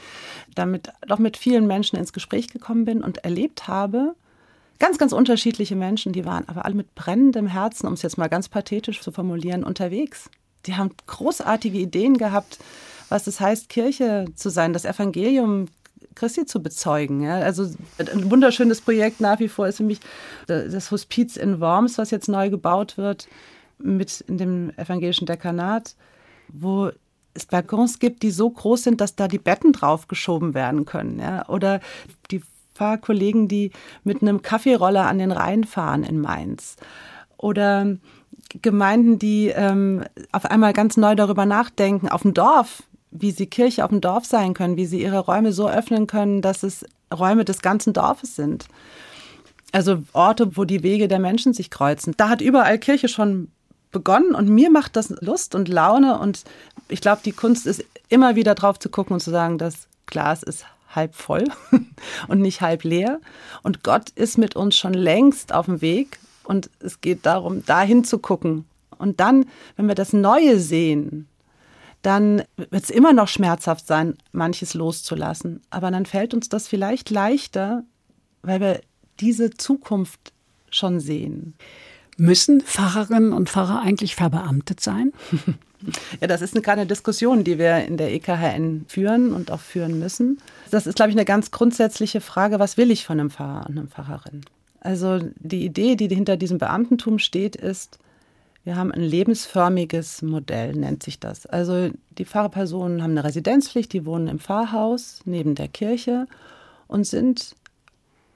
damit 0.56 0.92
doch 1.08 1.20
mit 1.20 1.38
vielen 1.38 1.68
Menschen 1.68 1.98
ins 1.98 2.14
Gespräch 2.14 2.48
gekommen 2.48 2.86
bin 2.86 3.04
und 3.04 3.20
erlebt 3.20 3.68
habe, 3.68 4.16
ganz, 4.80 4.98
ganz 4.98 5.14
unterschiedliche 5.14 5.76
Menschen, 5.76 6.14
die 6.14 6.26
waren 6.26 6.48
aber 6.48 6.66
alle 6.66 6.76
mit 6.76 6.94
brennendem 6.96 7.48
Herzen, 7.48 7.88
um 7.88 7.94
es 7.94 8.02
jetzt 8.02 8.18
mal 8.18 8.28
ganz 8.28 8.50
pathetisch 8.50 9.02
zu 9.02 9.12
formulieren, 9.12 9.64
unterwegs. 9.64 10.30
Die 10.66 10.76
haben 10.76 10.92
großartige 11.06 11.78
Ideen 11.78 12.18
gehabt, 12.18 12.60
was 13.10 13.28
es 13.28 13.40
heißt, 13.40 13.70
Kirche 13.70 14.26
zu 14.36 14.50
sein, 14.50 14.74
das 14.74 14.86
Evangelium 14.86 15.68
Christi 16.16 16.46
zu 16.46 16.62
bezeugen. 16.62 17.22
Ja. 17.22 17.40
Also 17.40 17.72
ein 17.98 18.30
wunderschönes 18.30 18.82
Projekt 18.82 19.22
nach 19.22 19.40
wie 19.40 19.48
vor 19.48 19.68
ist 19.68 19.78
für 19.78 19.84
mich 19.84 20.00
das 20.48 20.92
Hospiz 20.92 21.38
in 21.38 21.62
Worms, 21.62 21.98
was 21.98 22.12
jetzt 22.12 22.28
neu 22.28 22.50
gebaut 22.50 22.98
wird 22.98 23.28
mit 23.80 24.22
in 24.22 24.38
dem 24.38 24.72
evangelischen 24.78 25.26
Dekanat, 25.26 25.96
wo 26.50 26.92
es 27.34 27.46
Balkons 27.46 28.00
gibt, 28.00 28.24
die 28.24 28.32
so 28.32 28.50
groß 28.50 28.84
sind, 28.84 29.02
dass 29.02 29.16
da 29.16 29.28
die 29.28 29.38
Betten 29.38 29.72
draufgeschoben 29.72 30.54
werden 30.54 30.86
können. 30.86 31.20
Ja? 31.20 31.48
Oder 31.48 31.80
die 32.32 32.42
Fahrkollegen, 32.74 33.48
die 33.48 33.72
mit 34.04 34.22
einem 34.22 34.42
Kaffeeroller 34.42 35.08
an 35.08 35.20
den 35.20 35.32
Rhein 35.32 35.64
fahren 35.64 36.04
in 36.04 36.20
Mainz. 36.20 36.76
Oder 37.38 37.98
Gemeinden, 38.62 39.20
die 39.20 39.50
ähm, 39.50 40.04
auf 40.32 40.46
einmal 40.46 40.74
ganz 40.74 40.98
neu 40.98 41.16
darüber 41.16 41.46
nachdenken, 41.46 42.10
auf 42.10 42.22
dem 42.22 42.34
Dorf, 42.34 42.84
wie 43.12 43.32
sie 43.32 43.48
Kirche 43.48 43.84
auf 43.84 43.90
dem 43.90 44.02
Dorf 44.02 44.26
sein 44.26 44.54
können, 44.54 44.78
wie 44.78 44.86
sie 44.86 45.02
ihre 45.02 45.20
Räume 45.20 45.52
so 45.52 45.70
öffnen 45.70 46.08
können, 46.08 46.42
dass 46.42 46.64
es 46.64 46.86
Räume 47.14 47.46
des 47.46 47.62
ganzen 47.62 47.94
Dorfes 47.94 48.36
sind. 48.36 48.68
Also 49.72 50.04
Orte, 50.14 50.56
wo 50.56 50.64
die 50.64 50.84
Wege 50.84 51.08
der 51.08 51.20
Menschen 51.20 51.54
sich 51.54 51.70
kreuzen. 51.70 52.14
Da 52.18 52.30
hat 52.30 52.42
überall 52.42 52.80
Kirche 52.80 53.08
schon 53.08 53.52
begonnen 53.92 54.36
und 54.36 54.50
mir 54.50 54.70
macht 54.70 54.96
das 54.96 55.10
Lust 55.22 55.56
und 55.56 55.68
Laune 55.68 56.20
und 56.20 56.44
ich 56.90 57.02
glaube, 57.02 57.22
die 57.24 57.32
Kunst 57.32 57.66
ist 57.68 57.84
immer 58.10 58.36
wieder 58.36 58.56
drauf 58.56 58.80
zu 58.80 58.90
gucken 58.90 59.14
und 59.14 59.20
zu 59.20 59.32
sagen, 59.32 59.58
das 59.58 59.88
Glas 60.06 60.44
ist 60.44 60.66
halb 60.90 61.16
voll 61.16 61.46
und 62.28 62.40
nicht 62.40 62.62
halb 62.62 62.84
leer 62.84 63.20
und 63.64 63.84
Gott 63.84 64.10
ist 64.12 64.38
mit 64.38 64.56
uns 64.56 64.78
schon 64.78 64.94
längst 64.94 65.54
auf 65.54 65.66
dem 65.66 65.82
Weg 65.82 66.20
und 66.44 66.70
es 66.80 67.02
geht 67.02 67.26
darum, 67.26 67.66
dahin 67.66 68.04
zu 68.04 68.20
gucken 68.20 68.66
und 68.98 69.20
dann, 69.20 69.46
wenn 69.76 69.88
wir 69.88 69.96
das 69.96 70.14
Neue 70.14 70.60
sehen, 70.60 71.28
dann 72.02 72.44
wird 72.56 72.84
es 72.84 72.90
immer 72.90 73.14
noch 73.14 73.28
schmerzhaft 73.28 73.88
sein, 73.88 74.18
manches 74.32 74.74
loszulassen. 74.74 75.62
Aber 75.70 75.92
dann 75.92 76.06
fällt 76.06 76.34
uns 76.34 76.50
das 76.50 76.68
vielleicht 76.68 77.10
leichter, 77.10 77.84
weil 78.44 78.60
wir 78.60 78.82
diese 79.20 79.50
Zukunft 79.52 80.34
schon 80.70 81.00
sehen. 81.00 81.56
Müssen 82.18 82.62
Pfarrerinnen 82.62 83.32
und 83.32 83.50
Pfarrer 83.50 83.82
eigentlich 83.82 84.16
verbeamtet 84.16 84.80
sein? 84.80 85.14
Ja, 86.20 86.26
das 86.26 86.42
ist 86.42 86.56
eine 86.56 86.64
kleine 86.64 86.88
Diskussion, 86.88 87.44
die 87.44 87.60
wir 87.60 87.86
in 87.86 87.98
der 87.98 88.12
EKHN 88.12 88.86
führen 88.88 89.32
und 89.32 89.52
auch 89.52 89.60
führen 89.60 90.00
müssen. 90.00 90.40
Das 90.72 90.88
ist, 90.88 90.96
glaube 90.96 91.12
ich, 91.12 91.16
eine 91.16 91.24
ganz 91.24 91.52
grundsätzliche 91.52 92.20
Frage, 92.20 92.60
was 92.60 92.78
will 92.78 92.90
ich 92.90 93.06
von 93.06 93.20
einem 93.20 93.30
Pfarrer 93.30 93.68
und 93.70 93.78
einer 93.78 93.88
Pfarrerin? 93.88 94.42
Also 94.80 95.20
die 95.36 95.66
Idee, 95.66 95.96
die 95.96 96.08
hinter 96.08 96.36
diesem 96.36 96.58
Beamtentum 96.58 97.20
steht, 97.20 97.56
ist, 97.56 98.00
wir 98.64 98.76
haben 98.76 98.92
ein 98.92 99.02
lebensförmiges 99.02 100.24
Modell, 100.24 100.74
nennt 100.74 101.04
sich 101.04 101.20
das. 101.20 101.46
Also 101.46 101.92
die 102.18 102.26
Pfarrerpersonen 102.26 103.02
haben 103.02 103.12
eine 103.12 103.24
Residenzpflicht, 103.24 103.94
die 103.94 104.06
wohnen 104.06 104.28
im 104.28 104.40
Pfarrhaus 104.40 105.22
neben 105.26 105.56
der 105.56 105.68
Kirche 105.68 106.26
und 106.88 107.06
sind 107.06 107.56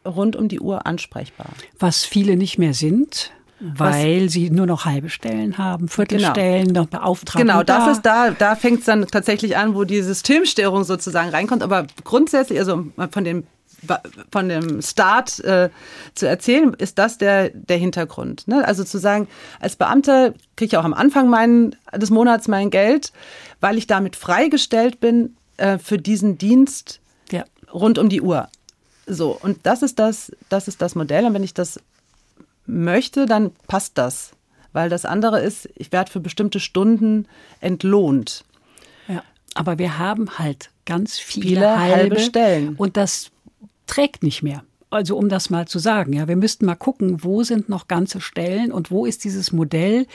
rund 0.06 0.36
um 0.36 0.48
die 0.48 0.60
Uhr 0.60 0.86
ansprechbar. 0.86 1.50
Was 1.80 2.06
viele 2.06 2.38
nicht 2.38 2.58
mehr 2.58 2.74
sind, 2.74 3.32
weil 3.62 4.26
Was? 4.26 4.34
sie 4.34 4.50
nur 4.50 4.66
noch 4.66 4.86
halbe 4.86 5.10
Stellen 5.10 5.58
haben, 5.58 5.88
Viertelstellen, 5.88 6.70
genau. 6.70 6.82
noch 6.82 6.88
Beauftragten. 6.88 7.48
Genau, 7.48 7.64
das 7.64 7.86
da. 7.86 7.92
ist 7.92 8.02
da, 8.02 8.30
da 8.32 8.56
fängt 8.56 8.80
es 8.80 8.86
dann 8.86 9.06
tatsächlich 9.08 9.56
an, 9.56 9.76
wo 9.76 9.84
die 9.84 10.02
Systemstörung 10.02 10.84
sozusagen 10.84 11.30
reinkommt. 11.30 11.62
Aber 11.62 11.86
grundsätzlich, 12.04 12.58
also 12.60 12.86
von 13.12 13.24
dem 13.24 13.44
von 14.32 14.48
dem 14.48 14.82
Start 14.82 15.40
äh, 15.40 15.70
zu 16.14 16.28
erzählen, 16.28 16.74
ist 16.76 17.00
das 17.00 17.18
der, 17.18 17.50
der 17.50 17.78
Hintergrund. 17.78 18.48
Ne? 18.48 18.64
Also 18.68 18.84
zu 18.84 19.00
sagen, 19.00 19.28
als 19.60 19.76
Beamter 19.76 20.36
kriege 20.56 20.68
ich 20.68 20.78
auch 20.78 20.84
am 20.84 20.94
Anfang 20.94 21.30
mein, 21.30 21.76
des 21.92 22.12
Monats 22.12 22.48
mein 22.48 22.70
Geld, 22.70 23.12
weil 23.60 23.80
ich 23.80 23.88
damit 23.88 24.16
freigestellt 24.16 25.00
bin 25.00 25.36
äh, 25.58 25.80
für 25.80 25.98
diesen 25.98 26.38
Dienst 26.38 27.00
ja. 27.32 27.44
rund 27.74 27.98
um 27.98 28.08
die 28.08 28.22
Uhr. 28.22 28.50
So, 29.08 29.36
und 29.42 29.58
das 29.64 29.82
ist 29.82 29.98
das, 29.98 30.32
das 30.50 30.68
ist 30.68 30.82
das 30.82 30.94
Modell. 30.94 31.26
Und 31.26 31.34
wenn 31.34 31.44
ich 31.44 31.56
das 31.56 31.80
möchte, 32.66 33.26
dann 33.26 33.52
passt 33.68 33.98
das. 33.98 34.32
Weil 34.74 34.90
das 34.90 35.06
andere 35.06 35.42
ist, 35.42 35.70
ich 35.76 35.92
werde 35.92 36.12
für 36.12 36.22
bestimmte 36.22 36.60
Stunden 36.60 37.28
entlohnt. 37.60 38.46
Ja, 39.08 39.24
aber 39.54 39.78
wir 39.78 39.98
haben 39.98 40.40
halt 40.40 40.70
ganz 40.86 41.20
viele, 41.20 41.48
viele 41.48 41.80
halbe, 41.80 41.96
halbe 41.96 42.20
Stellen. 42.20 42.76
Und 42.78 42.96
das 42.96 43.32
trägt 43.86 44.24
nicht 44.24 44.44
mehr 44.44 44.64
also 44.92 45.18
um 45.18 45.30
das 45.30 45.50
mal 45.50 45.68
zu 45.68 45.80
sagen, 45.80 46.14
ja, 46.14 46.28
wir 46.28 46.36
müssten 46.36 46.66
mal 46.66 46.76
gucken, 46.76 47.24
wo 47.24 47.44
sind 47.44 47.70
noch 47.70 47.88
ganze 47.88 48.22
Stellen 48.22 48.72
und 48.72 48.92
wo 48.92 49.06
ist 49.06 49.24
dieses 49.24 49.52
Modell, 49.52 50.06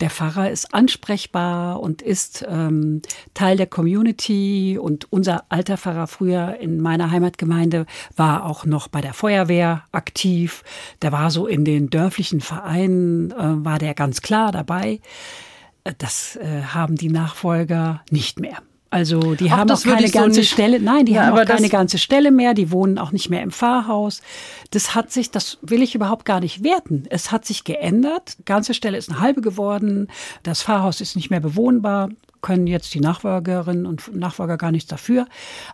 der 0.00 0.10
Pfarrer 0.10 0.50
ist 0.50 0.74
ansprechbar 0.74 1.80
und 1.80 2.02
ist 2.02 2.44
ähm, 2.48 3.02
Teil 3.34 3.56
der 3.58 3.66
Community 3.66 4.78
und 4.80 5.12
unser 5.12 5.44
alter 5.50 5.76
Pfarrer 5.76 6.06
früher 6.06 6.56
in 6.60 6.80
meiner 6.80 7.10
Heimatgemeinde 7.10 7.86
war 8.16 8.46
auch 8.46 8.64
noch 8.64 8.88
bei 8.88 9.02
der 9.02 9.12
Feuerwehr 9.12 9.84
aktiv, 9.92 10.64
der 11.02 11.12
war 11.12 11.30
so 11.30 11.46
in 11.46 11.64
den 11.64 11.90
dörflichen 11.90 12.40
Vereinen, 12.40 13.30
äh, 13.32 13.64
war 13.64 13.78
der 13.78 13.94
ganz 13.94 14.22
klar 14.22 14.50
dabei. 14.50 15.00
Äh, 15.84 15.92
das 15.98 16.36
äh, 16.36 16.62
haben 16.62 16.96
die 16.96 17.10
Nachfolger 17.10 18.02
nicht 18.10 18.40
mehr. 18.40 18.62
Also 18.92 19.34
die 19.34 19.50
Ach, 19.50 19.56
haben 19.56 19.70
auch 19.70 19.82
keine 19.82 20.10
ganze 20.10 20.42
so 20.42 20.46
Stelle, 20.46 20.78
nein, 20.78 21.06
die 21.06 21.12
ja, 21.12 21.24
haben 21.24 21.38
auch 21.38 21.46
keine 21.46 21.70
ganze 21.70 21.96
Stelle 21.96 22.30
mehr, 22.30 22.52
die 22.52 22.70
wohnen 22.70 22.98
auch 22.98 23.10
nicht 23.10 23.30
mehr 23.30 23.42
im 23.42 23.50
Pfarrhaus. 23.50 24.20
Das 24.70 24.94
hat 24.94 25.10
sich, 25.10 25.30
das 25.30 25.56
will 25.62 25.80
ich 25.80 25.94
überhaupt 25.94 26.26
gar 26.26 26.40
nicht 26.40 26.62
werten. 26.62 27.04
Es 27.08 27.32
hat 27.32 27.46
sich 27.46 27.64
geändert. 27.64 28.36
Die 28.40 28.44
ganze 28.44 28.74
Stelle 28.74 28.98
ist 28.98 29.08
eine 29.08 29.20
halbe 29.20 29.40
geworden. 29.40 30.08
Das 30.42 30.62
Pfarrhaus 30.62 31.00
ist 31.00 31.16
nicht 31.16 31.30
mehr 31.30 31.40
bewohnbar. 31.40 32.10
Können 32.42 32.66
jetzt 32.66 32.92
die 32.92 33.00
Nachfolgerinnen 33.00 33.86
und 33.86 34.14
Nachfolger 34.14 34.58
gar 34.58 34.72
nichts 34.72 34.90
dafür. 34.90 35.26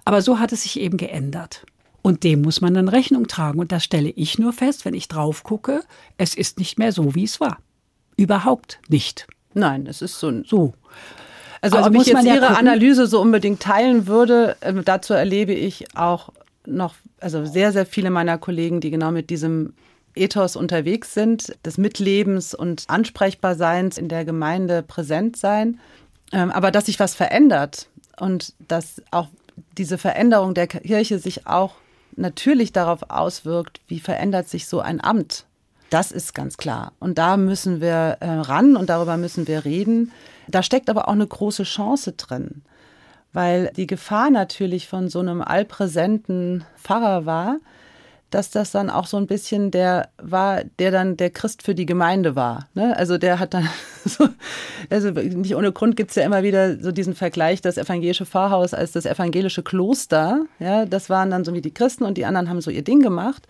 Aber 0.04 0.22
so 0.22 0.38
hat 0.38 0.52
es 0.52 0.62
sich 0.62 0.78
eben 0.78 0.96
geändert. 0.96 1.66
Und 2.02 2.22
dem 2.22 2.42
muss 2.42 2.60
man 2.60 2.74
dann 2.74 2.86
Rechnung 2.86 3.26
tragen. 3.26 3.58
Und 3.58 3.72
das 3.72 3.82
stelle 3.82 4.10
ich 4.10 4.38
nur 4.38 4.52
fest, 4.52 4.84
wenn 4.84 4.94
ich 4.94 5.08
drauf 5.08 5.42
gucke. 5.42 5.82
Es 6.18 6.36
ist 6.36 6.60
nicht 6.60 6.78
mehr 6.78 6.92
so, 6.92 7.16
wie 7.16 7.24
es 7.24 7.40
war. 7.40 7.58
Überhaupt 8.16 8.78
nicht. 8.88 9.26
Nein, 9.54 9.88
es 9.88 10.02
ist 10.02 10.20
so. 10.20 10.44
So. 10.44 10.74
Also, 11.60 11.76
also 11.76 11.88
ob 11.88 11.96
ich 11.96 12.06
jetzt 12.06 12.24
Ihre 12.24 12.40
gucken. 12.40 12.56
Analyse 12.56 13.06
so 13.06 13.20
unbedingt 13.20 13.60
teilen 13.60 14.06
würde, 14.06 14.56
äh, 14.60 14.72
dazu 14.84 15.14
erlebe 15.14 15.52
ich 15.52 15.96
auch 15.96 16.30
noch, 16.66 16.94
also 17.20 17.44
sehr, 17.44 17.72
sehr 17.72 17.86
viele 17.86 18.10
meiner 18.10 18.38
Kollegen, 18.38 18.80
die 18.80 18.90
genau 18.90 19.10
mit 19.10 19.30
diesem 19.30 19.72
Ethos 20.14 20.56
unterwegs 20.56 21.14
sind, 21.14 21.56
des 21.64 21.78
Mitlebens 21.78 22.54
und 22.54 22.84
Ansprechbarseins 22.88 23.98
in 23.98 24.08
der 24.08 24.24
Gemeinde 24.24 24.82
präsent 24.82 25.36
sein. 25.36 25.80
Ähm, 26.32 26.50
aber 26.50 26.70
dass 26.70 26.86
sich 26.86 27.00
was 27.00 27.14
verändert 27.14 27.88
und 28.18 28.52
dass 28.66 29.02
auch 29.10 29.28
diese 29.76 29.98
Veränderung 29.98 30.54
der 30.54 30.66
Kirche 30.66 31.18
sich 31.18 31.46
auch 31.46 31.74
natürlich 32.16 32.72
darauf 32.72 33.10
auswirkt, 33.10 33.80
wie 33.86 34.00
verändert 34.00 34.48
sich 34.48 34.66
so 34.66 34.80
ein 34.80 35.02
Amt. 35.02 35.44
Das 35.90 36.12
ist 36.12 36.34
ganz 36.34 36.58
klar. 36.58 36.92
Und 36.98 37.16
da 37.16 37.36
müssen 37.36 37.80
wir 37.80 38.18
äh, 38.20 38.28
ran 38.28 38.76
und 38.76 38.90
darüber 38.90 39.16
müssen 39.16 39.48
wir 39.48 39.64
reden. 39.64 40.12
Da 40.50 40.62
steckt 40.62 40.90
aber 40.90 41.08
auch 41.08 41.12
eine 41.12 41.26
große 41.26 41.64
Chance 41.64 42.12
drin, 42.12 42.62
weil 43.32 43.70
die 43.76 43.86
Gefahr 43.86 44.30
natürlich 44.30 44.88
von 44.88 45.08
so 45.08 45.20
einem 45.20 45.42
allpräsenten 45.42 46.64
Pfarrer 46.76 47.26
war, 47.26 47.58
dass 48.30 48.50
das 48.50 48.70
dann 48.72 48.90
auch 48.90 49.06
so 49.06 49.16
ein 49.16 49.26
bisschen 49.26 49.70
der 49.70 50.10
war, 50.18 50.62
der 50.78 50.90
dann 50.90 51.16
der 51.16 51.30
Christ 51.30 51.62
für 51.62 51.74
die 51.74 51.86
Gemeinde 51.86 52.36
war. 52.36 52.68
Ne? 52.74 52.94
Also 52.96 53.16
der 53.16 53.38
hat 53.38 53.54
dann 53.54 53.68
so, 54.04 54.28
also 54.90 55.10
nicht 55.10 55.56
ohne 55.56 55.72
Grund 55.72 55.96
gibt 55.96 56.10
es 56.10 56.16
ja 56.16 56.24
immer 56.24 56.42
wieder 56.42 56.78
so 56.78 56.92
diesen 56.92 57.14
Vergleich, 57.14 57.62
das 57.62 57.78
evangelische 57.78 58.26
Pfarrhaus 58.26 58.74
als 58.74 58.92
das 58.92 59.06
evangelische 59.06 59.62
Kloster. 59.62 60.44
Ja, 60.58 60.84
das 60.84 61.08
waren 61.08 61.30
dann 61.30 61.44
so 61.44 61.54
wie 61.54 61.62
die 61.62 61.72
Christen 61.72 62.04
und 62.04 62.18
die 62.18 62.26
anderen 62.26 62.50
haben 62.50 62.60
so 62.60 62.70
ihr 62.70 62.84
Ding 62.84 63.00
gemacht. 63.00 63.46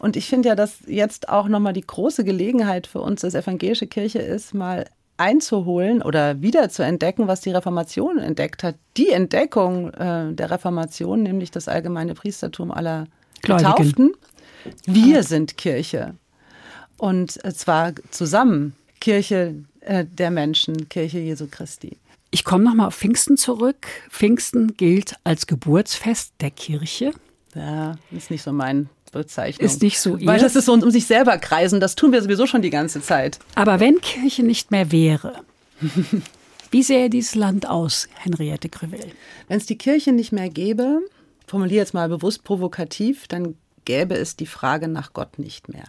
Und 0.00 0.16
ich 0.16 0.28
finde 0.28 0.50
ja, 0.50 0.54
dass 0.54 0.78
jetzt 0.86 1.28
auch 1.28 1.48
nochmal 1.48 1.74
die 1.74 1.86
große 1.86 2.24
Gelegenheit 2.24 2.86
für 2.86 3.00
uns 3.00 3.24
als 3.24 3.34
evangelische 3.34 3.86
Kirche 3.86 4.18
ist, 4.18 4.54
mal 4.54 4.86
einzuholen 5.20 6.02
oder 6.02 6.40
wieder 6.42 6.68
zu 6.68 6.82
entdecken, 6.82 7.28
was 7.28 7.40
die 7.42 7.50
Reformation 7.50 8.18
entdeckt 8.18 8.62
hat. 8.62 8.76
Die 8.96 9.10
Entdeckung 9.10 9.92
äh, 9.92 10.32
der 10.32 10.50
Reformation, 10.50 11.22
nämlich 11.22 11.50
das 11.50 11.68
allgemeine 11.68 12.14
Priestertum 12.14 12.72
aller 12.72 13.06
Getauften. 13.42 14.12
Wir 14.86 15.22
sind 15.22 15.56
Kirche. 15.56 16.14
Und 16.96 17.32
zwar 17.56 17.94
zusammen. 18.10 18.74
Kirche 19.00 19.54
äh, 19.80 20.04
der 20.04 20.30
Menschen, 20.30 20.88
Kirche 20.88 21.18
Jesu 21.18 21.46
Christi. 21.50 21.96
Ich 22.30 22.44
komme 22.44 22.64
nochmal 22.64 22.88
auf 22.88 22.94
Pfingsten 22.94 23.36
zurück. 23.36 23.86
Pfingsten 24.10 24.76
gilt 24.76 25.16
als 25.24 25.46
Geburtsfest 25.46 26.34
der 26.40 26.50
Kirche. 26.50 27.12
Ja, 27.54 27.96
ist 28.10 28.30
nicht 28.30 28.42
so 28.42 28.52
mein 28.52 28.88
Bezeichnung. 29.10 29.66
Ist 29.66 29.82
nicht 29.82 30.00
so 30.00 30.18
Weil 30.24 30.40
das 30.40 30.56
ist 30.56 30.66
so 30.66 30.72
um 30.72 30.90
sich 30.90 31.06
selber 31.06 31.38
kreisen, 31.38 31.80
das 31.80 31.94
tun 31.94 32.12
wir 32.12 32.22
sowieso 32.22 32.46
schon 32.46 32.62
die 32.62 32.70
ganze 32.70 33.02
Zeit. 33.02 33.38
Aber 33.54 33.80
wenn 33.80 34.00
Kirche 34.00 34.42
nicht 34.42 34.70
mehr 34.70 34.92
wäre, 34.92 35.42
wie 36.70 36.82
sähe 36.82 37.10
dieses 37.10 37.34
Land 37.34 37.68
aus, 37.68 38.08
Henriette 38.14 38.68
Crevel? 38.68 39.00
Wenn 39.48 39.58
es 39.58 39.66
die 39.66 39.78
Kirche 39.78 40.12
nicht 40.12 40.32
mehr 40.32 40.48
gäbe, 40.48 41.00
formuliere 41.46 41.80
jetzt 41.80 41.94
mal 41.94 42.08
bewusst 42.08 42.44
provokativ, 42.44 43.26
dann 43.28 43.56
gäbe 43.84 44.14
es 44.14 44.36
die 44.36 44.46
Frage 44.46 44.88
nach 44.88 45.12
Gott 45.12 45.38
nicht 45.38 45.68
mehr. 45.68 45.88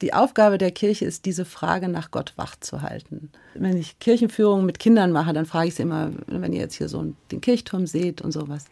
Die 0.00 0.14
Aufgabe 0.14 0.58
der 0.58 0.70
Kirche 0.70 1.04
ist, 1.06 1.24
diese 1.24 1.44
Frage 1.44 1.88
nach 1.88 2.12
Gott 2.12 2.32
wachzuhalten. 2.36 3.30
Wenn 3.54 3.76
ich 3.76 3.98
Kirchenführung 3.98 4.64
mit 4.64 4.78
Kindern 4.78 5.10
mache, 5.10 5.32
dann 5.32 5.44
frage 5.44 5.68
ich 5.68 5.74
sie 5.74 5.82
immer, 5.82 6.12
wenn 6.26 6.52
ihr 6.52 6.60
jetzt 6.60 6.76
hier 6.76 6.88
so 6.88 7.14
den 7.32 7.40
Kirchturm 7.40 7.86
seht 7.86 8.20
und 8.20 8.30
sowas 8.30 8.66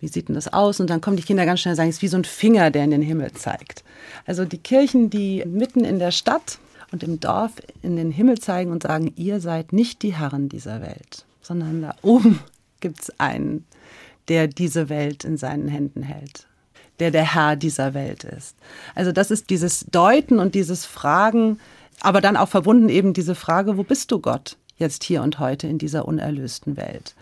wie 0.00 0.08
sieht 0.08 0.28
denn 0.28 0.34
das 0.34 0.52
aus? 0.52 0.80
Und 0.80 0.90
dann 0.90 1.00
kommen 1.00 1.16
die 1.16 1.22
Kinder 1.22 1.44
ganz 1.44 1.60
schnell 1.60 1.72
und 1.72 1.76
sagen, 1.76 1.88
es 1.88 1.96
ist 1.96 2.02
wie 2.02 2.08
so 2.08 2.16
ein 2.16 2.24
Finger, 2.24 2.70
der 2.70 2.84
in 2.84 2.90
den 2.90 3.02
Himmel 3.02 3.32
zeigt. 3.32 3.82
Also 4.26 4.44
die 4.44 4.58
Kirchen, 4.58 5.10
die 5.10 5.44
mitten 5.46 5.84
in 5.84 5.98
der 5.98 6.10
Stadt 6.12 6.58
und 6.92 7.02
im 7.02 7.20
Dorf 7.20 7.52
in 7.82 7.96
den 7.96 8.10
Himmel 8.10 8.38
zeigen 8.38 8.70
und 8.70 8.82
sagen, 8.84 9.12
ihr 9.16 9.40
seid 9.40 9.72
nicht 9.72 10.02
die 10.02 10.14
Herren 10.14 10.48
dieser 10.48 10.80
Welt, 10.80 11.24
sondern 11.42 11.82
da 11.82 11.94
oben 12.02 12.40
gibt 12.80 13.00
es 13.00 13.20
einen, 13.20 13.64
der 14.28 14.46
diese 14.46 14.88
Welt 14.88 15.24
in 15.24 15.36
seinen 15.36 15.68
Händen 15.68 16.02
hält, 16.02 16.46
der 17.00 17.10
der 17.10 17.34
Herr 17.34 17.56
dieser 17.56 17.94
Welt 17.94 18.24
ist. 18.24 18.56
Also 18.94 19.12
das 19.12 19.30
ist 19.30 19.50
dieses 19.50 19.86
Deuten 19.90 20.38
und 20.38 20.54
dieses 20.54 20.84
Fragen, 20.84 21.58
aber 22.00 22.20
dann 22.20 22.36
auch 22.36 22.48
verbunden 22.48 22.88
eben 22.88 23.14
diese 23.14 23.34
Frage, 23.34 23.76
wo 23.76 23.82
bist 23.82 24.12
du 24.12 24.20
Gott 24.20 24.56
jetzt 24.76 25.02
hier 25.02 25.22
und 25.22 25.40
heute 25.40 25.66
in 25.66 25.78
dieser 25.78 26.06
unerlösten 26.06 26.76
Welt? 26.76 27.14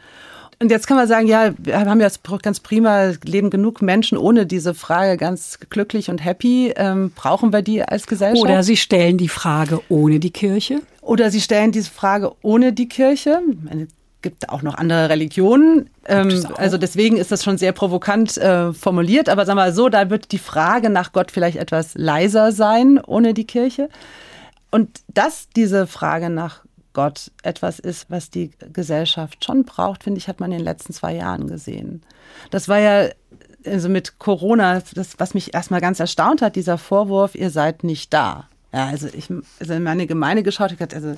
Und 0.59 0.70
jetzt 0.70 0.86
kann 0.86 0.96
man 0.96 1.07
sagen, 1.07 1.26
ja, 1.26 1.52
wir 1.59 1.78
haben 1.78 2.00
ja 2.00 2.09
ganz 2.40 2.61
prima, 2.61 3.12
leben 3.24 3.50
genug 3.50 3.82
Menschen 3.82 4.16
ohne 4.16 4.46
diese 4.46 4.72
Frage 4.72 5.18
ganz 5.18 5.59
glücklich 5.68 6.09
und 6.09 6.24
happy. 6.24 6.72
Ähm, 6.76 7.12
brauchen 7.14 7.52
wir 7.52 7.61
die 7.61 7.82
als 7.82 8.07
Gesellschaft? 8.07 8.42
Oder 8.42 8.62
Sie 8.62 8.78
stellen 8.78 9.18
die 9.18 9.28
Frage 9.28 9.80
ohne 9.90 10.18
die 10.18 10.30
Kirche? 10.30 10.80
Oder 11.07 11.30
sie 11.30 11.40
stellen 11.40 11.70
diese 11.70 11.90
Frage 11.90 12.32
ohne 12.42 12.72
die 12.72 12.88
Kirche. 12.88 13.40
Es 13.70 13.86
gibt 14.22 14.48
auch 14.48 14.62
noch 14.62 14.74
andere 14.74 15.09
Religionen. 15.09 15.88
Ähm, 16.04 16.44
also 16.57 16.78
deswegen 16.78 17.16
ist 17.16 17.30
das 17.30 17.44
schon 17.44 17.59
sehr 17.59 17.70
provokant 17.70 18.36
äh, 18.38 18.72
formuliert. 18.72 19.28
Aber 19.28 19.46
sagen 19.46 19.57
wir 19.57 19.66
mal 19.66 19.72
so, 19.72 19.88
da 19.88 20.11
wird 20.11 20.32
die 20.32 20.38
Frage 20.38 20.90
nach 20.90 21.12
Gott 21.12 21.30
vielleicht 21.30 21.59
etwas 21.59 21.94
leiser 21.94 22.50
sein 22.50 22.98
ohne 22.98 23.34
die 23.34 23.46
Kirche. 23.46 23.88
Und 24.72 25.00
dass 25.14 25.48
diese 25.54 25.86
Frage 25.86 26.28
nach 26.28 26.64
Gott 26.97 27.30
etwas 27.42 27.78
ist, 27.78 28.11
was 28.11 28.30
die 28.30 28.53
Gesellschaft 28.72 29.44
schon 29.44 29.64
braucht, 29.64 30.03
finde 30.03 30.16
ich, 30.16 30.28
hat 30.28 30.40
man 30.40 30.51
in 30.51 30.59
den 30.59 30.64
letzten 30.64 30.94
zwei 30.94 31.14
Jahren 31.14 31.47
gesehen. 31.47 32.03
Das 32.51 32.70
war 32.70 32.78
ja 32.78 33.11
also 33.66 33.90
mit 33.90 34.18
Corona, 34.18 34.82
das, 34.94 35.18
was 35.18 35.34
mich 35.34 35.53
erstmal 35.53 35.82
ganz 35.82 36.01
erstaunt 36.01 36.40
hat, 36.40 36.57
dieser 36.57 36.78
Vorwurf, 36.78 37.34
ihr 37.34 37.51
seid 37.51 37.84
nicht 37.84 38.14
da. 38.14 38.49
Ja, 38.72 38.86
also 38.86 39.09
ich 39.12 39.28
also 39.61 39.74
in 39.74 39.82
meine 39.82 40.07
Gemeinde 40.07 40.42
geschaut, 40.42 40.72
ich 40.72 40.80
hatte, 40.80 40.97
also 40.97 41.16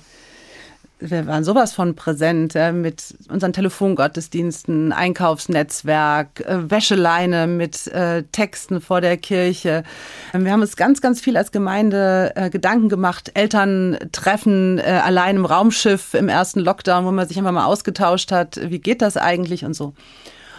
wir 1.01 1.27
waren 1.27 1.45
sowas 1.45 1.73
von 1.73 1.95
präsent 1.95 2.55
ja, 2.55 2.73
mit 2.73 3.15
unseren 3.31 3.53
Telefongottesdiensten, 3.53 4.93
Einkaufsnetzwerk, 4.93 6.41
äh, 6.41 6.71
Wäscheleine 6.71 7.47
mit 7.47 7.87
äh, 7.89 8.25
Texten 8.33 8.81
vor 8.81 9.01
der 9.01 9.17
Kirche. 9.17 9.85
Wir 10.33 10.53
haben 10.53 10.61
uns 10.61 10.77
ganz, 10.77 11.01
ganz 11.01 11.21
viel 11.21 11.37
als 11.37 11.53
Gemeinde 11.53 12.33
äh, 12.35 12.51
Gedanken 12.51 12.89
gemacht, 12.89 13.31
Elterntreffen 13.35 14.79
äh, 14.79 15.01
allein 15.05 15.37
im 15.37 15.45
Raumschiff 15.45 16.15
im 16.15 16.29
ersten 16.29 16.61
Lockdown, 16.61 17.05
wo 17.05 17.13
man 17.13 17.29
sich 17.29 17.39
einfach 17.39 17.53
mal 17.53 17.67
ausgetauscht 17.67 18.33
hat, 18.33 18.61
wie 18.71 18.81
geht 18.81 19.03
das 19.03 19.17
eigentlich 19.17 19.65
und 19.65 19.75
so. 19.75 19.95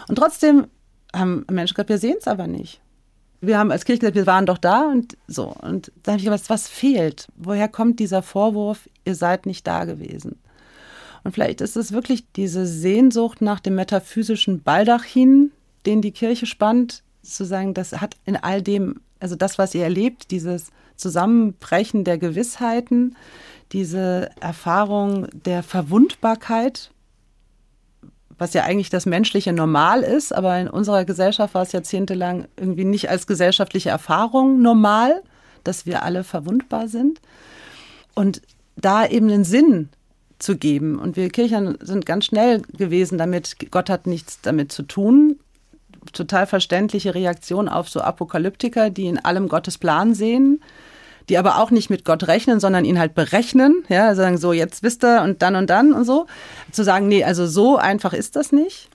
Und 0.08 0.16
trotzdem 0.16 0.66
haben 1.14 1.44
Menschen 1.50 1.74
gesagt, 1.74 1.90
wir 1.90 1.98
sehen 1.98 2.16
es 2.18 2.26
aber 2.26 2.46
nicht. 2.46 2.80
Wir 3.40 3.58
haben 3.58 3.70
als 3.70 3.84
Kirche 3.84 4.00
gesagt, 4.00 4.16
wir 4.16 4.26
waren 4.26 4.46
doch 4.46 4.58
da 4.58 4.90
und 4.90 5.16
so. 5.26 5.54
Und 5.62 5.92
da 6.02 6.12
habe 6.12 6.18
ich 6.18 6.24
gedacht, 6.24 6.50
was 6.50 6.68
fehlt? 6.68 7.28
Woher 7.36 7.68
kommt 7.68 7.98
dieser 7.98 8.22
Vorwurf, 8.22 8.88
ihr 9.04 9.14
seid 9.14 9.46
nicht 9.46 9.66
da 9.66 9.84
gewesen? 9.84 10.38
Und 11.24 11.32
vielleicht 11.32 11.60
ist 11.60 11.76
es 11.76 11.92
wirklich 11.92 12.24
diese 12.36 12.66
Sehnsucht 12.66 13.40
nach 13.40 13.60
dem 13.60 13.74
metaphysischen 13.74 14.62
Baldachin, 14.62 15.52
den 15.86 16.02
die 16.02 16.12
Kirche 16.12 16.46
spannt, 16.46 17.02
zu 17.22 17.44
sagen, 17.44 17.74
das 17.74 17.92
hat 18.00 18.16
in 18.24 18.36
all 18.36 18.62
dem, 18.62 19.00
also 19.20 19.36
das, 19.36 19.58
was 19.58 19.74
ihr 19.74 19.84
erlebt, 19.84 20.30
dieses 20.30 20.68
Zusammenbrechen 20.96 22.04
der 22.04 22.18
Gewissheiten, 22.18 23.16
diese 23.72 24.30
Erfahrung 24.40 25.28
der 25.44 25.62
Verwundbarkeit, 25.62 26.90
was 28.40 28.54
ja 28.54 28.64
eigentlich 28.64 28.88
das 28.88 29.04
menschliche 29.04 29.52
Normal 29.52 30.00
ist, 30.00 30.34
aber 30.34 30.58
in 30.58 30.66
unserer 30.66 31.04
Gesellschaft 31.04 31.54
war 31.54 31.62
es 31.62 31.72
jahrzehntelang 31.72 32.46
irgendwie 32.56 32.86
nicht 32.86 33.10
als 33.10 33.26
gesellschaftliche 33.26 33.90
Erfahrung 33.90 34.62
normal, 34.62 35.22
dass 35.62 35.84
wir 35.84 36.02
alle 36.02 36.24
verwundbar 36.24 36.88
sind. 36.88 37.20
Und 38.14 38.40
da 38.76 39.06
eben 39.06 39.30
einen 39.30 39.44
Sinn 39.44 39.90
zu 40.38 40.56
geben. 40.56 40.98
Und 40.98 41.16
wir 41.16 41.28
Kirchen 41.28 41.76
sind 41.82 42.06
ganz 42.06 42.24
schnell 42.24 42.62
gewesen 42.62 43.18
damit, 43.18 43.56
Gott 43.70 43.90
hat 43.90 44.06
nichts 44.06 44.40
damit 44.40 44.72
zu 44.72 44.84
tun. 44.84 45.38
Total 46.14 46.46
verständliche 46.46 47.14
Reaktion 47.14 47.68
auf 47.68 47.90
so 47.90 48.00
Apokalyptiker, 48.00 48.88
die 48.88 49.06
in 49.06 49.22
allem 49.22 49.48
Gottes 49.48 49.76
Plan 49.76 50.14
sehen 50.14 50.62
die 51.30 51.38
aber 51.38 51.58
auch 51.58 51.70
nicht 51.70 51.88
mit 51.88 52.04
Gott 52.04 52.26
rechnen, 52.26 52.60
sondern 52.60 52.84
ihn 52.84 52.98
halt 52.98 53.14
berechnen, 53.14 53.84
ja, 53.88 54.14
sagen 54.14 54.36
so, 54.36 54.52
jetzt 54.52 54.82
wisst 54.82 55.04
ihr 55.04 55.22
und 55.22 55.42
dann 55.42 55.54
und 55.54 55.70
dann 55.70 55.92
und 55.92 56.04
so. 56.04 56.26
Zu 56.72 56.82
sagen, 56.82 57.08
nee, 57.08 57.24
also 57.24 57.46
so 57.46 57.76
einfach 57.76 58.12
ist 58.12 58.36
das 58.36 58.52
nicht. 58.52 58.90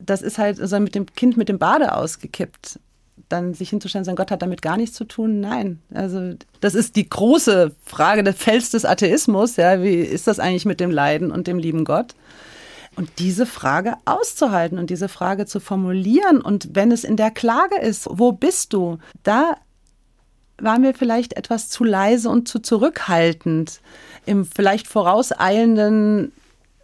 Das 0.00 0.20
ist 0.20 0.38
halt 0.38 0.60
also 0.60 0.78
mit 0.80 0.94
dem 0.94 1.06
Kind 1.06 1.36
mit 1.36 1.48
dem 1.48 1.58
Bade 1.58 1.94
ausgekippt. 1.94 2.80
Dann 3.28 3.54
sich 3.54 3.70
hinzustellen, 3.70 4.04
sagen, 4.04 4.16
Gott 4.16 4.30
hat 4.30 4.42
damit 4.42 4.62
gar 4.62 4.76
nichts 4.76 4.96
zu 4.96 5.04
tun. 5.04 5.40
Nein. 5.40 5.80
Also, 5.92 6.34
das 6.60 6.74
ist 6.74 6.96
die 6.96 7.08
große 7.08 7.74
Frage 7.84 8.22
des 8.22 8.36
Fels 8.36 8.70
des 8.70 8.84
Atheismus. 8.84 9.56
Ja, 9.56 9.82
wie 9.82 9.96
ist 9.96 10.26
das 10.26 10.40
eigentlich 10.40 10.64
mit 10.64 10.80
dem 10.80 10.90
Leiden 10.90 11.30
und 11.30 11.46
dem 11.46 11.58
lieben 11.58 11.84
Gott? 11.84 12.14
Und 12.96 13.10
diese 13.18 13.44
Frage 13.44 13.94
auszuhalten 14.06 14.78
und 14.78 14.90
diese 14.90 15.08
Frage 15.08 15.46
zu 15.46 15.60
formulieren 15.60 16.40
und 16.40 16.70
wenn 16.74 16.90
es 16.90 17.04
in 17.04 17.16
der 17.16 17.30
Klage 17.30 17.78
ist, 17.78 18.08
wo 18.10 18.32
bist 18.32 18.72
du? 18.72 18.98
Da 19.22 19.54
waren 20.60 20.82
wir 20.82 20.94
vielleicht 20.94 21.34
etwas 21.34 21.68
zu 21.68 21.84
leise 21.84 22.28
und 22.28 22.48
zu 22.48 22.58
zurückhaltend 22.58 23.80
im 24.26 24.44
vielleicht 24.44 24.86
vorauseilenden 24.86 26.32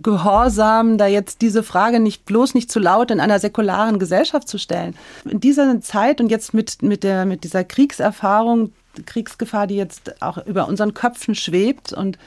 Gehorsam, 0.00 0.98
da 0.98 1.06
jetzt 1.06 1.40
diese 1.40 1.62
Frage 1.62 2.00
nicht 2.00 2.24
bloß 2.24 2.54
nicht 2.54 2.70
zu 2.70 2.78
laut 2.78 3.10
in 3.10 3.20
einer 3.20 3.38
säkularen 3.38 3.98
Gesellschaft 3.98 4.48
zu 4.48 4.58
stellen. 4.58 4.96
In 5.24 5.40
dieser 5.40 5.80
Zeit 5.80 6.20
und 6.20 6.30
jetzt 6.30 6.52
mit, 6.52 6.82
mit, 6.82 7.04
der, 7.04 7.24
mit 7.24 7.44
dieser 7.44 7.64
Kriegserfahrung, 7.64 8.72
Kriegsgefahr, 9.06 9.66
die 9.66 9.76
jetzt 9.76 10.22
auch 10.22 10.38
über 10.46 10.68
unseren 10.68 10.94
Köpfen 10.94 11.34
schwebt 11.34 11.92
und 11.92 12.18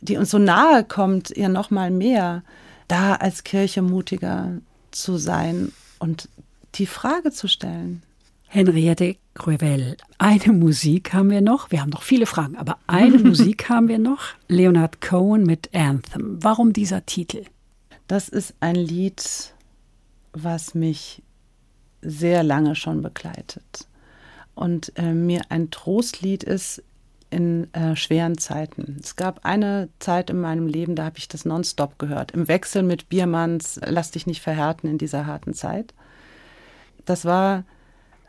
die 0.00 0.16
uns 0.16 0.30
so 0.30 0.38
nahe 0.38 0.84
kommt, 0.84 1.30
ihr 1.30 1.48
noch 1.48 1.70
mal 1.70 1.90
mehr, 1.90 2.42
da 2.88 3.14
als 3.14 3.44
Kirche 3.44 3.82
mutiger 3.82 4.52
zu 4.90 5.16
sein 5.16 5.72
und 5.98 6.28
die 6.76 6.86
Frage 6.86 7.32
zu 7.32 7.48
stellen. 7.48 8.02
Henriette 8.50 9.16
Cruvel, 9.34 9.96
eine 10.16 10.52
Musik 10.54 11.12
haben 11.12 11.30
wir 11.30 11.42
noch. 11.42 11.70
Wir 11.70 11.82
haben 11.82 11.90
noch 11.90 12.02
viele 12.02 12.24
Fragen, 12.24 12.56
aber 12.56 12.78
eine 12.86 13.18
Musik 13.24 13.68
haben 13.68 13.88
wir 13.88 13.98
noch. 13.98 14.22
Leonard 14.48 15.02
Cohen 15.02 15.44
mit 15.44 15.74
Anthem. 15.74 16.42
Warum 16.42 16.72
dieser 16.72 17.04
Titel? 17.04 17.44
Das 18.06 18.30
ist 18.30 18.54
ein 18.60 18.74
Lied, 18.74 19.52
was 20.32 20.74
mich 20.74 21.22
sehr 22.00 22.42
lange 22.42 22.74
schon 22.74 23.02
begleitet 23.02 23.86
und 24.54 24.92
äh, 24.96 25.12
mir 25.12 25.42
ein 25.50 25.70
Trostlied 25.70 26.42
ist 26.42 26.82
in 27.30 27.72
äh, 27.74 27.96
schweren 27.96 28.38
Zeiten. 28.38 28.96
Es 29.02 29.16
gab 29.16 29.44
eine 29.44 29.90
Zeit 29.98 30.30
in 30.30 30.40
meinem 30.40 30.66
Leben, 30.66 30.94
da 30.94 31.04
habe 31.04 31.18
ich 31.18 31.28
das 31.28 31.44
nonstop 31.44 31.98
gehört, 31.98 32.32
im 32.32 32.48
Wechsel 32.48 32.82
mit 32.82 33.10
Biermanns 33.10 33.78
Lass 33.84 34.10
dich 34.10 34.26
nicht 34.26 34.40
verhärten 34.40 34.88
in 34.88 34.96
dieser 34.96 35.26
harten 35.26 35.52
Zeit. 35.52 35.92
Das 37.04 37.26
war 37.26 37.64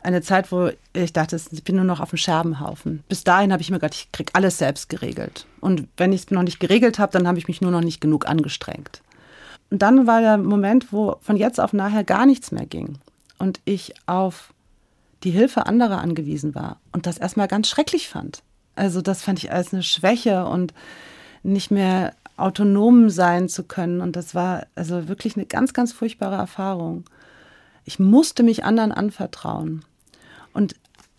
eine 0.02 0.22
Zeit, 0.22 0.50
wo 0.50 0.70
ich 0.92 1.12
dachte, 1.12 1.40
ich 1.50 1.64
bin 1.64 1.76
nur 1.76 1.84
noch 1.84 2.00
auf 2.00 2.10
dem 2.10 2.18
Scherbenhaufen. 2.18 3.02
Bis 3.08 3.24
dahin 3.24 3.52
habe 3.52 3.62
ich 3.62 3.70
mir 3.70 3.78
gedacht, 3.78 3.94
ich 3.94 4.12
kriege 4.12 4.34
alles 4.34 4.58
selbst 4.58 4.88
geregelt. 4.88 5.46
Und 5.60 5.88
wenn 5.96 6.12
ich 6.12 6.22
es 6.22 6.30
noch 6.30 6.42
nicht 6.42 6.60
geregelt 6.60 6.98
habe, 6.98 7.12
dann 7.12 7.28
habe 7.28 7.38
ich 7.38 7.48
mich 7.48 7.60
nur 7.60 7.70
noch 7.70 7.82
nicht 7.82 8.00
genug 8.00 8.28
angestrengt. 8.28 9.02
Und 9.70 9.82
dann 9.82 10.06
war 10.06 10.20
der 10.20 10.38
Moment, 10.38 10.92
wo 10.92 11.16
von 11.20 11.36
jetzt 11.36 11.60
auf 11.60 11.72
nachher 11.72 12.04
gar 12.04 12.26
nichts 12.26 12.50
mehr 12.50 12.66
ging. 12.66 12.98
Und 13.38 13.60
ich 13.64 13.94
auf 14.06 14.52
die 15.22 15.30
Hilfe 15.30 15.66
anderer 15.66 15.98
angewiesen 15.98 16.54
war 16.54 16.80
und 16.92 17.06
das 17.06 17.18
erstmal 17.18 17.48
ganz 17.48 17.68
schrecklich 17.68 18.08
fand. 18.08 18.42
Also 18.74 19.02
das 19.02 19.22
fand 19.22 19.38
ich 19.38 19.52
als 19.52 19.72
eine 19.72 19.82
Schwäche 19.82 20.46
und 20.46 20.72
nicht 21.42 21.70
mehr 21.70 22.14
autonom 22.36 23.10
sein 23.10 23.48
zu 23.48 23.64
können. 23.64 24.00
Und 24.00 24.16
das 24.16 24.34
war 24.34 24.66
also 24.74 25.08
wirklich 25.08 25.36
eine 25.36 25.46
ganz, 25.46 25.72
ganz 25.72 25.92
furchtbare 25.92 26.36
Erfahrung. 26.36 27.04
Ich 27.84 27.98
musste 27.98 28.42
mich 28.42 28.64
anderen 28.64 28.92
anvertrauen. 28.92 29.84
Und 30.52 30.74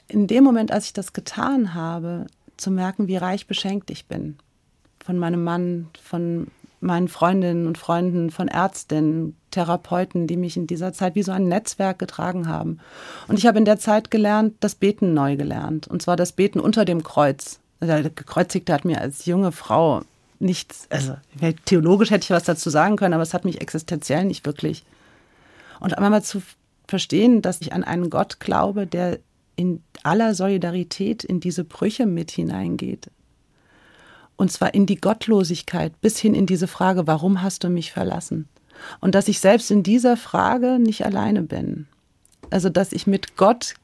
in 0.08 0.28
dem 0.28 0.44
Moment, 0.44 0.72
als 0.72 0.86
ich 0.86 0.94
das 0.94 1.14
getan 1.14 1.74
habe, 1.74 2.28
zu 2.58 2.72
merken, 2.72 3.08
wie 3.08 3.18
reich 3.18 3.48
beschenkt 3.48 3.90
ich 3.90 4.06
bin. 4.06 4.38
Von 5.04 5.18
meinem 5.18 5.44
Mann, 5.44 5.88
von 6.04 6.48
meinen 6.80 7.08
Freundinnen 7.08 7.68
und 7.68 7.78
Freunden, 7.78 8.32
von 8.32 8.48
Ärztinnen, 8.48 9.36
Therapeuten, 9.52 10.28
die 10.28 10.38
mich 10.38 10.58
in 10.58 10.68
dieser 10.68 10.94
Zeit 10.94 11.16
wie 11.16 11.24
so 11.24 11.32
ein 11.32 11.48
Netzwerk 11.48 12.00
getragen 12.00 12.48
haben. 12.48 12.80
Und 13.28 13.38
ich 13.38 13.46
habe 13.46 13.60
in 13.60 13.66
der 13.66 13.78
Zeit 13.78 14.12
gelernt, 14.12 14.56
das 14.60 14.76
Beten 14.76 15.14
neu 15.14 15.36
gelernt. 15.36 15.88
Und 15.88 16.02
zwar 16.02 16.16
das 16.16 16.32
Beten 16.32 16.60
unter 16.60 16.86
dem 16.86 17.04
Kreuz. 17.04 17.60
Der 17.82 18.04
Gekreuzigte 18.04 18.74
hat 18.74 18.86
mir 18.86 19.02
als 19.02 19.26
junge 19.26 19.52
Frau 19.52 20.02
nichts, 20.40 20.88
also 20.90 21.16
theologisch 21.66 22.10
hätte 22.10 22.24
ich 22.24 22.30
was 22.32 22.44
dazu 22.44 22.70
sagen 22.70 22.96
können, 22.96 23.14
aber 23.14 23.24
es 23.24 23.34
hat 23.34 23.46
mich 23.46 23.62
existenziell 23.62 24.26
nicht 24.26 24.46
wirklich. 24.46 24.84
Und 25.80 25.98
einmal 25.98 26.24
zu 26.24 26.42
verstehen, 26.92 27.42
dass 27.42 27.62
ich 27.62 27.74
an 27.74 27.84
einen 27.84 28.12
Gott 28.12 28.40
glaube, 28.40 28.86
der 28.86 29.20
in 29.56 29.82
aller 30.04 30.36
Solidarität 30.36 31.24
in 31.24 31.40
diese 31.40 31.64
Brüche 31.64 32.06
mit 32.06 32.30
hineingeht. 32.30 33.10
Und 34.36 34.52
zwar 34.52 34.74
in 34.74 34.86
die 34.86 35.00
Gottlosigkeit 35.00 36.00
bis 36.02 36.20
hin 36.20 36.36
in 36.36 36.46
diese 36.46 36.68
Frage, 36.68 37.08
warum 37.08 37.42
hast 37.42 37.64
du 37.64 37.70
mich 37.70 37.92
verlassen? 37.92 38.48
Und 39.00 39.16
dass 39.16 39.28
ich 39.28 39.40
selbst 39.40 39.72
in 39.72 39.84
dieser 39.84 40.18
Frage 40.18 40.80
nicht 40.80 41.06
alleine 41.06 41.42
bin. 41.44 41.88
Also 42.50 42.70
dass 42.70 42.92
ich 42.92 43.08
mit 43.08 43.38
Gott, 43.38 43.76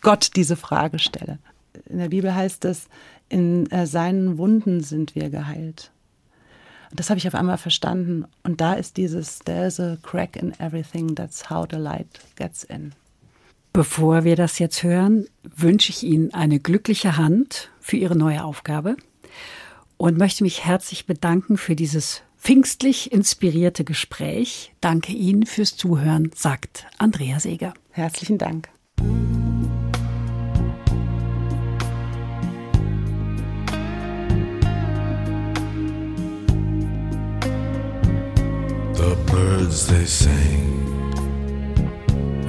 Gott 0.00 0.30
diese 0.36 0.56
Frage 0.56 0.98
stelle. 0.98 1.38
In 1.86 1.98
der 1.98 2.08
Bibel 2.08 2.34
heißt 2.34 2.64
es, 2.64 2.88
in 3.28 3.70
äh, 3.70 3.86
seinen 3.86 4.38
Wunden 4.38 4.82
sind 4.82 5.14
wir 5.14 5.30
geheilt. 5.30 5.92
Und 6.90 7.00
das 7.00 7.10
habe 7.10 7.18
ich 7.18 7.28
auf 7.28 7.34
einmal 7.34 7.58
verstanden. 7.58 8.24
Und 8.42 8.60
da 8.60 8.74
ist 8.74 8.96
dieses, 8.96 9.40
there's 9.40 9.78
a 9.78 9.96
crack 10.02 10.36
in 10.36 10.58
everything, 10.58 11.14
that's 11.14 11.50
how 11.50 11.66
the 11.70 11.76
light 11.76 12.20
gets 12.36 12.64
in. 12.64 12.92
Bevor 13.72 14.24
wir 14.24 14.34
das 14.34 14.58
jetzt 14.58 14.82
hören, 14.82 15.26
wünsche 15.42 15.90
ich 15.90 16.02
Ihnen 16.02 16.32
eine 16.32 16.58
glückliche 16.58 17.16
Hand 17.16 17.70
für 17.80 17.96
Ihre 17.96 18.16
neue 18.16 18.42
Aufgabe 18.42 18.96
und 19.96 20.16
möchte 20.16 20.42
mich 20.42 20.64
herzlich 20.64 21.06
bedanken 21.06 21.58
für 21.58 21.76
dieses 21.76 22.22
pfingstlich 22.38 23.12
inspirierte 23.12 23.84
Gespräch. 23.84 24.72
Danke 24.80 25.12
Ihnen 25.12 25.44
fürs 25.44 25.76
Zuhören, 25.76 26.30
sagt 26.34 26.86
Andrea 26.98 27.40
Seeger. 27.40 27.74
Herzlichen 27.90 28.38
Dank. 28.38 28.68
Birds 39.38 39.86
they 39.86 40.04
sang 40.04 40.68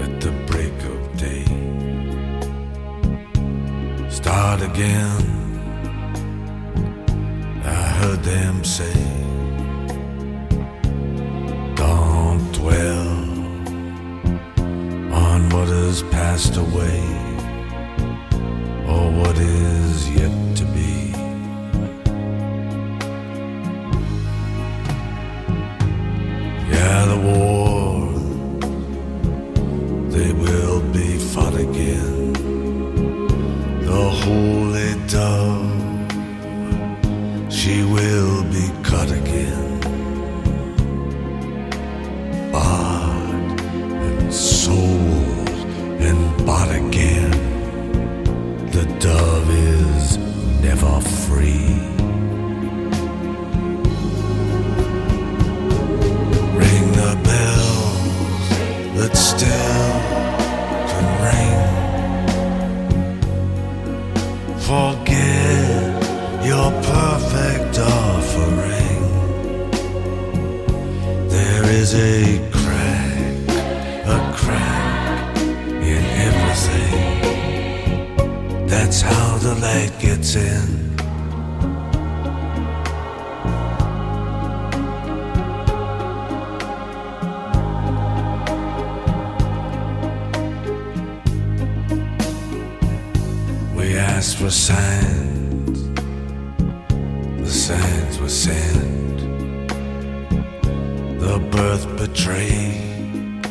at 0.05 0.13
the 0.25 0.31
break 0.49 0.77
of 0.93 0.99
day. 1.25 1.45
Start 4.19 4.59
again, 4.71 5.23
I 7.79 7.83
heard 7.99 8.21
them 8.33 8.55
say. 8.77 8.99
Don't 11.83 12.45
dwell 12.59 13.11
on 15.27 15.39
what 15.53 15.69
has 15.79 16.01
passed 16.17 16.55
away 16.65 17.01
or 18.93 19.03
what 19.19 19.37
is 19.37 20.09
yet 20.19 20.35
to 20.59 20.65
be. 20.77 20.88
Yeah, 26.71 27.05
the 27.05 27.17
war, 27.29 28.13
they 30.11 30.31
will 30.33 30.81
be 30.93 31.17
fought 31.17 31.55
again. 31.55 32.33
The 33.81 34.09
holy 34.23 34.93
dove, 35.07 36.11
she 37.51 37.83
will 37.83 38.43
be 38.55 38.65
cut 38.83 39.11
again. 39.11 39.79
Bought 42.51 43.59
and 44.05 44.33
sold 44.33 45.49
and 46.07 46.45
bought 46.45 46.71
again. 46.71 47.31
The 48.71 48.85
dove 48.99 49.49
is 49.49 50.17
never 50.61 51.01
free. 51.01 51.98
That 59.09 59.17
still 59.17 59.93
can 60.89 61.07
ring. 61.25 61.59
Forget 64.59 66.03
your 66.45 66.71
perfect 66.83 67.79
offering. 67.79 69.03
There 71.29 71.65
is 71.65 71.93
a 71.95 72.39
crack, 72.51 73.47
a 74.05 74.33
crack 74.35 75.37
in 75.37 76.03
everything. 76.27 77.07
That's 78.67 79.01
how 79.01 79.37
the 79.37 79.55
light 79.55 79.93
gets 79.99 80.35
in. 80.35 80.88
For 94.49 94.55
signs, 94.55 95.79
the 97.37 97.45
signs 97.45 98.19
were 98.19 98.27
sent. 98.27 99.19
The 101.19 101.37
birth 101.51 101.85
betrayed, 101.97 103.43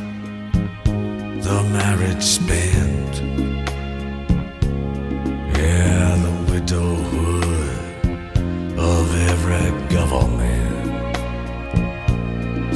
the 1.47 1.63
marriage 1.79 2.25
spent. 2.25 3.15
Yeah, 5.57 6.17
the 6.27 6.35
widowhood 6.51 7.79
of 8.77 9.05
every 9.33 9.71
government. 9.95 11.17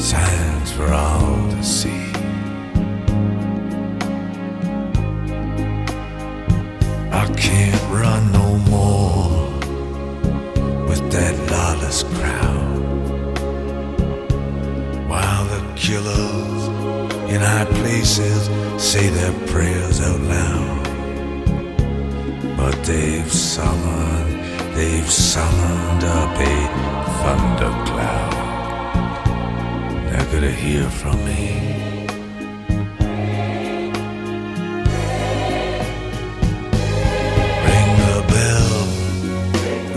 Signs 0.01 0.71
for 0.71 0.93
all 0.93 1.51
to 1.51 1.63
see. 1.65 2.13
I 7.11 7.27
can't 7.37 7.82
run 7.93 8.33
no 8.33 8.57
more 8.75 9.29
with 10.89 11.03
that 11.13 11.35
lawless 11.51 12.03
crowd. 12.15 12.73
While 15.09 15.45
the 15.55 15.63
killers 15.77 16.63
in 17.33 17.41
high 17.41 17.67
places 17.81 18.49
say 18.83 19.09
their 19.09 19.35
prayers 19.49 20.01
out 20.01 20.21
loud. 20.21 20.83
But 22.57 22.83
they've 22.85 23.33
summoned, 23.33 24.35
they've 24.75 25.11
summoned 25.11 26.05
up 26.05 26.39
a 26.39 26.57
thundercloud. 27.21 28.33
They're 30.09 30.33
gonna 30.33 30.51
hear 30.51 30.89
from 30.91 31.25
me. 31.25 31.72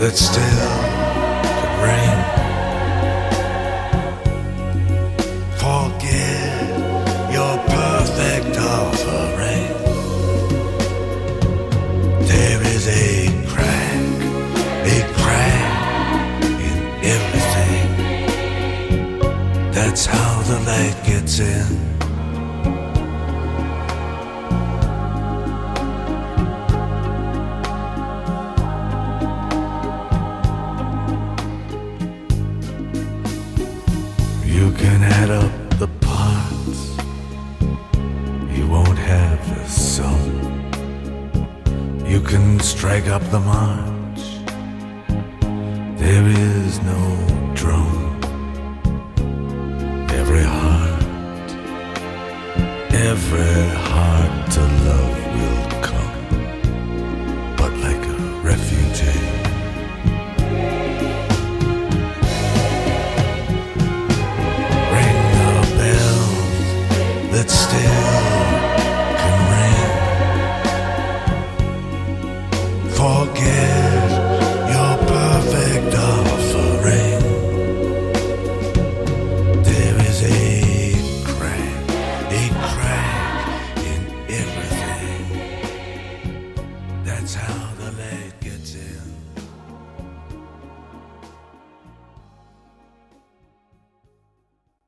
That 0.06 0.16
still 0.16 0.72
could 1.58 1.76
ring. 1.82 2.20
Forget 5.58 6.66
your 7.34 7.54
perfect 7.74 8.54
offering. 8.56 9.72
There 12.28 12.62
is 12.74 12.84
a 12.86 13.08
crack, 13.48 14.00
a 14.94 14.98
crack 15.18 16.44
in 16.68 16.78
everything. 17.16 17.88
That's 19.72 20.06
how 20.06 20.42
the 20.42 20.58
light 20.60 20.98
gets 21.04 21.40
in. 21.40 21.85
up 43.08 43.22
the 43.30 43.38
mine. 43.38 43.95